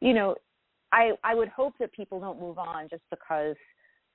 You 0.00 0.14
know, 0.14 0.34
I 0.92 1.10
I 1.22 1.34
would 1.34 1.48
hope 1.48 1.74
that 1.80 1.92
people 1.92 2.20
don't 2.20 2.40
move 2.40 2.58
on 2.58 2.88
just 2.88 3.02
because 3.10 3.56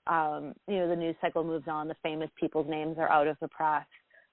um, 0.07 0.53
you 0.67 0.77
know 0.77 0.88
the 0.89 0.95
news 0.95 1.15
cycle 1.21 1.43
moves 1.43 1.67
on, 1.67 1.88
the 1.88 1.95
famous 2.01 2.29
people's 2.39 2.67
names 2.67 2.97
are 2.97 3.12
out 3.12 3.27
of 3.27 3.38
the 3.39 3.47
press 3.49 3.85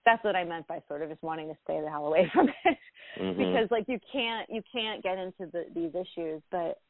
that's 0.06 0.24
what 0.24 0.36
I 0.36 0.44
meant 0.44 0.66
by 0.68 0.80
sort 0.88 1.02
of 1.02 1.10
just 1.10 1.22
wanting 1.22 1.48
to 1.48 1.56
stay 1.64 1.80
the 1.82 1.90
hell 1.90 2.06
away 2.06 2.30
from 2.34 2.48
it 2.48 2.78
mm-hmm. 3.20 3.36
because 3.36 3.68
like 3.70 3.84
you 3.88 3.98
can't 4.10 4.48
you 4.48 4.62
can't 4.72 5.02
get 5.02 5.18
into 5.18 5.50
the, 5.52 5.64
these 5.74 5.90
issues 5.94 6.40
but 6.50 6.80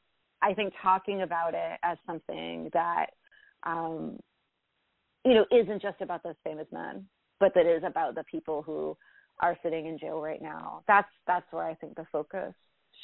I 0.43 0.55
think 0.55 0.73
talking 0.81 1.23
about 1.23 1.55
it 1.55 1.81
as 1.83 1.99
something 2.07 2.71
that 2.73 3.07
um 3.65 4.19
you 5.25 5.35
know 5.35 5.47
isn't 5.51 5.83
just 5.83 6.01
about 6.01 6.23
those 6.23 6.37
famous 6.45 6.67
men 6.71 7.07
but 7.41 7.53
that 7.55 7.67
is 7.67 7.83
about 7.85 8.15
the 8.15 8.25
people 8.25 8.63
who 8.63 8.97
are 9.41 9.57
sitting 9.63 9.87
in 9.87 9.99
jail 9.99 10.21
right 10.21 10.43
now 10.43 10.83
that's 10.87 11.09
that's 11.27 11.51
where 11.51 11.65
I 11.65 11.75
think 11.75 11.97
the 11.97 12.07
focus 12.13 12.55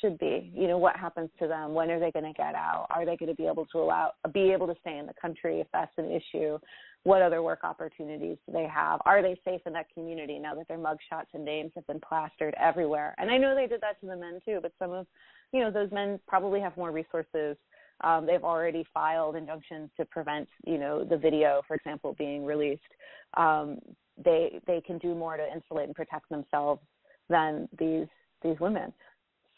should 0.02 0.18
be. 0.18 0.52
You 0.54 0.68
know, 0.68 0.76
what 0.76 0.96
happens 0.96 1.30
to 1.38 1.48
them? 1.48 1.72
When 1.72 1.90
are 1.90 1.98
they 1.98 2.10
going 2.10 2.26
to 2.26 2.36
get 2.36 2.54
out? 2.54 2.86
Are 2.90 3.06
they 3.06 3.16
going 3.16 3.30
to 3.30 3.34
be 3.34 3.46
able 3.46 3.64
to 3.66 3.78
allow 3.78 4.12
be 4.34 4.52
able 4.52 4.66
to 4.66 4.74
stay 4.80 4.98
in 4.98 5.06
the 5.06 5.14
country 5.20 5.60
if 5.60 5.66
that's 5.72 5.92
an 5.96 6.10
issue? 6.10 6.58
What 7.04 7.22
other 7.22 7.42
work 7.42 7.60
opportunities 7.64 8.36
do 8.46 8.52
they 8.52 8.66
have? 8.72 9.00
Are 9.06 9.22
they 9.22 9.40
safe 9.44 9.60
in 9.66 9.72
that 9.72 9.86
community 9.94 10.38
now 10.38 10.54
that 10.54 10.68
their 10.68 10.78
mugshots 10.78 11.32
and 11.32 11.44
names 11.44 11.72
have 11.74 11.86
been 11.86 12.00
plastered 12.00 12.54
everywhere? 12.60 13.14
And 13.18 13.30
I 13.30 13.38
know 13.38 13.54
they 13.54 13.66
did 13.66 13.80
that 13.80 14.00
to 14.00 14.06
the 14.06 14.16
men 14.16 14.40
too, 14.44 14.58
but 14.60 14.72
some 14.78 14.92
of, 14.92 15.06
you 15.52 15.60
know, 15.60 15.70
those 15.70 15.90
men 15.90 16.20
probably 16.28 16.60
have 16.60 16.76
more 16.76 16.92
resources. 16.92 17.56
Um, 18.02 18.26
they've 18.26 18.44
already 18.44 18.84
filed 18.92 19.36
injunctions 19.36 19.90
to 19.96 20.04
prevent, 20.04 20.48
you 20.66 20.78
know, 20.78 21.04
the 21.04 21.16
video, 21.16 21.62
for 21.66 21.74
example, 21.74 22.14
being 22.18 22.44
released. 22.44 22.82
Um, 23.36 23.78
they 24.22 24.60
they 24.66 24.80
can 24.80 24.98
do 24.98 25.14
more 25.14 25.36
to 25.36 25.52
insulate 25.52 25.86
and 25.86 25.94
protect 25.94 26.28
themselves 26.28 26.82
than 27.28 27.68
these 27.78 28.06
these 28.42 28.58
women 28.60 28.92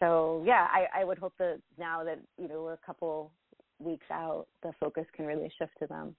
so 0.01 0.43
yeah, 0.47 0.67
I, 0.71 1.01
I 1.01 1.05
would 1.05 1.19
hope 1.19 1.35
that 1.39 1.61
now 1.79 2.05
that 2.05 2.21
you 2.39 2.49
know 2.49 2.63
we're 2.63 2.75
a 2.75 2.87
couple 2.87 3.31
weeks 3.79 4.07
out, 4.11 4.47
the 4.63 4.73
focus 4.81 5.05
can 5.15 5.27
really 5.27 5.51
shift 5.59 5.73
to 5.81 5.87
them. 5.87 6.15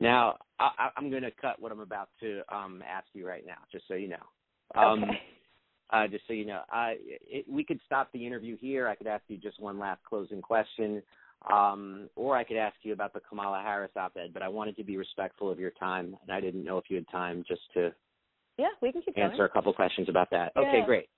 Now, 0.00 0.36
I, 0.58 0.88
I'm 0.96 1.08
going 1.08 1.22
to 1.22 1.30
cut 1.30 1.60
what 1.60 1.70
I'm 1.70 1.80
about 1.80 2.08
to 2.20 2.42
um, 2.52 2.82
ask 2.88 3.06
you 3.12 3.26
right 3.26 3.44
now, 3.46 3.58
just 3.70 3.86
so 3.86 3.94
you 3.94 4.08
know. 4.08 4.16
Um, 4.80 5.04
okay. 5.04 5.20
Uh, 5.90 6.08
just 6.08 6.26
so 6.26 6.32
you 6.32 6.46
know, 6.46 6.62
uh, 6.74 6.92
it, 6.98 7.44
we 7.48 7.62
could 7.62 7.78
stop 7.86 8.10
the 8.12 8.26
interview 8.26 8.56
here. 8.56 8.88
I 8.88 8.96
could 8.96 9.06
ask 9.06 9.22
you 9.28 9.36
just 9.36 9.60
one 9.60 9.78
last 9.78 10.02
closing 10.02 10.42
question, 10.42 11.02
um, 11.52 12.08
or 12.16 12.36
I 12.36 12.42
could 12.42 12.56
ask 12.56 12.74
you 12.82 12.92
about 12.92 13.12
the 13.12 13.20
Kamala 13.20 13.62
Harris 13.62 13.92
op-ed. 13.94 14.32
But 14.32 14.42
I 14.42 14.48
wanted 14.48 14.76
to 14.78 14.84
be 14.84 14.96
respectful 14.96 15.50
of 15.50 15.60
your 15.60 15.70
time, 15.72 16.16
and 16.22 16.34
I 16.34 16.40
didn't 16.40 16.64
know 16.64 16.78
if 16.78 16.84
you 16.88 16.96
had 16.96 17.08
time 17.12 17.44
just 17.46 17.60
to 17.74 17.92
yeah, 18.58 18.68
we 18.80 18.92
can 18.92 19.02
keep 19.02 19.18
answer 19.18 19.36
going. 19.36 19.50
a 19.50 19.52
couple 19.52 19.72
questions 19.72 20.08
about 20.08 20.30
that. 20.30 20.52
Yeah. 20.56 20.62
Okay, 20.62 20.82
great. 20.86 21.08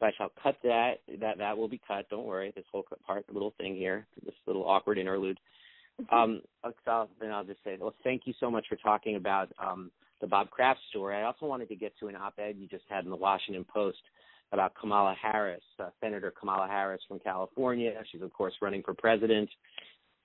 So 0.00 0.06
I 0.06 0.12
shall 0.16 0.32
cut 0.42 0.56
that. 0.64 0.94
That 1.20 1.38
that 1.38 1.56
will 1.56 1.68
be 1.68 1.80
cut. 1.86 2.08
Don't 2.08 2.24
worry. 2.24 2.52
This 2.56 2.64
whole 2.72 2.84
part, 3.06 3.26
the 3.26 3.34
little 3.34 3.54
thing 3.58 3.76
here, 3.76 4.06
this 4.24 4.34
little 4.46 4.64
awkward 4.64 4.98
interlude. 4.98 5.38
Mm-hmm. 6.00 6.14
Um, 6.14 6.40
so 6.84 7.08
then 7.20 7.30
I'll 7.30 7.44
just 7.44 7.62
say, 7.64 7.76
well, 7.78 7.94
thank 8.02 8.22
you 8.24 8.34
so 8.40 8.50
much 8.50 8.66
for 8.68 8.76
talking 8.76 9.16
about 9.16 9.50
um, 9.58 9.90
the 10.20 10.26
Bob 10.26 10.50
Kraft 10.50 10.80
story. 10.88 11.16
I 11.16 11.24
also 11.24 11.46
wanted 11.46 11.68
to 11.68 11.76
get 11.76 11.92
to 12.00 12.08
an 12.08 12.16
op-ed 12.16 12.56
you 12.58 12.66
just 12.66 12.84
had 12.88 13.04
in 13.04 13.10
the 13.10 13.16
Washington 13.16 13.64
Post 13.64 13.98
about 14.52 14.74
Kamala 14.74 15.14
Harris, 15.20 15.62
uh, 15.78 15.90
Senator 16.00 16.32
Kamala 16.38 16.66
Harris 16.66 17.00
from 17.06 17.20
California. 17.20 17.92
She's 18.10 18.22
of 18.22 18.32
course 18.32 18.54
running 18.62 18.82
for 18.82 18.94
president, 18.94 19.48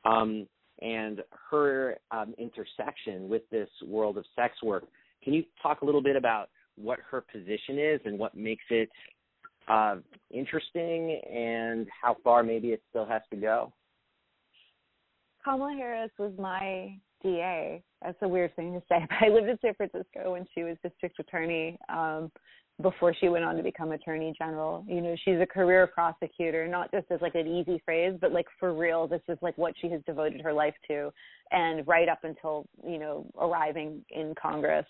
um, 0.06 0.48
and 0.82 1.22
her 1.52 1.98
um, 2.12 2.34
intersection 2.38 3.30
with 3.30 3.44
this 3.52 3.70
world 3.86 4.18
of 4.18 4.26
sex 4.36 4.56
work. 4.64 4.86
Can 5.24 5.34
you 5.34 5.44
talk 5.62 5.82
a 5.82 5.86
little 5.86 6.02
bit 6.02 6.16
about 6.16 6.50
what 6.76 7.00
her 7.10 7.22
position 7.22 7.78
is 7.78 8.02
and 8.06 8.20
what 8.20 8.36
makes 8.36 8.64
it 8.70 8.90
uh, 9.68 9.98
interesting 10.32 11.22
and 11.32 11.88
how 12.02 12.18
far 12.24 12.44
maybe 12.44 12.70
it 12.70 12.82
still 12.90 13.06
has 13.06 13.22
to 13.32 13.38
go? 13.38 13.74
Kamala 15.44 15.76
Harris 15.78 16.12
was 16.18 16.34
my 16.40 16.98
DA. 17.22 17.84
That's 18.02 18.18
a 18.22 18.28
weird 18.28 18.56
thing 18.56 18.74
to 18.74 18.82
say, 18.90 19.06
I 19.22 19.30
lived 19.30 19.48
in 19.48 19.58
San 19.62 19.74
Francisco 19.76 20.32
when 20.32 20.46
she 20.54 20.64
was 20.64 20.78
district 20.84 21.20
attorney 21.20 21.78
um, 21.90 22.32
before 22.82 23.14
she 23.20 23.30
went 23.30 23.46
on 23.46 23.56
to 23.56 23.64
become 23.64 23.92
attorney 23.92 24.34
general. 24.38 24.84
You 24.88 25.02
know, 25.02 25.16
she's 25.24 25.40
a 25.42 25.46
career 25.46 25.88
prosecutor, 25.88 26.68
not 26.68 26.92
just 26.92 27.06
as 27.10 27.22
like 27.22 27.36
an 27.36 27.48
easy 27.48 27.82
phrase, 27.86 28.18
but 28.20 28.32
like 28.32 28.48
for 28.60 28.74
real, 28.74 29.08
this 29.08 29.22
is 29.30 29.38
like 29.42 29.58
what 29.58 29.74
she 29.82 29.90
has 29.90 30.02
devoted 30.06 30.42
her 30.42 30.54
life 30.54 30.74
to. 30.90 31.12
And 31.52 31.88
right 31.88 32.10
up 32.10 32.24
until, 32.24 32.66
you 32.86 32.98
know, 32.98 33.26
arriving 33.40 34.04
in 34.10 34.34
Congress, 34.40 34.86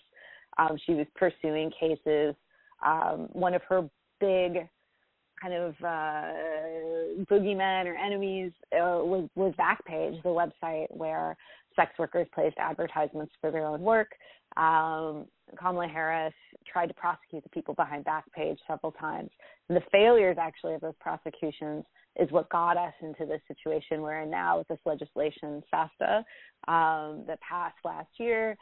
um, 0.58 0.76
she 0.86 0.94
was 0.94 1.06
pursuing 1.14 1.70
cases. 1.78 2.34
Um, 2.84 3.28
one 3.32 3.54
of 3.54 3.62
her 3.68 3.88
big 4.20 4.68
kind 5.40 5.54
of 5.54 5.74
uh, 5.84 6.32
boogeymen 7.30 7.86
or 7.86 7.94
enemies 7.94 8.52
uh, 8.72 9.04
was, 9.04 9.28
was 9.34 9.52
Backpage, 9.58 10.22
the 10.22 10.28
website 10.28 10.86
where 10.90 11.36
sex 11.74 11.92
workers 11.98 12.26
placed 12.34 12.56
advertisements 12.58 13.32
for 13.40 13.50
their 13.50 13.66
own 13.66 13.82
work. 13.82 14.08
Um, 14.56 15.26
Kamala 15.58 15.88
Harris 15.88 16.32
tried 16.70 16.86
to 16.86 16.94
prosecute 16.94 17.42
the 17.42 17.50
people 17.50 17.74
behind 17.74 18.04
Backpage 18.04 18.56
several 18.66 18.92
times. 18.92 19.30
The 19.68 19.82
failures, 19.92 20.36
actually, 20.40 20.74
of 20.74 20.80
those 20.80 20.94
prosecutions 21.00 21.84
is 22.18 22.30
what 22.30 22.48
got 22.48 22.78
us 22.78 22.94
into 23.02 23.26
this 23.26 23.40
situation 23.46 24.00
we're 24.00 24.22
in 24.22 24.30
now 24.30 24.58
with 24.58 24.68
this 24.68 24.78
legislation, 24.86 25.62
SESTA, 25.70 26.24
um, 26.66 27.24
that 27.26 27.38
passed 27.46 27.76
last 27.84 28.08
year. 28.18 28.56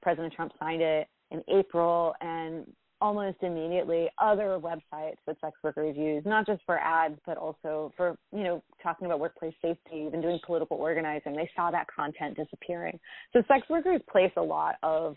President 0.00 0.32
Trump 0.32 0.52
signed 0.58 0.80
it 0.80 1.06
in 1.30 1.42
April, 1.54 2.14
and 2.22 2.66
almost 3.00 3.36
immediately 3.42 4.08
other 4.18 4.58
websites 4.60 5.18
that 5.26 5.36
sex 5.40 5.56
workers 5.62 5.96
use, 5.96 6.22
not 6.26 6.46
just 6.46 6.62
for 6.66 6.78
ads, 6.78 7.18
but 7.26 7.36
also 7.36 7.92
for, 7.96 8.16
you 8.32 8.42
know, 8.42 8.62
talking 8.82 9.06
about 9.06 9.20
workplace 9.20 9.54
safety, 9.62 10.04
even 10.06 10.20
doing 10.20 10.38
political 10.44 10.76
organizing. 10.76 11.34
They 11.34 11.50
saw 11.54 11.70
that 11.70 11.86
content 11.94 12.36
disappearing. 12.36 12.98
So 13.32 13.42
sex 13.48 13.68
workers 13.70 14.00
place 14.10 14.32
a 14.36 14.42
lot 14.42 14.76
of 14.82 15.16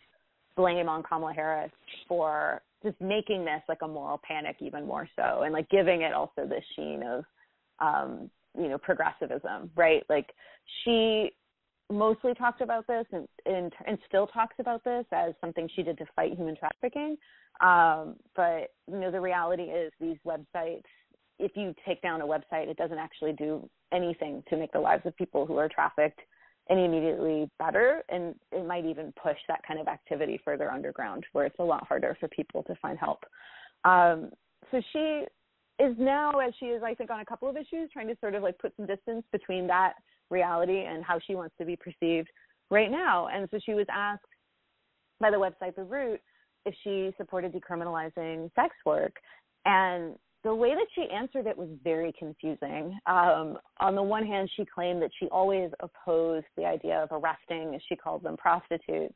blame 0.55 0.89
on 0.89 1.03
Kamala 1.03 1.33
Harris 1.33 1.71
for 2.07 2.61
just 2.83 2.99
making 2.99 3.45
this 3.45 3.61
like 3.69 3.81
a 3.83 3.87
moral 3.87 4.19
panic 4.27 4.57
even 4.59 4.85
more 4.85 5.07
so 5.15 5.43
and 5.43 5.53
like 5.53 5.69
giving 5.69 6.01
it 6.01 6.13
also 6.13 6.47
this 6.47 6.63
sheen 6.75 7.03
of 7.03 7.23
um 7.79 8.29
you 8.57 8.67
know 8.67 8.77
progressivism 8.77 9.69
right 9.75 10.03
like 10.09 10.27
she 10.83 11.31
mostly 11.91 12.33
talked 12.33 12.61
about 12.61 12.87
this 12.87 13.05
and, 13.11 13.27
and 13.45 13.73
and 13.85 13.97
still 14.07 14.27
talks 14.27 14.55
about 14.59 14.83
this 14.83 15.05
as 15.11 15.33
something 15.41 15.69
she 15.75 15.83
did 15.83 15.97
to 15.97 16.05
fight 16.15 16.33
human 16.35 16.55
trafficking. 16.55 17.17
Um 17.59 18.15
but 18.35 18.71
you 18.87 18.99
know 18.99 19.11
the 19.11 19.21
reality 19.21 19.63
is 19.63 19.91
these 19.99 20.17
websites 20.25 20.83
if 21.39 21.51
you 21.55 21.73
take 21.85 22.01
down 22.01 22.21
a 22.21 22.25
website 22.25 22.67
it 22.67 22.77
doesn't 22.77 22.97
actually 22.97 23.33
do 23.33 23.69
anything 23.91 24.43
to 24.49 24.57
make 24.57 24.71
the 24.71 24.79
lives 24.79 25.05
of 25.05 25.15
people 25.17 25.45
who 25.45 25.57
are 25.57 25.69
trafficked 25.69 26.21
any 26.69 26.85
immediately 26.85 27.49
better. 27.59 28.03
And 28.09 28.35
it 28.51 28.65
might 28.65 28.85
even 28.85 29.13
push 29.21 29.37
that 29.47 29.61
kind 29.67 29.79
of 29.79 29.87
activity 29.87 30.39
further 30.45 30.71
underground 30.71 31.25
where 31.33 31.45
it's 31.45 31.59
a 31.59 31.63
lot 31.63 31.87
harder 31.87 32.15
for 32.19 32.27
people 32.29 32.63
to 32.63 32.75
find 32.81 32.97
help. 32.97 33.23
Um 33.83 34.31
so 34.69 34.81
she 34.93 35.25
is 35.79 35.95
now 35.97 36.37
as 36.39 36.53
she 36.59 36.67
is 36.67 36.83
i 36.83 36.93
think 36.93 37.09
on 37.09 37.21
a 37.21 37.25
couple 37.25 37.49
of 37.49 37.57
issues 37.57 37.89
trying 37.91 38.07
to 38.07 38.15
sort 38.21 38.35
of 38.35 38.43
like 38.43 38.57
put 38.59 38.71
some 38.77 38.85
distance 38.85 39.23
between 39.31 39.65
that 39.65 39.93
reality 40.31 40.85
and 40.85 41.03
how 41.03 41.19
she 41.19 41.35
wants 41.35 41.55
to 41.59 41.65
be 41.65 41.75
perceived 41.75 42.29
right 42.69 42.89
now. 42.89 43.27
And 43.27 43.47
so 43.51 43.59
she 43.63 43.73
was 43.73 43.85
asked 43.91 44.23
by 45.19 45.29
the 45.29 45.37
website 45.37 45.75
The 45.75 45.83
Root 45.83 46.21
if 46.65 46.73
she 46.83 47.11
supported 47.17 47.53
decriminalizing 47.53 48.49
sex 48.55 48.73
work. 48.85 49.13
And 49.65 50.15
the 50.43 50.53
way 50.53 50.73
that 50.73 50.87
she 50.95 51.07
answered 51.13 51.45
it 51.45 51.55
was 51.55 51.69
very 51.83 52.13
confusing. 52.17 52.97
Um, 53.05 53.57
on 53.79 53.95
the 53.95 54.01
one 54.01 54.25
hand, 54.25 54.49
she 54.55 54.65
claimed 54.65 55.01
that 55.03 55.11
she 55.19 55.27
always 55.27 55.69
opposed 55.81 56.47
the 56.57 56.65
idea 56.65 57.03
of 57.03 57.09
arresting, 57.11 57.75
as 57.75 57.81
she 57.87 57.95
called 57.95 58.23
them, 58.23 58.37
prostitutes. 58.37 59.13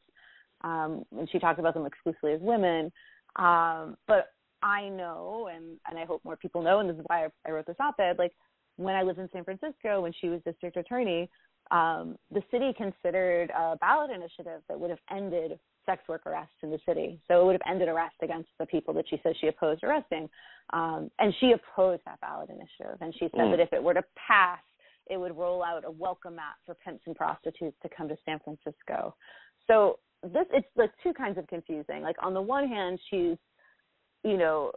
Um, 0.64 1.04
and 1.18 1.30
she 1.32 1.40
talked 1.40 1.60
about 1.60 1.74
them 1.74 1.86
exclusively 1.86 2.34
as 2.34 2.42
women. 2.42 2.92
Um, 3.38 3.98
but 4.08 4.30
I 4.62 4.88
know, 4.90 5.50
and, 5.54 5.78
and 5.90 5.98
I 5.98 6.06
hope 6.06 6.22
more 6.24 6.38
people 6.38 6.62
know, 6.62 6.80
and 6.80 6.90
this 6.90 6.98
is 6.98 7.04
why 7.08 7.26
I, 7.26 7.28
I 7.48 7.52
wrote 7.52 7.66
this 7.66 7.76
op 7.80 8.00
ed, 8.00 8.18
like 8.18 8.34
when 8.78 8.96
I 8.96 9.04
lived 9.04 9.20
in 9.20 9.30
San 9.32 9.44
Francisco, 9.44 10.02
when 10.02 10.14
she 10.20 10.30
was 10.30 10.42
district 10.46 10.78
attorney, 10.78 11.30
um, 11.72 12.18
the 12.32 12.42
city 12.52 12.74
considered 12.78 13.50
a 13.50 13.76
ballot 13.78 14.12
initiative 14.12 14.62
that 14.68 14.80
would 14.80 14.90
have 14.90 15.00
ended 15.12 15.60
sex 15.86 16.04
work 16.08 16.26
arrests 16.26 16.56
in 16.62 16.72
the 16.72 16.80
city. 16.88 17.20
So 17.28 17.42
it 17.42 17.46
would 17.46 17.54
have 17.54 17.62
ended 17.70 17.88
arrests 17.88 18.18
against 18.22 18.50
the 18.60 18.66
people 18.66 18.94
that 18.96 19.06
she 19.10 19.20
says 19.24 19.36
she 19.40 19.48
opposed 19.48 19.84
arresting. 19.84 20.30
Um, 20.74 21.10
and 21.20 21.34
she 21.40 21.54
opposed 21.54 22.02
that 22.06 22.20
ballot 22.22 22.50
initiative. 22.50 22.98
And 23.02 23.14
she 23.14 23.30
said 23.36 23.46
mm. 23.46 23.52
that 23.52 23.60
if 23.60 23.74
it 23.74 23.82
were 23.82 23.94
to 23.94 24.04
pass, 24.28 24.60
it 25.08 25.18
would 25.18 25.38
roll 25.38 25.64
out 25.64 25.84
a 25.86 25.92
welcome 25.92 26.36
mat 26.36 26.56
for 26.66 26.76
pimps 26.76 27.04
and 27.06 27.16
prostitutes 27.16 27.78
to 27.84 27.90
come 27.96 28.08
to 28.10 28.18
San 28.26 28.40
Francisco. 28.44 29.16
So 29.68 30.00
this 30.24 30.46
it's 30.52 30.68
like 30.76 30.92
two 31.04 31.14
kinds 31.14 31.38
of 31.38 31.48
confusing. 31.48 32.02
Like 32.02 32.16
on 32.22 32.34
the 32.34 32.42
one 32.42 32.68
hand, 32.68 33.00
she's, 33.10 33.38
you 34.24 34.38
know, 34.38 34.72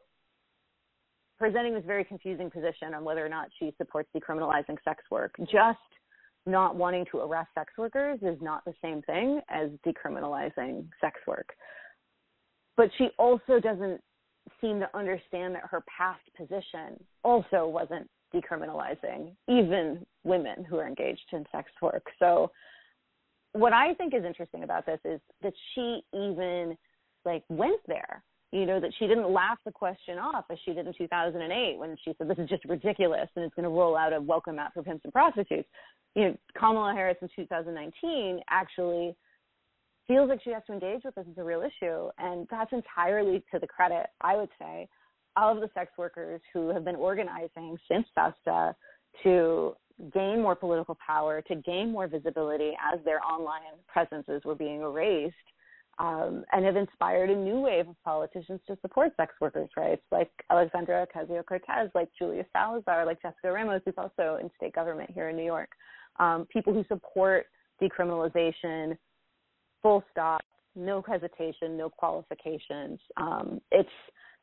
presenting 1.39 1.75
this 1.75 1.85
very 1.87 2.05
confusing 2.05 2.51
position 2.51 2.95
on 2.95 3.05
whether 3.05 3.25
or 3.25 3.29
not 3.29 3.49
she 3.59 3.73
supports 3.79 4.09
decriminalizing 4.17 4.77
sex 4.85 5.03
work. 5.11 5.35
Just 5.51 5.79
not 6.47 6.77
wanting 6.77 7.05
to 7.13 7.19
arrest 7.19 7.51
sex 7.55 7.73
workers 7.77 8.19
is 8.23 8.39
not 8.41 8.65
the 8.65 8.75
same 8.83 9.03
thing 9.03 9.41
as 9.49 9.69
decriminalizing 9.87 10.87
sex 11.01 11.21
work. 11.27 11.49
But 12.77 12.91
she 12.97 13.09
also 13.19 13.61
doesn't 13.61 14.01
seem 14.61 14.81
to 14.81 14.89
understand 14.97 15.55
that 15.55 15.65
her 15.71 15.83
past 15.97 16.23
position 16.37 16.99
also 17.23 17.67
wasn't 17.67 18.09
decriminalizing 18.35 19.33
even 19.49 20.05
women 20.25 20.65
who 20.65 20.77
are 20.77 20.87
engaged 20.87 21.21
in 21.33 21.45
sex 21.53 21.71
work. 21.81 22.05
So 22.19 22.51
what 23.53 23.73
I 23.73 23.95
think 23.95 24.15
is 24.15 24.25
interesting 24.25 24.65
about 24.65 24.87
this 24.87 25.01
is 25.05 25.21
that 25.43 25.53
she 25.75 26.03
even 26.13 26.77
like 27.25 27.43
went 27.49 27.81
there 27.87 28.23
you 28.53 28.65
know, 28.65 28.81
that 28.81 28.93
she 28.99 29.07
didn't 29.07 29.31
laugh 29.31 29.59
the 29.65 29.73
question 29.73 30.19
off 30.19 30.45
as 30.51 30.59
she 30.65 30.73
did 30.73 30.87
in 30.87 30.95
2008 30.97 31.79
when 31.79 31.97
she 32.03 32.15
said, 32.17 32.29
this 32.29 32.39
is 32.39 32.49
just 32.49 32.65
ridiculous 32.65 33.29
and 33.37 33.45
it's 33.45 33.55
going 33.55 33.65
to 33.65 33.71
roll 33.71 33.97
out 33.97 34.13
a 34.13 34.21
welcome 34.21 34.57
mat 34.57 34.73
for 34.73 34.83
pimps 34.83 35.05
and 35.05 35.13
prostitutes. 35.13 35.69
You 36.15 36.25
know, 36.25 36.37
Kamala 36.59 36.95
Harris 36.95 37.19
in 37.21 37.29
2019 37.37 38.41
actually 38.49 39.15
feels 40.07 40.31
like 40.31 40.41
she 40.43 40.51
has 40.51 40.63
to 40.67 40.73
engage 40.73 41.03
with 41.05 41.15
this 41.15 41.27
as 41.31 41.37
a 41.37 41.45
real 41.45 41.63
issue. 41.63 42.09
And 42.19 42.47
that's 42.51 42.73
entirely 42.73 43.45
to 43.53 43.59
the 43.59 43.67
credit, 43.67 44.07
I 44.23 44.37
would 44.37 44.49
say, 44.59 44.89
of 45.37 45.61
the 45.61 45.69
sex 45.75 45.93
workers 45.99 46.41
who 46.53 46.69
have 46.71 46.85
been 46.85 46.97
organizing 46.97 47.77
since 47.87 48.07
FOSTA 48.17 48.75
to 49.25 49.75
gain 50.15 50.41
more 50.41 50.55
political 50.55 50.97
power, 51.05 51.43
to 51.43 51.55
gain 51.57 51.93
more 51.93 52.07
visibility 52.07 52.73
as 52.93 52.99
their 53.05 53.23
online 53.23 53.61
presences 53.87 54.43
were 54.45 54.55
being 54.55 54.81
erased 54.81 55.35
um, 55.99 56.45
and 56.53 56.65
have 56.65 56.77
inspired 56.77 57.31
a 57.31 57.37
new 57.37 57.61
wave 57.61 57.89
of 57.89 57.97
politicians 58.05 58.61
to 58.67 58.79
support 58.83 59.13
sex 59.17 59.35
workers' 59.41 59.71
rights, 59.77 60.03
like 60.13 60.31
Alexandria 60.51 61.07
Ocasio 61.07 61.45
Cortez, 61.45 61.91
like 61.95 62.09
Julia 62.17 62.45
Salazar, 62.53 63.05
like 63.05 63.21
Jessica 63.21 63.53
Ramos, 63.53 63.83
who's 63.85 63.95
also 63.99 64.39
in 64.41 64.51
state 64.57 64.75
government 64.75 65.11
here 65.11 65.29
in 65.29 65.37
New 65.37 65.45
York. 65.45 65.71
Um, 66.21 66.47
people 66.53 66.73
who 66.73 66.85
support 66.89 67.47
decriminalization, 67.83 68.97
full 69.83 70.05
stop, 70.11 70.43
no 70.77 71.03
hesitation, 71.03 71.77
no 71.77 71.91
qualifications. 71.91 73.01
Um, 73.17 73.61
it's 73.73 73.89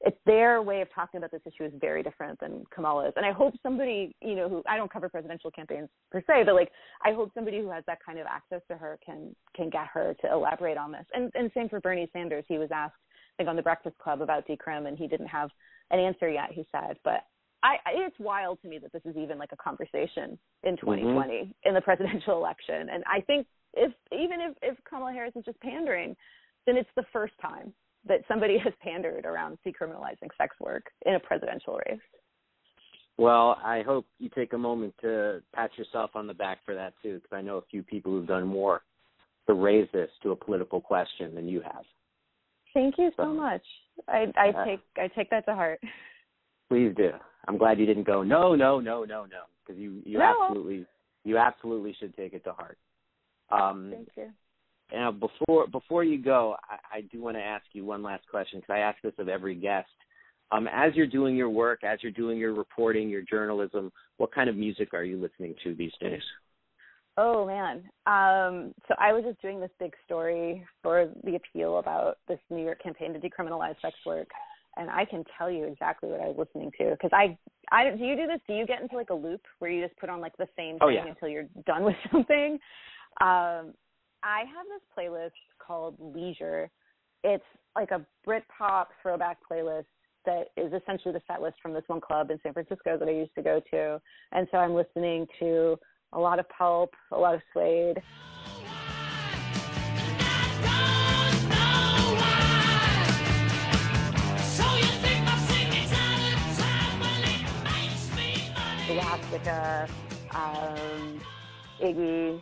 it's 0.06 0.18
their 0.28 0.62
way 0.62 0.82
of 0.82 0.88
talking 0.94 1.18
about 1.18 1.32
this 1.32 1.42
issue 1.46 1.64
is 1.64 1.74
very 1.82 2.04
different 2.04 2.40
than 2.40 2.64
Kamala's. 2.74 3.14
And 3.16 3.26
I 3.26 3.32
hope 3.32 3.56
somebody, 3.64 4.16
you 4.22 4.36
know, 4.36 4.48
who 4.48 4.64
I 4.70 4.78
don't 4.78 4.92
cover 4.94 5.10
presidential 5.10 5.50
campaigns 5.50 5.90
per 6.12 6.22
se, 6.22 6.44
but 6.46 6.54
like 6.54 6.72
I 7.04 7.12
hope 7.12 7.32
somebody 7.34 7.60
who 7.60 7.72
has 7.72 7.84
that 7.88 7.98
kind 8.06 8.20
of 8.20 8.28
access 8.28 8.62
to 8.70 8.78
her 8.78 9.00
can 9.04 9.36
can 9.56 9.70
get 9.72 9.88
her 9.88 10.16
to 10.22 10.32
elaborate 10.32 10.78
on 10.78 10.92
this. 10.92 11.06
And 11.14 11.32
and 11.34 11.52
same 11.56 11.70
for 11.70 11.80
Bernie 11.80 12.08
Sanders. 12.14 12.46
He 12.48 12.60
was 12.60 12.70
asked, 12.72 12.96
I 13.34 13.34
think, 13.38 13.50
on 13.50 13.56
the 13.56 13.64
Breakfast 13.64 13.98
Club 13.98 14.22
about 14.22 14.48
decrim, 14.48 14.88
and 14.88 14.98
he 14.98 15.08
didn't 15.08 15.28
have 15.28 15.50
an 15.90 16.00
answer 16.00 16.30
yet. 16.30 16.52
He 16.52 16.68
said, 16.72 16.98
but 17.04 17.22
I, 17.64 17.78
it's 17.88 18.20
wild 18.20 18.62
to 18.62 18.68
me 18.68 18.78
that 18.78 18.94
this 18.94 19.02
is 19.06 19.18
even 19.18 19.40
like 19.40 19.52
a 19.52 19.58
conversation 19.58 20.38
in 20.64 20.78
2020 20.78 21.34
mm-hmm. 21.34 21.52
in 21.64 21.74
the 21.74 21.82
presidential 21.82 22.38
election. 22.38 22.90
And 22.92 23.04
I 23.12 23.22
think 23.22 23.48
if 23.74 23.92
even 24.12 24.40
if, 24.40 24.56
if 24.62 24.78
Kamala 24.88 25.14
Harris 25.14 25.34
is 25.36 25.46
just 25.46 25.60
pandering, 25.62 26.16
then 26.68 26.78
it's 26.78 26.90
the 26.96 27.06
first 27.12 27.34
time 27.42 27.74
that 28.08 28.22
somebody 28.28 28.58
has 28.64 28.74
pandered 28.82 29.26
around 29.26 29.58
decriminalizing 29.66 30.30
sex 30.38 30.56
work 30.60 30.86
in 31.06 31.16
a 31.16 31.20
presidential 31.20 31.80
race. 31.88 32.00
Well, 33.18 33.58
I 33.64 33.82
hope 33.86 34.06
you 34.20 34.30
take 34.36 34.54
a 34.54 34.58
moment 34.58 34.94
to 35.02 35.42
pat 35.54 35.72
yourself 35.78 36.12
on 36.16 36.28
the 36.28 36.34
back 36.34 36.60
for 36.66 36.76
that 36.76 36.94
too, 37.02 37.16
because 37.16 37.32
I 37.32 37.42
know 37.42 37.58
a 37.58 37.66
few 37.72 37.82
people 37.82 38.12
who've 38.12 38.28
done 38.28 38.46
more 38.46 38.82
to 39.48 39.54
raise 39.54 39.88
this 39.94 40.10
to 40.24 40.32
a 40.32 40.36
political 40.36 40.82
question 40.82 41.34
than 41.34 41.48
you 41.48 41.62
have. 41.62 41.84
Thank 42.74 42.96
you 42.98 43.12
so, 43.16 43.24
so 43.24 43.34
much. 43.34 43.62
I, 44.10 44.26
I 44.36 44.50
uh, 44.50 44.66
take 44.66 44.80
I 44.98 45.08
take 45.08 45.30
that 45.30 45.46
to 45.46 45.56
heart. 45.56 45.80
Please 46.70 46.94
do. 46.98 47.12
I'm 47.48 47.58
glad 47.58 47.80
you 47.80 47.86
didn't 47.86 48.06
go 48.06 48.22
no 48.22 48.54
no 48.54 48.82
no 48.82 49.06
no 49.06 49.26
no 49.26 49.44
because 49.66 49.80
you 49.80 50.02
you 50.06 50.18
no. 50.18 50.48
absolutely 50.48 50.86
you 51.24 51.38
absolutely 51.38 51.96
should 51.98 52.16
take 52.18 52.34
it 52.34 52.44
to 52.44 52.52
heart. 52.52 52.78
Um, 53.50 53.92
Thank 53.94 54.10
you. 54.18 54.30
Now, 54.94 55.12
before 55.12 55.68
before 55.68 56.04
you 56.04 56.22
go, 56.22 56.56
I, 56.70 56.98
I 56.98 57.02
do 57.02 57.22
want 57.22 57.38
to 57.38 57.44
ask 57.44 57.66
you 57.74 57.86
one 57.86 58.04
last 58.04 58.28
question 58.30 58.60
because 58.60 58.74
I 58.74 58.80
ask 58.80 59.02
this 59.02 59.14
of 59.18 59.30
every 59.30 59.56
guest. 59.56 59.90
Um, 60.52 60.68
as 60.72 60.94
you're 60.94 61.08
doing 61.08 61.36
your 61.36 61.50
work, 61.50 61.84
as 61.84 62.00
you're 62.04 62.12
doing 62.12 62.38
your 62.38 62.54
reporting, 62.54 63.10
your 63.10 63.24
journalism, 63.24 63.92
what 64.18 64.32
kind 64.32 64.48
of 64.50 64.56
music 64.56 64.94
are 64.94 65.04
you 65.04 65.20
listening 65.20 65.56
to 65.64 65.74
these 65.74 65.92
days? 66.00 66.22
Oh 67.18 67.46
man. 67.46 67.78
Um, 68.06 68.74
so 68.88 68.96
I 69.00 69.14
was 69.14 69.24
just 69.24 69.42
doing 69.42 69.60
this 69.60 69.72
big 69.80 69.94
story 70.06 70.66
for 70.84 71.10
the 71.24 71.36
appeal 71.36 71.80
about 71.80 72.18
this 72.28 72.40
New 72.50 72.64
York 72.64 72.84
campaign 72.84 73.14
to 73.14 73.20
decriminalize 73.20 73.76
sex 73.82 73.96
work, 74.06 74.28
and 74.78 74.90
I 74.90 75.06
can 75.06 75.24
tell 75.38 75.50
you 75.50 75.66
exactly 75.66 76.10
what 76.10 76.20
I 76.20 76.28
was 76.28 76.36
listening 76.38 76.72
to 76.80 76.92
because 76.92 77.12
I, 77.14 77.38
I 77.72 77.96
do 77.96 78.04
you 78.04 78.16
do 78.16 78.28
this? 78.28 78.42
Do 78.48 78.54
you 78.54 78.66
get 78.66 78.82
into 78.82 78.96
like 78.96 79.10
a 79.10 79.16
loop 79.16 79.42
where 79.60 79.72
you 79.72 79.84
just 79.86 79.98
put 79.98 80.10
on 80.10 80.20
like 80.20 80.36
the 80.38 80.48
same 80.58 80.78
oh, 80.82 80.88
thing 80.88 80.98
yeah. 80.98 81.08
until 81.08 81.30
you're 81.30 81.48
done 81.66 81.84
with 81.84 81.96
something? 82.12 82.60
Um, 83.22 83.74
I 84.26 84.40
have 84.40 84.66
this 84.66 84.82
playlist 84.98 85.30
called 85.60 85.98
Leisure. 86.00 86.68
It's 87.24 87.44
like 87.76 87.92
a 87.92 88.04
Britpop 88.28 88.88
throwback 89.00 89.38
playlist 89.50 89.86
that 90.26 90.48
is 90.58 90.74
essentially 90.74 91.14
the 91.14 91.22
set 91.28 91.44
list 91.44 91.58
from 91.62 91.74
this 91.74 91.84
one 91.86 92.02
club 92.02 92.32
in 92.32 92.40
San 92.42 92.52
Francisco 92.54 92.98
that 92.98 93.08
I 93.08 93.12
used 93.12 93.36
to 93.36 93.44
go 93.44 93.62
to. 93.70 94.02
And 94.32 94.48
so 94.50 94.58
I'm 94.58 94.74
listening 94.74 95.28
to 95.40 95.78
a 96.14 96.20
lot 96.20 96.40
of 96.40 96.50
Pulp, 96.50 96.92
a 97.12 97.18
lot 97.18 97.36
of 97.36 97.42
Suede. 97.54 98.02
Elastica, 108.90 109.88
um, 110.32 111.22
Iggy, 111.80 112.42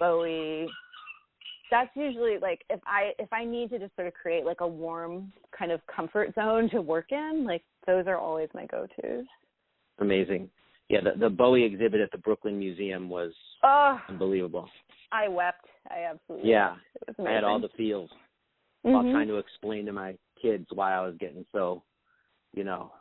Bowie, 0.00 0.68
that's 1.70 1.90
usually 1.94 2.38
like 2.40 2.62
if 2.70 2.80
I 2.86 3.12
if 3.18 3.32
I 3.32 3.44
need 3.44 3.70
to 3.70 3.78
just 3.78 3.94
sort 3.96 4.08
of 4.08 4.14
create 4.14 4.44
like 4.44 4.60
a 4.60 4.66
warm 4.66 5.32
kind 5.56 5.72
of 5.72 5.80
comfort 5.86 6.34
zone 6.34 6.70
to 6.70 6.80
work 6.80 7.06
in, 7.10 7.44
like 7.46 7.62
those 7.86 8.06
are 8.06 8.18
always 8.18 8.48
my 8.54 8.66
go-tos. 8.66 9.24
Amazing. 9.98 10.48
Yeah, 10.88 11.00
the 11.02 11.18
the 11.18 11.30
Bowie 11.30 11.64
exhibit 11.64 12.00
at 12.00 12.12
the 12.12 12.18
Brooklyn 12.18 12.58
Museum 12.58 13.08
was 13.08 13.32
oh, 13.64 13.98
unbelievable. 14.08 14.68
I 15.12 15.28
wept. 15.28 15.66
I 15.90 16.10
absolutely 16.10 16.50
yeah. 16.50 16.74
I 17.26 17.30
had 17.30 17.44
all 17.44 17.60
the 17.60 17.68
feels 17.76 18.10
mm-hmm. 18.84 18.92
while 18.92 19.02
trying 19.02 19.28
to 19.28 19.36
explain 19.36 19.86
to 19.86 19.92
my 19.92 20.16
kids 20.40 20.66
why 20.72 20.94
I 20.94 21.00
was 21.00 21.14
getting 21.18 21.44
so, 21.52 21.82
you 22.54 22.64
know, 22.64 22.92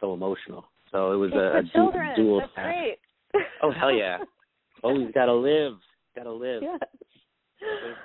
so 0.00 0.14
emotional. 0.14 0.66
So 0.90 1.12
it 1.12 1.16
was 1.16 1.30
it's 1.32 1.70
a, 1.74 1.80
a 1.80 1.90
du- 1.90 2.16
dual 2.16 2.40
That's 2.40 2.52
great. 2.54 2.98
Oh 3.62 3.72
hell 3.72 3.92
yeah! 3.92 4.18
Always 4.84 5.08
gotta 5.14 5.34
live. 5.34 5.74
Gotta 6.14 6.32
live. 6.32 6.62
Yeah. 6.62 6.76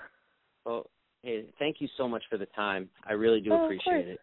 Well, 0.65 0.89
hey, 1.23 1.45
thank 1.59 1.79
you 1.79 1.87
so 1.95 2.09
much 2.09 2.23
for 2.29 2.37
the 2.37 2.45
time. 2.47 2.89
I 3.05 3.13
really 3.13 3.39
do 3.39 3.53
Oh, 3.53 3.63
appreciate 3.63 4.07
it. 4.09 4.19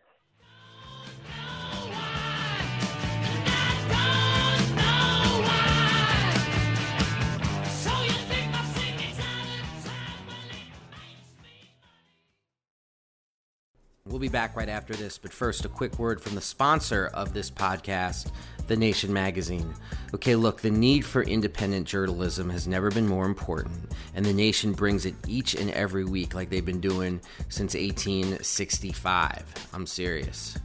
We'll 14.15 14.21
be 14.21 14.29
back 14.29 14.55
right 14.55 14.69
after 14.69 14.95
this, 14.95 15.19
but 15.19 15.33
first, 15.33 15.65
a 15.65 15.69
quick 15.69 15.99
word 15.99 16.21
from 16.21 16.37
the 16.37 16.41
sponsor 16.41 17.11
of 17.15 17.35
this 17.35 17.51
podcast, 17.51 18.31
The 18.69 18.77
Nation 18.77 19.13
Magazine. 19.13 19.75
Okay, 20.15 20.37
look, 20.37 20.61
the 20.61 20.71
need 20.71 21.05
for 21.05 21.25
independent 21.25 21.89
journalism 21.89 22.49
has 22.51 22.69
never 22.69 22.93
been 22.93 23.09
more 23.09 23.27
important, 23.27 23.91
and 24.15 24.25
The 24.25 24.33
Nation 24.33 24.73
brings 24.73 25.05
it 25.05 25.17
each 25.27 25.57
and 25.57 25.69
every 25.73 26.05
week 26.05 26.33
like 26.33 26.49
they've 26.49 26.65
been 26.65 26.81
doing 26.81 27.21
since 27.49 27.75
1865. 27.75 29.69
I'm 29.73 29.85
serious. 29.85 30.57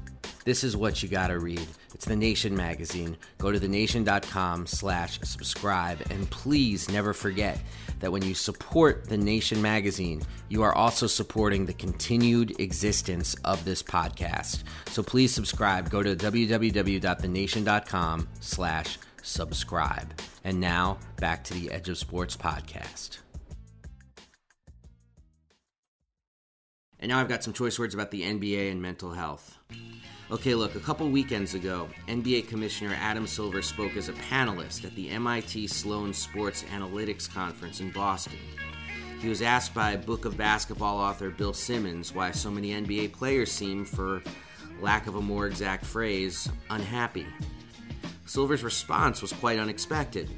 This 0.45 0.63
is 0.63 0.77
what 0.77 1.01
you 1.01 1.09
gotta 1.09 1.39
read. 1.39 1.65
It's 1.95 2.05
The 2.05 2.15
Nation 2.15 2.55
Magazine. 2.55 3.17
Go 3.39 3.51
to 3.51 3.59
thenation.com 3.59 4.67
slash 4.67 5.21
subscribe, 5.23 5.99
and 6.11 6.29
please 6.29 6.87
never 6.87 7.13
forget 7.13 7.59
that 7.99 8.11
when 8.11 8.23
you 8.23 8.33
support 8.33 9.07
The 9.07 9.17
Nation 9.17 9.61
Magazine, 9.61 10.23
you 10.49 10.63
are 10.63 10.73
also 10.73 11.05
supporting 11.07 11.65
the 11.65 11.73
continued 11.73 12.59
existence 12.59 13.35
of 13.45 13.63
this 13.65 13.83
podcast. 13.83 14.63
So 14.87 15.03
please 15.03 15.33
subscribe. 15.33 15.89
Go 15.89 16.03
to 16.03 16.15
www.thenation.com 16.15 18.29
slash 18.39 18.97
subscribe. 19.21 20.13
And 20.43 20.59
now, 20.59 20.97
back 21.17 21.43
to 21.45 21.53
the 21.53 21.71
Edge 21.71 21.89
of 21.89 21.97
Sports 21.97 22.35
podcast. 22.37 23.19
And 26.99 27.09
now 27.09 27.19
I've 27.19 27.29
got 27.29 27.43
some 27.43 27.53
choice 27.53 27.79
words 27.79 27.93
about 27.93 28.11
the 28.11 28.23
NBA 28.23 28.71
and 28.71 28.81
mental 28.81 29.11
health. 29.11 29.57
Okay, 30.31 30.53
look, 30.53 30.75
a 30.75 30.79
couple 30.79 31.09
weekends 31.09 31.55
ago, 31.55 31.89
NBA 32.07 32.47
Commissioner 32.47 32.95
Adam 32.99 33.25
Silver 33.25 33.63
spoke 33.63 33.97
as 33.97 34.09
a 34.09 34.13
panelist 34.13 34.85
at 34.85 34.93
the 34.93 35.09
MIT 35.09 35.65
Sloan 35.65 36.13
Sports 36.13 36.63
Analytics 36.71 37.27
Conference 37.33 37.79
in 37.79 37.89
Boston. 37.89 38.37
He 39.21 39.27
was 39.27 39.41
asked 39.41 39.73
by 39.73 39.95
Book 39.95 40.25
of 40.25 40.37
Basketball 40.37 40.99
author 40.99 41.31
Bill 41.31 41.51
Simmons 41.51 42.13
why 42.13 42.29
so 42.29 42.51
many 42.51 42.69
NBA 42.69 43.11
players 43.11 43.51
seem, 43.51 43.85
for 43.85 44.21
lack 44.79 45.07
of 45.07 45.15
a 45.15 45.21
more 45.21 45.47
exact 45.47 45.83
phrase, 45.83 46.47
unhappy. 46.69 47.25
Silver's 48.27 48.63
response 48.63 49.23
was 49.23 49.33
quite 49.33 49.57
unexpected. 49.57 50.29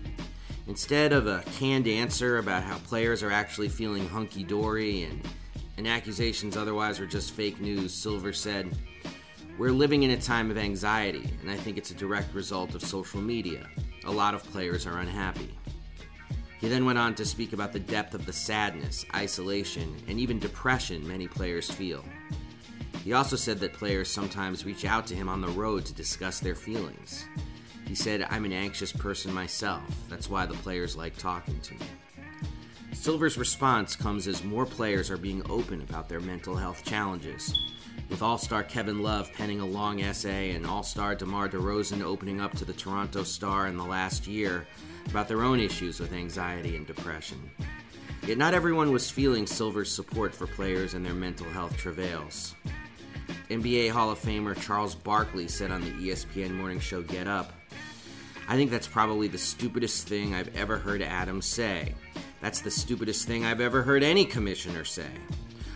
Instead 0.68 1.12
of 1.12 1.28
a 1.28 1.44
canned 1.58 1.90
answer 1.90 2.38
about 2.38 2.64
how 2.64 2.78
players 2.78 3.24
are 3.24 3.32
actually 3.32 3.68
feeling 3.68 4.08
hunky 4.08 4.46
dory 4.46 5.04
and, 5.04 5.28
and 5.76 5.86
accusations 5.86 6.56
otherwise 6.56 6.98
were 6.98 7.06
just 7.06 7.34
fake 7.34 7.60
news, 7.60 7.94
Silver 7.94 8.32
said, 8.32 8.72
we're 9.58 9.72
living 9.72 10.04
in 10.04 10.12
a 10.12 10.18
time 10.18 10.50
of 10.50 10.58
anxiety, 10.58 11.30
and 11.42 11.50
I 11.50 11.56
think 11.56 11.78
it's 11.78 11.92
a 11.92 11.96
direct 11.96 12.34
result 12.34 12.76
of 12.76 12.82
social 12.82 13.22
media. 13.22 13.68
A 14.06 14.12
lot 14.12 14.34
of 14.34 14.44
players 14.44 14.88
are 14.88 15.00
unhappy. 15.00 15.56
He 16.60 16.68
then 16.68 16.86
went 16.86 17.00
on 17.00 17.16
to 17.16 17.26
speak 17.26 17.54
about 17.54 17.74
the 17.74 17.80
depth 17.80 18.14
of 18.14 18.26
the 18.26 18.34
sadness, 18.34 19.06
isolation, 19.16 19.96
and 20.08 20.20
even 20.20 20.40
depression 20.40 21.08
many 21.08 21.28
players 21.28 21.70
feel. 21.70 22.06
He 23.04 23.14
also 23.14 23.36
said 23.36 23.60
that 23.60 23.74
players 23.74 24.10
sometimes 24.10 24.66
reach 24.66 24.86
out 24.86 25.08
to 25.08 25.16
him 25.16 25.28
on 25.28 25.42
the 25.42 25.48
road 25.48 25.86
to 25.86 25.94
discuss 25.94 26.40
their 26.40 26.56
feelings. 26.56 27.26
He 27.88 27.96
said, 27.96 28.28
I'm 28.30 28.46
an 28.46 28.54
anxious 28.54 28.92
person 28.92 29.34
myself. 29.34 29.84
That's 30.08 30.30
why 30.30 30.46
the 30.46 30.54
players 30.56 30.96
like 30.96 31.18
talking 31.18 31.60
to 31.62 31.74
me. 31.74 31.86
Silver's 32.94 33.40
response 33.40 33.96
comes 33.96 34.28
as 34.28 34.44
more 34.44 34.66
players 34.66 35.10
are 35.10 35.18
being 35.18 35.42
open 35.50 35.82
about 35.82 36.08
their 36.08 36.20
mental 36.20 36.56
health 36.56 36.86
challenges. 36.86 37.58
With 38.12 38.22
All 38.22 38.38
Star 38.38 38.62
Kevin 38.62 39.02
Love 39.02 39.32
penning 39.32 39.62
a 39.62 39.66
long 39.66 40.02
essay 40.02 40.52
and 40.52 40.68
All 40.68 40.84
Star 40.84 41.16
DeMar 41.16 41.48
DeRozan 41.48 42.04
opening 42.04 42.42
up 42.42 42.54
to 42.58 42.66
the 42.66 42.74
Toronto 42.74 43.24
Star 43.24 43.68
in 43.68 43.78
the 43.78 43.86
last 43.86 44.28
year 44.28 44.68
about 45.10 45.30
their 45.30 45.44
own 45.44 45.62
issues 45.62 45.98
with 45.98 46.12
anxiety 46.12 46.76
and 46.76 46.86
depression. 46.86 47.50
Yet 48.28 48.38
not 48.38 48.54
everyone 48.54 48.92
was 48.92 49.10
feeling 49.10 49.48
Silver's 49.48 49.90
support 49.90 50.36
for 50.36 50.46
players 50.46 50.94
and 50.94 51.06
their 51.06 51.14
mental 51.14 51.50
health 51.52 51.78
travails. 51.78 52.54
NBA 53.50 53.92
Hall 53.92 54.12
of 54.12 54.20
Famer 54.20 54.62
Charles 54.62 54.94
Barkley 54.94 55.48
said 55.48 55.72
on 55.72 55.80
the 55.80 56.10
ESPN 56.10 56.52
morning 56.52 56.82
show 56.82 57.02
Get 57.02 57.30
Up, 57.30 57.54
I 58.50 58.58
think 58.58 58.72
that's 58.72 58.88
probably 58.88 59.30
the 59.30 59.38
stupidest 59.38 60.10
thing 60.10 60.36
I've 60.36 60.54
ever 60.54 60.78
heard 60.78 61.02
Adam 61.02 61.42
say. 61.42 61.96
That's 62.42 62.60
the 62.60 62.72
stupidest 62.72 63.26
thing 63.26 63.46
I've 63.46 63.62
ever 63.62 63.82
heard 63.82 64.04
any 64.04 64.26
commissioner 64.26 64.84
say. 64.84 65.10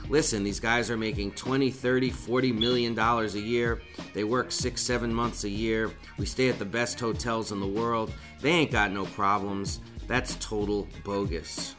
Listen, 0.10 0.44
these 0.44 0.60
guys 0.60 0.92
are 0.92 0.98
making 0.98 1.32
20, 1.32 1.72
30, 1.72 2.12
40 2.12 2.52
million 2.52 2.94
dollars 2.94 3.36
a 3.36 3.40
year. 3.40 3.82
They 4.14 4.24
work 4.24 4.52
6, 4.52 4.80
7 4.80 5.14
months 5.14 5.44
a 5.44 5.50
year. 5.50 5.92
We 6.18 6.26
stay 6.26 6.50
at 6.50 6.60
the 6.60 6.66
best 6.66 7.00
hotels 7.00 7.52
in 7.52 7.60
the 7.60 7.68
world. 7.68 8.14
They 8.42 8.52
ain't 8.52 8.72
got 8.72 8.92
no 8.92 9.06
problems. 9.06 9.80
That's 10.08 10.36
total 10.36 10.88
bogus. 11.04 11.76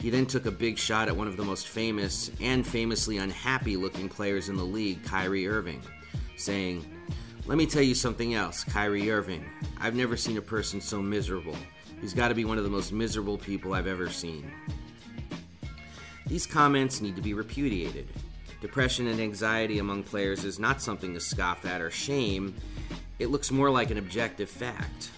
He 0.00 0.10
then 0.10 0.26
took 0.26 0.46
a 0.46 0.50
big 0.50 0.78
shot 0.78 1.08
at 1.08 1.16
one 1.16 1.26
of 1.26 1.36
the 1.36 1.44
most 1.44 1.68
famous 1.68 2.30
and 2.40 2.66
famously 2.66 3.18
unhappy 3.18 3.76
looking 3.76 4.08
players 4.08 4.48
in 4.48 4.56
the 4.56 4.64
league, 4.64 5.02
Kyrie 5.04 5.48
Irving, 5.48 5.82
saying, 6.36 6.84
Let 7.46 7.58
me 7.58 7.66
tell 7.66 7.82
you 7.82 7.94
something 7.94 8.34
else, 8.34 8.64
Kyrie 8.64 9.10
Irving. 9.10 9.44
I've 9.78 9.94
never 9.94 10.16
seen 10.16 10.38
a 10.38 10.42
person 10.42 10.80
so 10.80 11.02
miserable. 11.02 11.56
He's 12.00 12.14
got 12.14 12.28
to 12.28 12.34
be 12.34 12.44
one 12.44 12.58
of 12.58 12.64
the 12.64 12.70
most 12.70 12.92
miserable 12.92 13.38
people 13.38 13.74
I've 13.74 13.86
ever 13.86 14.08
seen. 14.08 14.50
These 16.26 16.46
comments 16.46 17.00
need 17.00 17.14
to 17.16 17.22
be 17.22 17.34
repudiated. 17.34 18.08
Depression 18.60 19.06
and 19.06 19.20
anxiety 19.20 19.78
among 19.78 20.02
players 20.02 20.44
is 20.44 20.58
not 20.58 20.82
something 20.82 21.14
to 21.14 21.20
scoff 21.20 21.64
at 21.64 21.80
or 21.80 21.90
shame, 21.90 22.54
it 23.18 23.28
looks 23.28 23.52
more 23.52 23.70
like 23.70 23.90
an 23.90 23.98
objective 23.98 24.50
fact. 24.50 25.10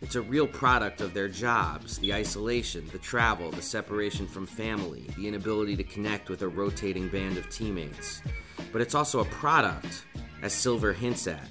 It's 0.00 0.14
a 0.14 0.22
real 0.22 0.46
product 0.46 1.00
of 1.00 1.12
their 1.12 1.28
jobs 1.28 1.98
the 1.98 2.14
isolation, 2.14 2.86
the 2.92 2.98
travel, 2.98 3.50
the 3.50 3.62
separation 3.62 4.26
from 4.26 4.46
family, 4.46 5.10
the 5.16 5.26
inability 5.26 5.76
to 5.76 5.82
connect 5.82 6.28
with 6.28 6.42
a 6.42 6.48
rotating 6.48 7.08
band 7.08 7.36
of 7.36 7.50
teammates. 7.50 8.22
But 8.70 8.80
it's 8.80 8.94
also 8.94 9.20
a 9.20 9.24
product, 9.24 10.04
as 10.42 10.52
Silver 10.52 10.92
hints 10.92 11.26
at, 11.26 11.48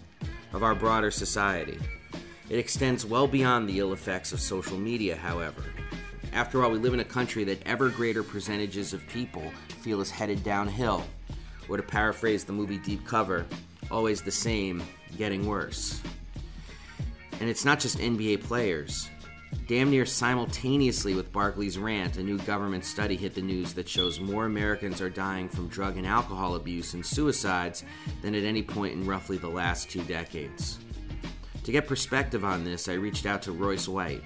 of 0.54 0.64
our 0.64 0.76
broader 0.76 1.12
society. 1.12 1.80
It 2.50 2.60
extends 2.60 3.06
well 3.06 3.28
beyond 3.28 3.68
the 3.68 3.80
ill 3.80 3.92
effects 3.92 4.32
of 4.32 4.40
social 4.40 4.78
media, 4.78 5.16
however. 5.16 5.64
After 6.34 6.64
all, 6.64 6.72
we 6.72 6.80
live 6.80 6.96
in 6.96 7.00
a 7.00 7.06
country 7.06 7.44
that 7.44 7.62
ever 7.68 7.90
greater 7.90 8.24
percentages 8.24 8.92
of 8.92 9.08
people 9.08 9.52
feel 9.82 10.02
is 10.02 10.10
headed 10.10 10.44
downhill. 10.44 11.04
Or 11.70 11.78
to 11.78 11.84
paraphrase 11.84 12.44
the 12.44 12.54
movie 12.54 12.80
Deep 12.80 13.06
Cover, 13.06 13.46
always 13.92 14.22
the 14.24 14.32
same, 14.32 14.82
getting 15.16 15.46
worse. 15.46 16.02
And 17.40 17.48
it's 17.48 17.64
not 17.64 17.80
just 17.80 18.00
NBA 18.00 18.44
players. 18.44 19.10
Damn 19.68 19.92
near 19.92 20.08
simultaneously 20.08 21.14
with 21.14 21.32
Barkley's 21.32 21.78
rant, 21.78 22.18
a 22.18 22.24
new 22.24 22.40
government 22.40 22.84
study 22.84 23.16
hit 23.16 23.36
the 23.36 23.42
news 23.42 23.74
that 23.74 23.88
shows 23.88 24.20
more 24.20 24.46
Americans 24.46 25.02
are 25.02 25.12
dying 25.12 25.48
from 25.48 25.68
drug 25.68 25.98
and 25.98 26.08
alcohol 26.08 26.56
abuse 26.56 26.96
and 26.96 27.06
suicides 27.06 27.84
than 28.24 28.34
at 28.34 28.44
any 28.44 28.64
point 28.64 28.94
in 28.94 29.06
roughly 29.06 29.38
the 29.38 29.48
last 29.48 29.92
two 29.92 30.04
decades. 30.04 30.80
To 31.64 31.72
get 31.72 31.88
perspective 31.88 32.44
on 32.44 32.64
this, 32.64 32.90
I 32.90 32.94
reached 32.94 33.28
out 33.28 33.44
to 33.44 33.52
Royce 33.52 33.88
White. 33.88 34.24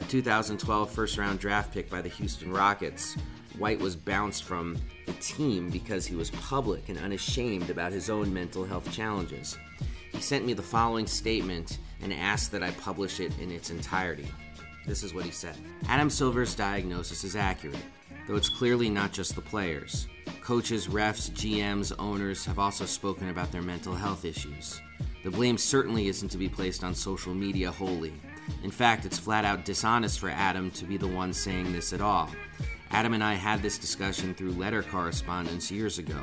A 0.00 0.04
2012 0.04 0.90
first 0.90 1.18
round 1.18 1.38
draft 1.38 1.74
pick 1.74 1.90
by 1.90 2.00
the 2.00 2.08
Houston 2.08 2.50
Rockets, 2.50 3.16
White 3.58 3.78
was 3.78 3.94
bounced 3.94 4.44
from 4.44 4.78
the 5.04 5.12
team 5.14 5.68
because 5.68 6.06
he 6.06 6.16
was 6.16 6.30
public 6.30 6.88
and 6.88 6.98
unashamed 6.98 7.68
about 7.68 7.92
his 7.92 8.08
own 8.08 8.32
mental 8.32 8.64
health 8.64 8.90
challenges. 8.90 9.58
He 10.10 10.22
sent 10.22 10.46
me 10.46 10.54
the 10.54 10.62
following 10.62 11.06
statement 11.06 11.78
and 12.00 12.14
asked 12.14 12.50
that 12.52 12.62
I 12.62 12.70
publish 12.72 13.20
it 13.20 13.38
in 13.38 13.50
its 13.50 13.68
entirety. 13.68 14.26
This 14.86 15.02
is 15.02 15.12
what 15.12 15.26
he 15.26 15.30
said 15.30 15.56
Adam 15.86 16.08
Silver's 16.08 16.54
diagnosis 16.54 17.22
is 17.22 17.36
accurate, 17.36 17.84
though 18.26 18.36
it's 18.36 18.48
clearly 18.48 18.88
not 18.88 19.12
just 19.12 19.34
the 19.34 19.42
players. 19.42 20.08
Coaches, 20.40 20.88
refs, 20.88 21.30
GMs, 21.30 21.92
owners 21.98 22.44
have 22.46 22.58
also 22.58 22.86
spoken 22.86 23.28
about 23.28 23.52
their 23.52 23.62
mental 23.62 23.94
health 23.94 24.24
issues. 24.24 24.80
The 25.22 25.30
blame 25.30 25.58
certainly 25.58 26.08
isn't 26.08 26.30
to 26.30 26.38
be 26.38 26.48
placed 26.48 26.82
on 26.82 26.94
social 26.94 27.34
media 27.34 27.70
wholly. 27.70 28.14
In 28.62 28.70
fact, 28.70 29.04
it's 29.04 29.18
flat 29.18 29.44
out 29.44 29.64
dishonest 29.64 30.18
for 30.18 30.30
Adam 30.30 30.70
to 30.72 30.84
be 30.84 30.96
the 30.96 31.06
one 31.06 31.32
saying 31.32 31.72
this 31.72 31.92
at 31.92 32.00
all. 32.00 32.30
Adam 32.92 33.14
and 33.14 33.22
I 33.22 33.34
had 33.34 33.62
this 33.62 33.78
discussion 33.78 34.34
through 34.34 34.52
letter 34.52 34.82
correspondence 34.82 35.70
years 35.70 35.98
ago. 35.98 36.22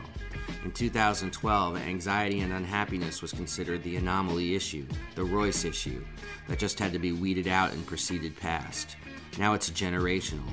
In 0.65 0.71
2012, 0.71 1.77
anxiety 1.77 2.41
and 2.41 2.51
unhappiness 2.51 3.21
was 3.21 3.31
considered 3.31 3.83
the 3.83 3.95
anomaly 3.95 4.53
issue, 4.53 4.85
the 5.15 5.23
Royce 5.23 5.63
issue, 5.63 6.03
that 6.47 6.59
just 6.59 6.77
had 6.77 6.91
to 6.91 6.99
be 6.99 7.13
weeded 7.13 7.47
out 7.47 7.71
and 7.71 7.85
proceeded 7.85 8.35
past. 8.37 8.97
Now 9.39 9.53
it's 9.53 9.69
generational. 9.69 10.49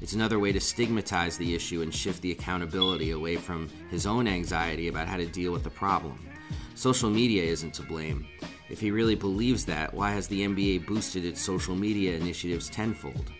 It's 0.00 0.14
another 0.14 0.38
way 0.38 0.50
to 0.52 0.60
stigmatize 0.60 1.36
the 1.36 1.54
issue 1.54 1.82
and 1.82 1.94
shift 1.94 2.22
the 2.22 2.32
accountability 2.32 3.10
away 3.10 3.36
from 3.36 3.68
his 3.90 4.06
own 4.06 4.26
anxiety 4.26 4.88
about 4.88 5.08
how 5.08 5.18
to 5.18 5.26
deal 5.26 5.52
with 5.52 5.64
the 5.64 5.70
problem. 5.70 6.26
Social 6.74 7.10
media 7.10 7.42
isn't 7.42 7.74
to 7.74 7.82
blame. 7.82 8.26
If 8.70 8.78
he 8.78 8.92
really 8.92 9.16
believes 9.16 9.64
that, 9.64 9.92
why 9.92 10.12
has 10.12 10.28
the 10.28 10.46
NBA 10.46 10.86
boosted 10.86 11.24
its 11.24 11.40
social 11.40 11.74
media 11.74 12.16
initiatives 12.16 12.70
tenfold? 12.70 13.32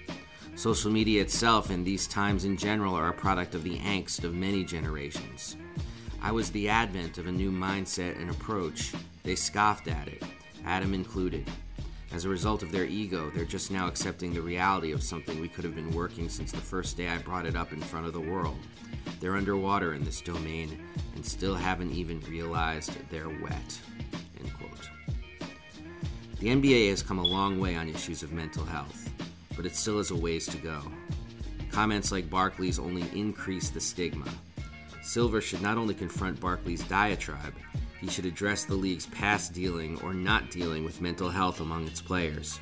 Social 0.56 0.90
media 0.90 1.22
itself 1.22 1.70
and 1.70 1.86
these 1.86 2.08
times 2.08 2.44
in 2.44 2.56
general 2.56 2.96
are 2.96 3.10
a 3.10 3.14
product 3.14 3.54
of 3.54 3.62
the 3.62 3.78
angst 3.78 4.24
of 4.24 4.34
many 4.34 4.64
generations. 4.64 5.56
I 6.20 6.32
was 6.32 6.50
the 6.50 6.68
advent 6.68 7.16
of 7.16 7.28
a 7.28 7.32
new 7.32 7.52
mindset 7.52 8.20
and 8.20 8.28
approach. 8.28 8.92
They 9.22 9.36
scoffed 9.36 9.86
at 9.86 10.08
it, 10.08 10.22
Adam 10.66 10.94
included. 10.94 11.48
As 12.12 12.24
a 12.24 12.28
result 12.28 12.64
of 12.64 12.72
their 12.72 12.84
ego, 12.84 13.30
they're 13.32 13.44
just 13.44 13.70
now 13.70 13.86
accepting 13.86 14.34
the 14.34 14.42
reality 14.42 14.90
of 14.90 15.00
something 15.00 15.40
we 15.40 15.48
could 15.48 15.62
have 15.62 15.76
been 15.76 15.92
working 15.92 16.28
since 16.28 16.50
the 16.50 16.58
first 16.58 16.96
day 16.96 17.06
I 17.06 17.18
brought 17.18 17.46
it 17.46 17.54
up 17.54 17.72
in 17.72 17.80
front 17.80 18.06
of 18.06 18.12
the 18.12 18.20
world. 18.20 18.58
They're 19.20 19.36
underwater 19.36 19.94
in 19.94 20.04
this 20.04 20.20
domain 20.20 20.76
and 21.14 21.24
still 21.24 21.54
haven't 21.54 21.92
even 21.92 22.18
realized 22.22 22.96
they're 23.10 23.28
wet. 23.28 23.80
The 26.40 26.48
NBA 26.48 26.90
has 26.90 27.02
come 27.02 27.18
a 27.18 27.24
long 27.24 27.60
way 27.60 27.76
on 27.76 27.88
issues 27.88 28.22
of 28.22 28.32
mental 28.32 28.64
health 28.64 29.10
but 29.60 29.66
it 29.66 29.76
still 29.76 29.98
has 29.98 30.10
a 30.10 30.16
ways 30.16 30.46
to 30.46 30.56
go. 30.56 30.80
Comments 31.70 32.10
like 32.10 32.30
Barkley's 32.30 32.78
only 32.78 33.04
increase 33.14 33.68
the 33.68 33.78
stigma. 33.78 34.24
Silver 35.02 35.42
should 35.42 35.60
not 35.60 35.76
only 35.76 35.92
confront 35.92 36.40
Barkley's 36.40 36.82
diatribe, 36.84 37.52
he 38.00 38.08
should 38.08 38.24
address 38.24 38.64
the 38.64 38.74
league's 38.74 39.04
past 39.04 39.52
dealing 39.52 40.00
or 40.00 40.14
not 40.14 40.50
dealing 40.50 40.82
with 40.82 41.02
mental 41.02 41.28
health 41.28 41.60
among 41.60 41.86
its 41.86 42.00
players. 42.00 42.58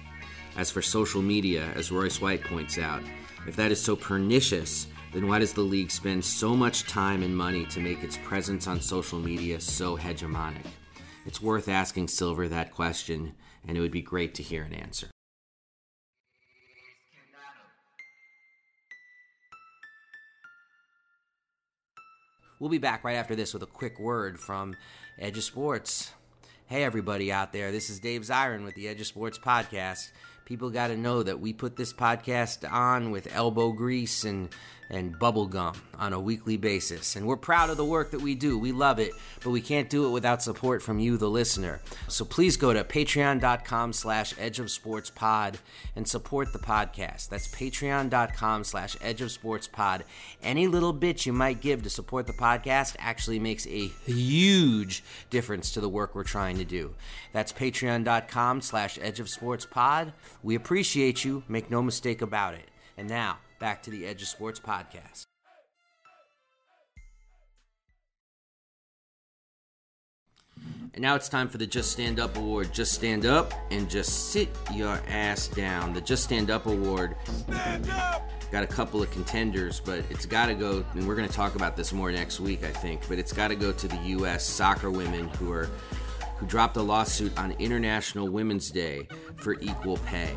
As 0.57 0.72
for 0.72 0.83
social 0.83 1.22
media, 1.22 1.70
as 1.76 1.93
Royce 1.93 2.20
White 2.20 2.43
points 2.43 2.79
out, 2.79 3.05
if 3.47 3.55
that 3.55 3.70
is 3.70 3.81
so 3.81 3.95
pernicious, 3.95 4.89
then 5.12 5.29
why 5.29 5.39
does 5.39 5.53
the 5.53 5.61
league 5.61 5.93
spend 5.93 6.24
so 6.24 6.57
much 6.57 6.83
time 6.89 7.22
and 7.22 7.37
money 7.37 7.64
to 7.66 7.79
make 7.79 8.03
its 8.03 8.18
presence 8.24 8.66
on 8.66 8.81
social 8.81 9.20
media 9.20 9.61
so 9.61 9.97
hegemonic? 9.97 10.66
It's 11.26 11.41
worth 11.41 11.68
asking 11.68 12.09
Silver 12.09 12.49
that 12.49 12.72
question, 12.72 13.35
and 13.68 13.76
it 13.76 13.80
would 13.80 13.92
be 13.92 14.02
great 14.02 14.34
to 14.34 14.42
hear 14.42 14.62
an 14.62 14.72
answer. 14.72 15.08
We'll 22.58 22.70
be 22.70 22.78
back 22.78 23.04
right 23.04 23.14
after 23.14 23.36
this 23.36 23.54
with 23.54 23.62
a 23.62 23.66
quick 23.66 24.00
word 24.00 24.40
from 24.40 24.74
Edge 25.16 25.38
of 25.38 25.44
Sports. 25.44 26.10
Hey, 26.66 26.82
everybody 26.82 27.30
out 27.30 27.52
there, 27.52 27.70
this 27.70 27.88
is 27.88 28.00
Dave 28.00 28.22
Zirin 28.22 28.64
with 28.64 28.74
the 28.74 28.88
Edge 28.88 29.00
of 29.00 29.06
Sports 29.06 29.38
podcast. 29.38 30.10
People 30.44 30.70
got 30.70 30.88
to 30.88 30.96
know 30.96 31.22
that 31.22 31.38
we 31.38 31.52
put 31.52 31.76
this 31.76 31.92
podcast 31.92 32.68
on 32.70 33.12
with 33.12 33.32
elbow 33.32 33.70
grease 33.70 34.24
and 34.24 34.48
and 34.91 35.18
bubblegum 35.18 35.76
on 35.99 36.12
a 36.12 36.20
weekly 36.20 36.57
basis. 36.57 37.16
And 37.16 37.26
we're 37.26 37.36
proud 37.36 37.70
of 37.70 37.76
the 37.76 37.84
work 37.84 38.11
that 38.12 38.20
we 38.20 38.34
do. 38.34 38.59
We 38.59 38.72
love 38.72 38.99
it, 38.99 39.12
but 39.43 39.51
we 39.51 39.61
can't 39.61 39.91
do 39.91 40.07
it 40.07 40.11
without 40.11 40.43
support 40.43 40.82
from 40.82 40.99
you, 40.99 41.16
the 41.16 41.28
listener. 41.28 41.80
So 42.09 42.24
please 42.24 42.57
go 42.57 42.72
to 42.72 42.84
patreon.com 42.84 43.93
slash 43.93 44.34
edge 44.39 44.61
of 44.61 44.70
sports 44.70 45.11
pod 45.11 45.59
and 45.97 46.07
support 46.07 46.53
the 46.53 46.59
podcast. 46.59 47.28
That's 47.28 47.49
patreon.com 47.49 48.64
slash 48.64 48.97
edge 49.01 49.20
of 49.20 49.30
sports 49.30 49.66
pod. 49.66 50.05
Any 50.43 50.66
little 50.66 50.93
bit 50.93 51.26
you 51.26 51.32
might 51.32 51.61
give 51.61 51.82
to 51.82 51.91
support 51.91 52.26
the 52.26 52.32
podcast 52.32 52.97
actually 52.99 53.39
makes 53.39 53.66
a 53.66 53.89
huge 54.07 55.03
difference 55.30 55.72
to 55.72 55.80
the 55.80 55.89
work 55.89 56.14
we're 56.14 56.24
trying 56.24 56.59
to 56.59 56.64
do. 56.64 56.95
That's 57.32 57.53
patreon.com 57.53 58.61
slash 58.62 58.99
edge 59.01 59.20
of 59.20 59.28
sports 59.28 59.66
pod. 59.66 60.12
We 60.43 60.55
appreciate 60.55 61.24
you. 61.24 61.43
Make 61.49 61.70
no 61.70 61.82
mistake 61.82 62.22
about 62.22 62.55
it. 62.55 62.68
And 62.97 63.09
now, 63.09 63.39
back 63.59 63.82
to 63.84 63.90
the 63.90 64.06
Edge 64.06 64.22
of 64.22 64.28
Sports 64.28 64.61
podcast. 64.61 65.26
And 70.94 71.02
now 71.02 71.14
it's 71.14 71.28
time 71.28 71.48
for 71.48 71.59
the 71.59 71.66
Just 71.66 71.92
Stand 71.92 72.18
Up 72.18 72.36
Award. 72.36 72.72
Just 72.72 72.92
stand 72.92 73.24
up 73.24 73.52
and 73.70 73.88
just 73.88 74.32
sit 74.32 74.48
your 74.72 75.00
ass 75.06 75.46
down. 75.46 75.92
The 75.92 76.00
Just 76.00 76.24
Stand 76.24 76.50
Up 76.50 76.66
Award 76.66 77.14
got 78.50 78.64
a 78.64 78.66
couple 78.66 79.02
of 79.02 79.11
contenders, 79.11 79.80
but 79.80 80.02
it's 80.11 80.26
got 80.26 80.46
to 80.46 80.54
go, 80.54 80.84
and 80.94 81.06
we're 81.06 81.14
going 81.14 81.28
to 81.28 81.34
talk 81.34 81.54
about 81.54 81.76
this 81.76 81.92
more 81.92 82.11
next 82.11 82.40
week, 82.40 82.64
I 82.64 82.72
think, 82.72 83.06
but 83.09 83.18
it's 83.18 83.32
got 83.32 83.48
to 83.48 83.54
go 83.54 83.70
to 83.70 83.88
the 83.88 83.96
U.S. 83.96 84.44
soccer 84.44 84.90
women 84.90 85.28
who 85.28 85.52
are 85.52 85.68
who 86.38 86.46
dropped 86.46 86.76
a 86.76 86.82
lawsuit 86.82 87.36
on 87.38 87.52
International 87.59 88.28
Women's 88.28 88.70
Day 88.70 89.09
for 89.36 89.56
equal 89.61 89.96
pay 89.98 90.32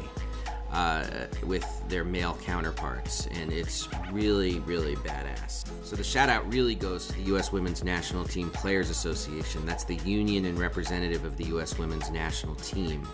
uh, 0.72 1.05
with 1.45 1.65
their 1.89 2.03
male 2.03 2.38
counterparts, 2.43 3.28
and 3.28 3.51
it's 3.51 3.89
really, 4.11 4.59
really 4.59 4.95
badass. 4.97 5.65
So 5.84 5.95
the 5.95 6.03
shout 6.03 6.30
out 6.30 6.51
really 6.51 6.76
goes 6.76 7.07
to 7.07 7.13
the 7.13 7.24
U.S. 7.24 7.51
Women's 7.51 7.84
National 7.84 8.24
Team 8.24 8.49
Players 8.49 8.89
Association. 8.89 9.65
That's 9.65 9.84
the 9.84 9.97
union 9.97 10.45
and 10.45 10.57
representative 10.57 11.26
of 11.26 11.38
the 11.38 11.45
U.S. 11.45 11.78
Women's 11.78 12.09
National 12.09 12.55
Team. 12.55 13.07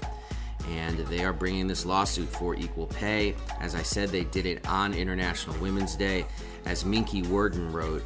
And 0.70 1.00
they 1.00 1.24
are 1.24 1.34
bringing 1.34 1.68
this 1.68 1.86
lawsuit 1.86 2.28
for 2.28 2.54
equal 2.56 2.88
pay. 2.88 3.36
As 3.60 3.74
I 3.74 3.84
said, 3.84 4.10
they 4.10 4.26
did 4.26 4.46
it 4.46 4.68
on 4.68 4.94
International 4.94 5.58
Women's 5.60 5.96
Day. 5.96 6.26
As 6.66 6.84
Minky 6.84 7.22
Worden 7.24 7.72
wrote, 7.72 8.04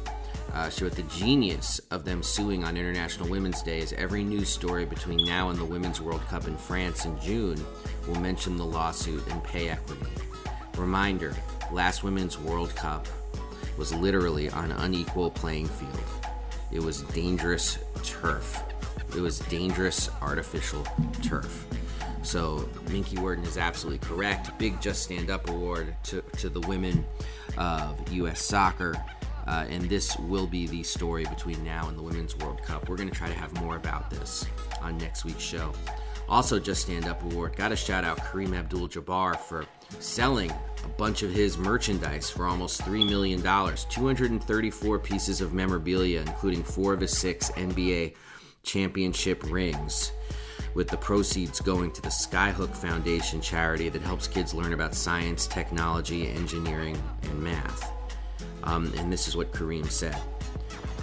uh, 0.52 0.68
showed 0.68 0.92
the 0.92 1.02
genius 1.04 1.80
of 1.90 2.04
them 2.04 2.22
suing 2.22 2.64
on 2.64 2.76
International 2.76 3.28
Women's 3.28 3.62
Day 3.62 3.78
is 3.78 3.92
every 3.94 4.22
news 4.22 4.48
story 4.48 4.84
between 4.84 5.24
now 5.26 5.50
and 5.50 5.58
the 5.58 5.64
Women's 5.64 6.00
World 6.00 6.20
Cup 6.28 6.46
in 6.46 6.56
France 6.56 7.04
in 7.04 7.18
June 7.20 7.64
will 8.06 8.20
mention 8.20 8.56
the 8.56 8.64
lawsuit 8.64 9.26
and 9.28 9.42
pay 9.42 9.68
equity. 9.70 10.06
Reminder 10.76 11.34
last 11.70 12.02
Women's 12.02 12.38
World 12.38 12.74
Cup 12.76 13.06
was 13.78 13.94
literally 13.94 14.50
on 14.50 14.72
unequal 14.72 15.30
playing 15.30 15.68
field. 15.68 16.04
It 16.70 16.80
was 16.80 17.02
dangerous 17.02 17.78
turf. 18.02 18.62
It 19.16 19.20
was 19.20 19.38
dangerous 19.40 20.10
artificial 20.20 20.86
turf. 21.22 21.66
So 22.22 22.68
Minky 22.88 23.18
Worden 23.18 23.44
is 23.44 23.58
absolutely 23.58 24.06
correct. 24.06 24.56
Big 24.58 24.80
Just 24.80 25.02
Stand 25.02 25.30
Up 25.30 25.48
award 25.48 25.94
to, 26.04 26.22
to 26.38 26.48
the 26.48 26.60
women 26.60 27.04
of 27.56 28.12
U.S. 28.12 28.40
soccer. 28.40 28.94
Uh, 29.46 29.66
and 29.68 29.88
this 29.88 30.16
will 30.18 30.46
be 30.46 30.66
the 30.66 30.82
story 30.82 31.24
between 31.24 31.62
now 31.64 31.88
and 31.88 31.98
the 31.98 32.02
Women's 32.02 32.36
World 32.36 32.62
Cup. 32.62 32.88
We're 32.88 32.96
going 32.96 33.10
to 33.10 33.14
try 33.14 33.28
to 33.28 33.34
have 33.34 33.52
more 33.60 33.76
about 33.76 34.10
this 34.10 34.46
on 34.80 34.96
next 34.98 35.24
week's 35.24 35.42
show. 35.42 35.72
Also, 36.28 36.58
Just 36.58 36.82
Stand 36.82 37.06
Up 37.06 37.22
Award. 37.24 37.56
Got 37.56 37.68
to 37.68 37.76
shout 37.76 38.04
out 38.04 38.18
Kareem 38.18 38.56
Abdul 38.56 38.88
Jabbar 38.88 39.36
for 39.36 39.66
selling 39.98 40.50
a 40.50 40.88
bunch 40.96 41.22
of 41.22 41.30
his 41.30 41.58
merchandise 41.58 42.30
for 42.30 42.46
almost 42.46 42.80
$3 42.82 43.08
million. 43.08 43.42
234 43.42 44.98
pieces 44.98 45.40
of 45.40 45.52
memorabilia, 45.52 46.20
including 46.20 46.62
four 46.62 46.94
of 46.94 47.00
his 47.00 47.16
six 47.16 47.50
NBA 47.50 48.14
championship 48.62 49.42
rings, 49.50 50.12
with 50.74 50.88
the 50.88 50.96
proceeds 50.96 51.60
going 51.60 51.90
to 51.92 52.00
the 52.00 52.08
Skyhook 52.08 52.74
Foundation 52.74 53.40
charity 53.40 53.88
that 53.88 54.02
helps 54.02 54.26
kids 54.26 54.54
learn 54.54 54.72
about 54.72 54.94
science, 54.94 55.46
technology, 55.46 56.28
engineering, 56.28 57.00
and 57.24 57.42
math. 57.42 57.92
Um, 58.64 58.92
and 58.98 59.12
this 59.12 59.28
is 59.28 59.36
what 59.36 59.52
Kareem 59.52 59.90
said. 59.90 60.16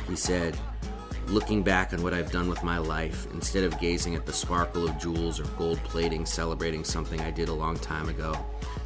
He 0.08 0.16
said, 0.16 0.58
Looking 1.28 1.62
back 1.62 1.94
on 1.94 2.02
what 2.02 2.16
I've 2.16 2.32
done 2.32 2.50
with 2.50 2.64
my 2.64 2.80
life, 2.80 3.28
instead 3.34 3.64
of 3.64 3.80
gazing 3.80 4.16
at 4.16 4.26
the 4.26 4.34
sparkle 4.34 4.90
of 4.90 4.98
jewels 4.98 5.40
or 5.40 5.44
gold 5.60 5.78
plating 5.84 6.26
celebrating 6.26 6.84
something 6.84 7.22
I 7.22 7.30
did 7.30 7.50
a 7.50 7.54
long 7.54 7.78
time 7.78 8.10
ago, 8.10 8.34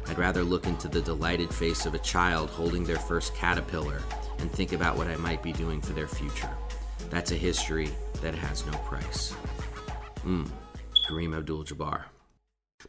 I'd 0.06 0.18
rather 0.18 0.42
look 0.44 0.66
into 0.66 0.86
the 0.86 1.00
delighted 1.00 1.52
face 1.52 1.86
of 1.86 1.94
a 1.94 1.98
child 2.00 2.50
holding 2.50 2.84
their 2.84 2.98
first 2.98 3.34
caterpillar 3.34 4.02
and 4.40 4.52
think 4.52 4.72
about 4.74 4.98
what 4.98 5.06
I 5.06 5.16
might 5.16 5.42
be 5.42 5.52
doing 5.52 5.80
for 5.80 5.94
their 5.94 6.06
future. 6.06 6.50
That's 7.08 7.30
a 7.32 7.36
history 7.36 7.88
that 8.20 8.34
has 8.34 8.66
no 8.66 8.76
price. 8.78 9.34
Mmm, 10.24 10.46
Kareem 11.08 11.34
Abdul 11.34 11.64
Jabbar. 11.64 12.02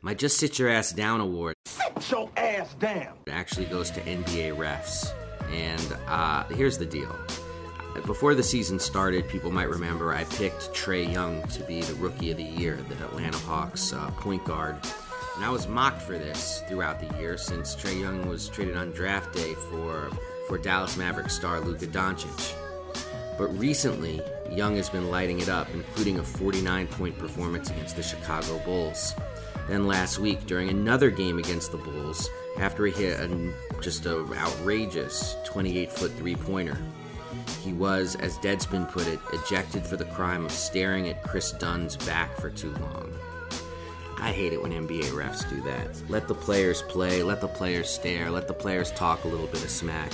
My 0.01 0.13
Just 0.13 0.37
Sit 0.37 0.59
Your 0.59 0.67
Ass 0.67 0.91
Down 0.91 1.21
award. 1.21 1.55
Sit 1.65 2.11
your 2.11 2.29
ass 2.35 2.73
down! 2.75 3.13
It 3.25 3.31
Actually 3.31 3.67
goes 3.67 3.89
to 3.91 4.01
NBA 4.01 4.57
refs. 4.57 5.13
And 5.51 5.97
uh, 6.07 6.43
here's 6.45 6.77
the 6.77 6.85
deal. 6.85 7.15
Before 8.05 8.35
the 8.35 8.43
season 8.43 8.77
started, 8.77 9.27
people 9.29 9.51
might 9.51 9.69
remember 9.69 10.13
I 10.13 10.25
picked 10.25 10.73
Trae 10.73 11.11
Young 11.11 11.41
to 11.47 11.63
be 11.63 11.81
the 11.81 11.95
Rookie 11.95 12.31
of 12.31 12.37
the 12.37 12.43
Year, 12.43 12.77
the 12.89 13.05
Atlanta 13.05 13.37
Hawks 13.37 13.93
uh, 13.93 14.11
point 14.11 14.43
guard. 14.43 14.75
And 15.35 15.43
I 15.43 15.49
was 15.49 15.67
mocked 15.67 16.01
for 16.01 16.17
this 16.17 16.61
throughout 16.67 16.99
the 16.99 17.17
year 17.17 17.37
since 17.37 17.75
Trae 17.75 17.99
Young 17.99 18.27
was 18.27 18.47
traded 18.49 18.75
on 18.75 18.91
draft 18.91 19.33
day 19.33 19.53
for, 19.53 20.09
for 20.47 20.57
Dallas 20.57 20.97
Mavericks 20.97 21.35
star 21.35 21.59
Luka 21.59 21.87
Doncic. 21.87 22.53
But 23.37 23.47
recently, 23.57 24.21
Young 24.49 24.75
has 24.77 24.89
been 24.89 25.09
lighting 25.09 25.39
it 25.39 25.49
up, 25.49 25.67
including 25.73 26.19
a 26.19 26.23
49 26.23 26.87
point 26.87 27.17
performance 27.17 27.69
against 27.69 27.95
the 27.95 28.03
Chicago 28.03 28.59
Bulls. 28.59 29.13
Then 29.67 29.87
last 29.87 30.19
week, 30.19 30.45
during 30.45 30.69
another 30.69 31.09
game 31.09 31.39
against 31.39 31.71
the 31.71 31.77
Bulls, 31.77 32.29
after 32.59 32.85
he 32.85 33.03
hit 33.03 33.19
a, 33.19 33.53
just 33.81 34.05
an 34.05 34.31
outrageous 34.33 35.35
28 35.45 35.91
foot 35.91 36.11
three 36.13 36.35
pointer, 36.35 36.77
he 37.61 37.73
was, 37.73 38.15
as 38.15 38.37
Deadspin 38.37 38.91
put 38.91 39.07
it, 39.07 39.19
ejected 39.33 39.85
for 39.85 39.97
the 39.97 40.05
crime 40.05 40.45
of 40.45 40.51
staring 40.51 41.09
at 41.09 41.23
Kris 41.23 41.51
Dunn's 41.51 41.97
back 41.97 42.35
for 42.37 42.49
too 42.49 42.71
long. 42.75 43.11
I 44.17 44.31
hate 44.31 44.53
it 44.53 44.61
when 44.61 44.71
NBA 44.71 45.11
refs 45.11 45.47
do 45.49 45.61
that. 45.63 46.01
Let 46.09 46.27
the 46.27 46.35
players 46.35 46.81
play, 46.83 47.21
let 47.21 47.41
the 47.41 47.47
players 47.47 47.89
stare, 47.89 48.29
let 48.29 48.47
the 48.47 48.53
players 48.53 48.91
talk 48.91 49.23
a 49.23 49.27
little 49.27 49.47
bit 49.47 49.63
of 49.63 49.69
smack. 49.69 50.11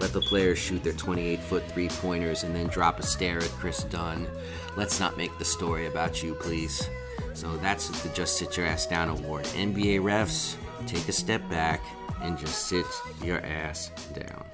Let 0.00 0.12
the 0.12 0.20
players 0.20 0.58
shoot 0.58 0.84
their 0.84 0.92
28 0.92 1.40
foot 1.40 1.68
three 1.72 1.88
pointers 1.88 2.44
and 2.44 2.54
then 2.54 2.68
drop 2.68 3.00
a 3.00 3.02
stare 3.02 3.38
at 3.38 3.50
Chris 3.50 3.82
Dunn. 3.84 4.28
Let's 4.76 5.00
not 5.00 5.16
make 5.16 5.36
the 5.38 5.44
story 5.44 5.86
about 5.86 6.22
you, 6.22 6.34
please. 6.34 6.88
So 7.34 7.56
that's 7.58 7.88
the 8.02 8.08
Just 8.10 8.36
Sit 8.36 8.56
Your 8.56 8.66
Ass 8.66 8.86
Down 8.86 9.08
award. 9.08 9.44
NBA 9.44 10.00
refs, 10.00 10.56
take 10.86 11.08
a 11.08 11.12
step 11.12 11.48
back 11.48 11.80
and 12.22 12.38
just 12.38 12.66
sit 12.66 12.86
your 13.22 13.40
ass 13.40 13.90
down. 14.14 14.44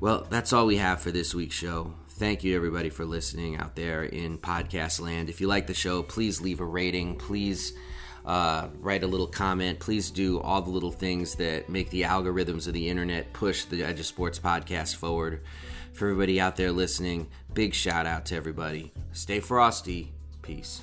Well, 0.00 0.26
that's 0.30 0.52
all 0.52 0.66
we 0.66 0.76
have 0.76 1.00
for 1.00 1.10
this 1.10 1.34
week's 1.34 1.56
show. 1.56 1.92
Thank 2.10 2.44
you, 2.44 2.54
everybody, 2.54 2.88
for 2.88 3.04
listening 3.04 3.56
out 3.56 3.74
there 3.74 4.04
in 4.04 4.38
podcast 4.38 5.00
land. 5.00 5.28
If 5.28 5.40
you 5.40 5.48
like 5.48 5.66
the 5.66 5.74
show, 5.74 6.04
please 6.04 6.40
leave 6.40 6.60
a 6.60 6.64
rating. 6.64 7.16
Please 7.16 7.72
uh, 8.28 8.68
write 8.80 9.02
a 9.02 9.06
little 9.06 9.26
comment. 9.26 9.80
Please 9.80 10.10
do 10.10 10.38
all 10.40 10.60
the 10.60 10.70
little 10.70 10.92
things 10.92 11.34
that 11.36 11.70
make 11.70 11.88
the 11.88 12.02
algorithms 12.02 12.68
of 12.68 12.74
the 12.74 12.88
internet 12.88 13.32
push 13.32 13.64
the 13.64 13.82
Edge 13.82 13.98
of 13.98 14.06
Sports 14.06 14.38
podcast 14.38 14.96
forward. 14.96 15.40
For 15.94 16.08
everybody 16.08 16.38
out 16.38 16.54
there 16.54 16.70
listening, 16.70 17.28
big 17.54 17.74
shout 17.74 18.06
out 18.06 18.26
to 18.26 18.36
everybody. 18.36 18.92
Stay 19.12 19.40
frosty. 19.40 20.12
Peace. 20.42 20.82